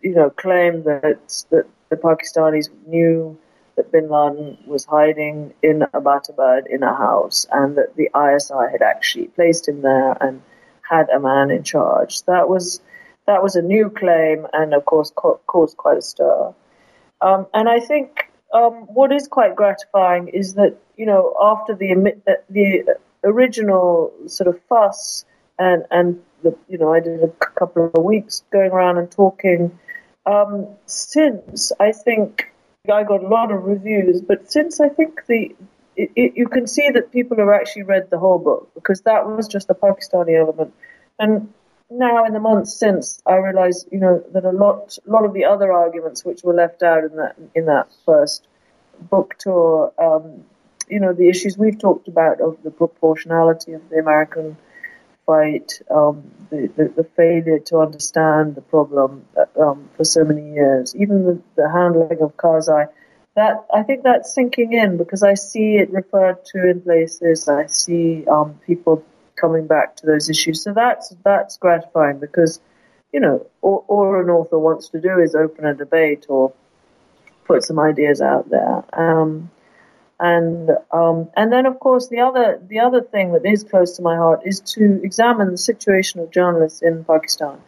you 0.00 0.14
know, 0.14 0.30
claim 0.30 0.82
that 0.84 1.44
that 1.50 1.66
the 1.88 1.96
Pakistanis 1.96 2.68
knew 2.86 3.38
that 3.76 3.92
bin 3.92 4.08
Laden 4.08 4.58
was 4.66 4.84
hiding 4.84 5.52
in 5.62 5.80
Abbottabad 5.94 6.66
in 6.66 6.82
a 6.82 6.94
house 6.94 7.46
and 7.52 7.76
that 7.76 7.94
the 7.94 8.10
ISI 8.16 8.72
had 8.72 8.82
actually 8.82 9.26
placed 9.28 9.68
him 9.68 9.82
there 9.82 10.16
and 10.20 10.42
had 10.82 11.08
a 11.10 11.20
man 11.20 11.50
in 11.50 11.62
charge. 11.62 12.22
That 12.22 12.48
was 12.48 12.80
that 13.26 13.42
was 13.42 13.56
a 13.56 13.62
new 13.62 13.90
claim 13.90 14.46
and 14.52 14.72
of 14.72 14.84
course 14.84 15.12
caused 15.14 15.76
quite 15.76 15.98
a 15.98 16.02
stir. 16.02 16.54
Um, 17.20 17.46
and 17.54 17.68
I 17.68 17.80
think 17.80 18.30
um, 18.52 18.72
what 18.94 19.12
is 19.12 19.28
quite 19.28 19.56
gratifying 19.56 20.28
is 20.28 20.54
that 20.54 20.76
you 20.96 21.06
know 21.06 21.34
after 21.40 21.74
the 21.74 21.92
uh, 22.26 22.32
the 22.50 22.96
original 23.24 24.12
sort 24.26 24.48
of 24.48 24.60
fuss 24.68 25.24
and 25.58 25.84
and 25.90 26.22
the, 26.42 26.56
you 26.68 26.78
know 26.78 26.92
I 26.92 27.00
did 27.00 27.22
a 27.22 27.28
couple 27.28 27.90
of 27.92 28.02
weeks 28.02 28.42
going 28.52 28.70
around 28.70 28.98
and 28.98 29.10
talking. 29.10 29.78
Um, 30.26 30.66
since 30.86 31.72
I 31.78 31.92
think 31.92 32.52
I 32.92 33.04
got 33.04 33.22
a 33.22 33.28
lot 33.28 33.52
of 33.52 33.64
reviews, 33.64 34.20
but 34.20 34.50
since 34.50 34.80
I 34.80 34.88
think 34.88 35.24
the 35.26 35.54
it, 35.96 36.10
it, 36.14 36.32
you 36.36 36.46
can 36.48 36.66
see 36.66 36.90
that 36.90 37.10
people 37.10 37.38
have 37.38 37.48
actually 37.48 37.84
read 37.84 38.10
the 38.10 38.18
whole 38.18 38.38
book 38.38 38.70
because 38.74 39.00
that 39.02 39.26
was 39.26 39.48
just 39.48 39.68
the 39.68 39.74
Pakistani 39.74 40.38
element, 40.38 40.74
and 41.18 41.52
now 41.90 42.24
in 42.24 42.32
the 42.32 42.40
months 42.40 42.74
since, 42.74 43.20
I 43.26 43.36
realised, 43.36 43.88
you 43.92 44.00
know, 44.00 44.24
that 44.32 44.44
a 44.44 44.50
lot, 44.50 44.98
a 45.06 45.10
lot 45.10 45.24
of 45.24 45.32
the 45.32 45.44
other 45.44 45.72
arguments 45.72 46.24
which 46.24 46.42
were 46.42 46.54
left 46.54 46.82
out 46.82 47.04
in 47.04 47.16
that 47.16 47.36
in 47.54 47.66
that 47.66 47.88
first 48.04 48.46
book 48.98 49.36
tour, 49.38 49.92
um, 49.98 50.44
you 50.88 51.00
know, 51.00 51.12
the 51.12 51.28
issues 51.28 51.56
we've 51.56 51.78
talked 51.78 52.08
about 52.08 52.40
of 52.40 52.56
the 52.62 52.70
proportionality 52.70 53.72
of 53.72 53.88
the 53.90 53.96
American 53.96 54.56
fight, 55.26 55.80
um, 55.90 56.30
the, 56.50 56.70
the, 56.76 57.02
the, 57.02 57.04
failure 57.16 57.58
to 57.58 57.78
understand 57.78 58.54
the 58.54 58.60
problem 58.60 59.26
um, 59.60 59.88
for 59.96 60.04
so 60.04 60.24
many 60.24 60.54
years, 60.54 60.94
even 60.94 61.24
the, 61.24 61.42
the 61.56 61.68
handling 61.68 62.20
of 62.22 62.36
Karzai. 62.36 62.88
That 63.34 63.66
I 63.74 63.82
think 63.82 64.02
that's 64.02 64.34
sinking 64.34 64.72
in 64.72 64.96
because 64.96 65.22
I 65.22 65.34
see 65.34 65.76
it 65.76 65.90
referred 65.90 66.44
to 66.46 66.70
in 66.70 66.80
places. 66.80 67.48
I 67.48 67.66
see 67.66 68.24
um, 68.26 68.58
people 68.66 69.04
coming 69.36 69.66
back 69.66 69.96
to 69.96 70.06
those 70.06 70.28
issues. 70.28 70.62
So 70.62 70.72
that's 70.72 71.14
that's 71.24 71.56
gratifying 71.58 72.18
because, 72.18 72.60
you 73.12 73.20
know, 73.20 73.46
all, 73.62 73.84
all 73.88 74.20
an 74.20 74.30
author 74.30 74.58
wants 74.58 74.88
to 74.90 75.00
do 75.00 75.18
is 75.20 75.34
open 75.34 75.64
a 75.64 75.74
debate 75.74 76.26
or 76.28 76.52
put 77.44 77.62
some 77.62 77.78
ideas 77.78 78.20
out 78.20 78.48
there. 78.50 78.84
Um, 78.92 79.50
and 80.18 80.70
um, 80.92 81.28
and 81.36 81.52
then 81.52 81.66
of 81.66 81.78
course 81.78 82.08
the 82.08 82.20
other 82.20 82.60
the 82.66 82.80
other 82.80 83.02
thing 83.02 83.32
that 83.32 83.44
is 83.44 83.64
close 83.64 83.96
to 83.96 84.02
my 84.02 84.16
heart 84.16 84.40
is 84.44 84.60
to 84.60 85.00
examine 85.02 85.50
the 85.50 85.58
situation 85.58 86.20
of 86.20 86.30
journalists 86.30 86.82
in 86.82 87.04
Pakistan, 87.04 87.60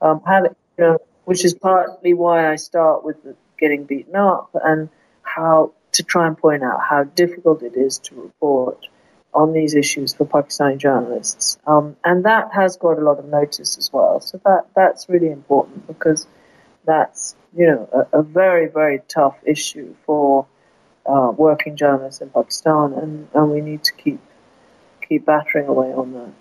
um, 0.00 0.20
you 0.28 0.50
know, 0.78 0.98
which 1.24 1.44
is 1.44 1.54
partly 1.54 2.12
why 2.12 2.50
I 2.50 2.56
start 2.56 3.04
with 3.04 3.16
getting 3.56 3.84
beaten 3.84 4.16
up 4.16 4.50
and 4.54 4.88
how 5.22 5.72
to 5.92 6.02
try 6.02 6.26
and 6.26 6.36
point 6.36 6.64
out 6.64 6.80
how 6.82 7.04
difficult 7.04 7.62
it 7.62 7.76
is 7.76 7.98
to 8.00 8.16
report 8.16 8.86
on 9.34 9.52
these 9.52 9.74
issues 9.74 10.12
for 10.12 10.26
Pakistani 10.26 10.76
journalists, 10.76 11.58
um, 11.66 11.96
and 12.04 12.24
that 12.24 12.52
has 12.52 12.76
got 12.76 12.98
a 12.98 13.00
lot 13.00 13.18
of 13.18 13.24
notice 13.24 13.78
as 13.78 13.90
well. 13.92 14.20
So 14.20 14.40
that 14.44 14.66
that's 14.74 15.08
really 15.08 15.30
important 15.30 15.86
because 15.86 16.26
that's 16.84 17.34
you 17.56 17.66
know 17.66 17.88
a, 17.92 18.20
a 18.20 18.22
very 18.22 18.68
very 18.68 19.00
tough 19.08 19.36
issue 19.46 19.94
for 20.04 20.46
uh, 21.06 21.32
working 21.36 21.76
journalists 21.76 22.20
in 22.20 22.30
Pakistan, 22.30 22.92
and, 22.94 23.28
and 23.34 23.50
we 23.50 23.60
need 23.60 23.84
to 23.84 23.92
keep 23.92 24.20
keep 25.08 25.26
battering 25.26 25.66
away 25.66 25.92
on 25.92 26.12
that. 26.12 26.32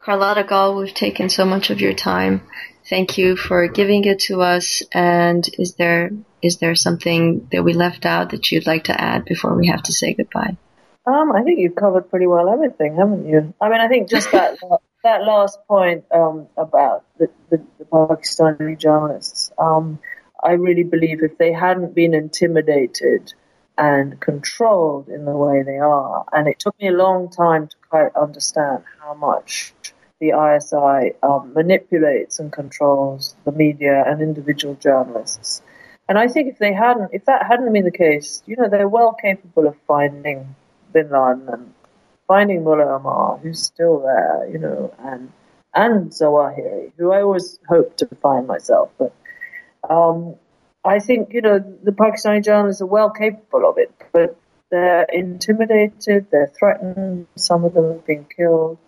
Carlotta 0.00 0.44
Gall, 0.44 0.76
we've 0.76 0.94
taken 0.94 1.28
so 1.28 1.44
much 1.44 1.70
of 1.70 1.80
your 1.80 1.92
time. 1.92 2.42
Thank 2.88 3.18
you 3.18 3.36
for 3.36 3.68
giving 3.68 4.04
it 4.04 4.18
to 4.20 4.42
us. 4.42 4.82
And 4.92 5.48
is 5.58 5.74
there 5.74 6.10
is 6.42 6.58
there 6.58 6.74
something 6.74 7.46
that 7.52 7.62
we 7.62 7.72
left 7.72 8.04
out 8.04 8.30
that 8.30 8.50
you'd 8.50 8.66
like 8.66 8.84
to 8.84 9.00
add 9.00 9.24
before 9.24 9.54
we 9.54 9.68
have 9.68 9.82
to 9.84 9.92
say 9.92 10.12
goodbye? 10.14 10.56
Um, 11.04 11.32
I 11.32 11.42
think 11.42 11.58
you've 11.58 11.74
covered 11.74 12.10
pretty 12.10 12.26
well 12.26 12.48
everything, 12.48 12.96
haven't 12.96 13.26
you? 13.26 13.52
I 13.60 13.68
mean, 13.68 13.80
I 13.80 13.88
think 13.88 14.08
just 14.08 14.30
that 14.32 14.58
that 15.02 15.24
last 15.24 15.58
point 15.66 16.04
um, 16.12 16.46
about 16.56 17.04
the, 17.18 17.28
the, 17.50 17.60
the, 17.78 17.84
Pakistani 17.84 18.78
journalists. 18.78 19.50
Um, 19.58 19.98
I 20.42 20.52
really 20.52 20.84
believe 20.84 21.22
if 21.22 21.38
they 21.38 21.52
hadn't 21.52 21.94
been 21.94 22.14
intimidated 22.14 23.32
and 23.76 24.20
controlled 24.20 25.08
in 25.08 25.24
the 25.24 25.32
way 25.32 25.62
they 25.64 25.78
are, 25.78 26.24
and 26.32 26.46
it 26.46 26.60
took 26.60 26.78
me 26.80 26.88
a 26.88 26.92
long 26.92 27.30
time 27.30 27.66
to 27.66 27.76
quite 27.90 28.14
understand 28.14 28.84
how 29.00 29.14
much 29.14 29.74
the 30.20 30.28
ISI 30.28 31.16
um, 31.24 31.52
manipulates 31.52 32.38
and 32.38 32.52
controls 32.52 33.34
the 33.44 33.50
media 33.50 34.04
and 34.06 34.22
individual 34.22 34.76
journalists. 34.76 35.62
And 36.08 36.16
I 36.16 36.28
think 36.28 36.48
if 36.52 36.58
they 36.58 36.72
hadn't, 36.72 37.10
if 37.12 37.24
that 37.24 37.46
hadn't 37.46 37.72
been 37.72 37.84
the 37.84 37.90
case, 37.90 38.42
you 38.46 38.54
know, 38.54 38.68
they're 38.68 38.88
well 38.88 39.14
capable 39.14 39.66
of 39.66 39.74
finding 39.88 40.54
bin 40.92 41.10
Laden 41.10 41.48
and 41.48 41.74
finding 42.28 42.64
Mullah 42.64 42.96
Omar, 42.96 43.38
who's 43.38 43.62
still 43.62 44.00
there, 44.00 44.48
you 44.50 44.58
know, 44.58 44.94
and 44.98 45.32
and 45.74 46.10
Zawahiri, 46.10 46.92
who 46.96 47.12
I 47.12 47.22
always 47.22 47.58
hope 47.68 47.96
to 47.98 48.06
find 48.20 48.46
myself. 48.46 48.90
But 48.98 49.12
um, 49.88 50.34
I 50.84 50.98
think, 50.98 51.32
you 51.32 51.40
know, 51.40 51.58
the 51.58 51.92
Pakistani 51.92 52.44
journalists 52.44 52.82
are 52.82 52.86
well 52.86 53.10
capable 53.10 53.68
of 53.68 53.78
it, 53.78 53.92
but 54.12 54.36
they're 54.70 55.04
intimidated, 55.04 56.26
they're 56.30 56.52
threatened, 56.58 57.26
some 57.36 57.64
of 57.64 57.74
them 57.74 57.92
have 57.92 58.06
been 58.06 58.26
killed 58.36 58.78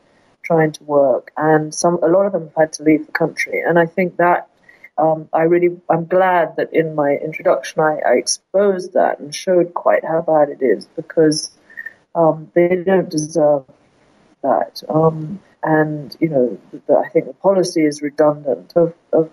trying 0.42 0.72
to 0.72 0.84
work, 0.84 1.32
and 1.36 1.74
some 1.74 1.98
a 2.02 2.08
lot 2.08 2.26
of 2.26 2.32
them 2.32 2.44
have 2.48 2.54
had 2.56 2.72
to 2.74 2.82
leave 2.82 3.06
the 3.06 3.12
country. 3.12 3.62
And 3.66 3.78
I 3.78 3.86
think 3.86 4.16
that 4.18 4.48
um, 4.98 5.28
I 5.32 5.42
really, 5.42 5.80
I'm 5.90 6.04
glad 6.04 6.56
that 6.56 6.72
in 6.72 6.94
my 6.94 7.12
introduction 7.12 7.80
I, 7.80 7.98
I, 8.06 8.12
exposed 8.14 8.92
that 8.92 9.18
and 9.18 9.34
showed 9.34 9.74
quite 9.74 10.04
how 10.04 10.22
bad 10.22 10.50
it 10.50 10.62
is 10.64 10.86
because 10.94 11.50
um, 12.14 12.50
they 12.54 12.76
don't 12.76 13.10
deserve 13.10 13.64
that. 14.42 14.82
Um, 14.88 15.40
and 15.62 16.16
you 16.20 16.28
know, 16.28 16.58
the, 16.86 16.96
I 16.96 17.08
think 17.08 17.26
the 17.26 17.34
policy 17.34 17.84
is 17.84 18.02
redundant 18.02 18.72
of, 18.76 18.94
of 19.12 19.30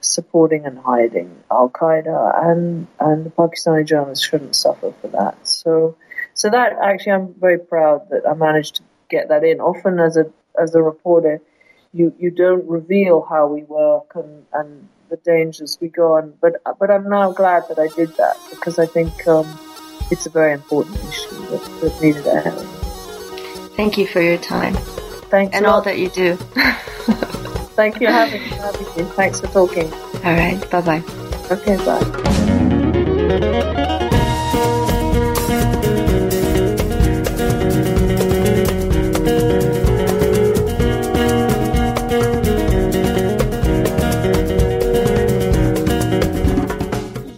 supporting 0.00 0.66
and 0.66 0.78
hiding 0.78 1.42
Al 1.50 1.70
Qaeda, 1.70 2.44
and 2.44 2.86
and 3.00 3.26
the 3.26 3.30
Pakistani 3.30 3.86
journalists 3.86 4.24
shouldn't 4.24 4.54
suffer 4.54 4.92
for 5.00 5.08
that. 5.08 5.46
So, 5.46 5.96
so 6.34 6.50
that 6.50 6.76
actually, 6.82 7.12
I'm 7.12 7.34
very 7.34 7.58
proud 7.58 8.10
that 8.10 8.28
I 8.28 8.34
managed 8.34 8.76
to 8.76 8.82
get 9.08 9.28
that 9.28 9.44
in. 9.44 9.60
Often, 9.60 9.98
as 10.00 10.16
a 10.16 10.30
as 10.60 10.74
a 10.74 10.82
reporter, 10.82 11.40
you 11.92 12.14
you 12.18 12.30
don't 12.30 12.68
reveal 12.68 13.22
how 13.22 13.46
we 13.46 13.62
work 13.62 14.12
and 14.14 14.44
and 14.52 14.88
the 15.08 15.16
dangers 15.16 15.78
we 15.80 15.88
go 15.88 16.16
on. 16.16 16.34
But 16.40 16.62
but 16.78 16.90
I'm 16.90 17.08
now 17.08 17.32
glad 17.32 17.64
that 17.68 17.78
I 17.78 17.88
did 17.88 18.10
that 18.16 18.36
because 18.50 18.78
I 18.78 18.86
think 18.86 19.26
um, 19.26 19.46
it's 20.10 20.26
a 20.26 20.30
very 20.30 20.52
important 20.52 20.96
issue 20.96 21.36
that, 21.50 21.62
that 21.80 22.00
needed 22.02 22.26
airing. 22.26 22.66
Thank 23.76 23.96
you 23.98 24.06
for 24.06 24.20
your 24.20 24.38
time. 24.38 24.74
Thanks 25.30 25.56
and 25.56 25.66
all 25.66 25.80
that 25.82 25.98
you 25.98 26.08
do. 26.10 26.36
Thank 27.74 28.00
you 28.00 28.06
for 28.06 28.12
having, 28.12 28.42
having 28.42 28.86
me. 28.96 29.04
Thanks 29.12 29.40
for 29.40 29.46
talking. 29.48 29.90
All 29.92 30.34
right. 30.34 30.60
Bye 30.70 30.80
bye. 30.82 31.02
Okay. 31.50 31.76
Bye. 33.78 33.98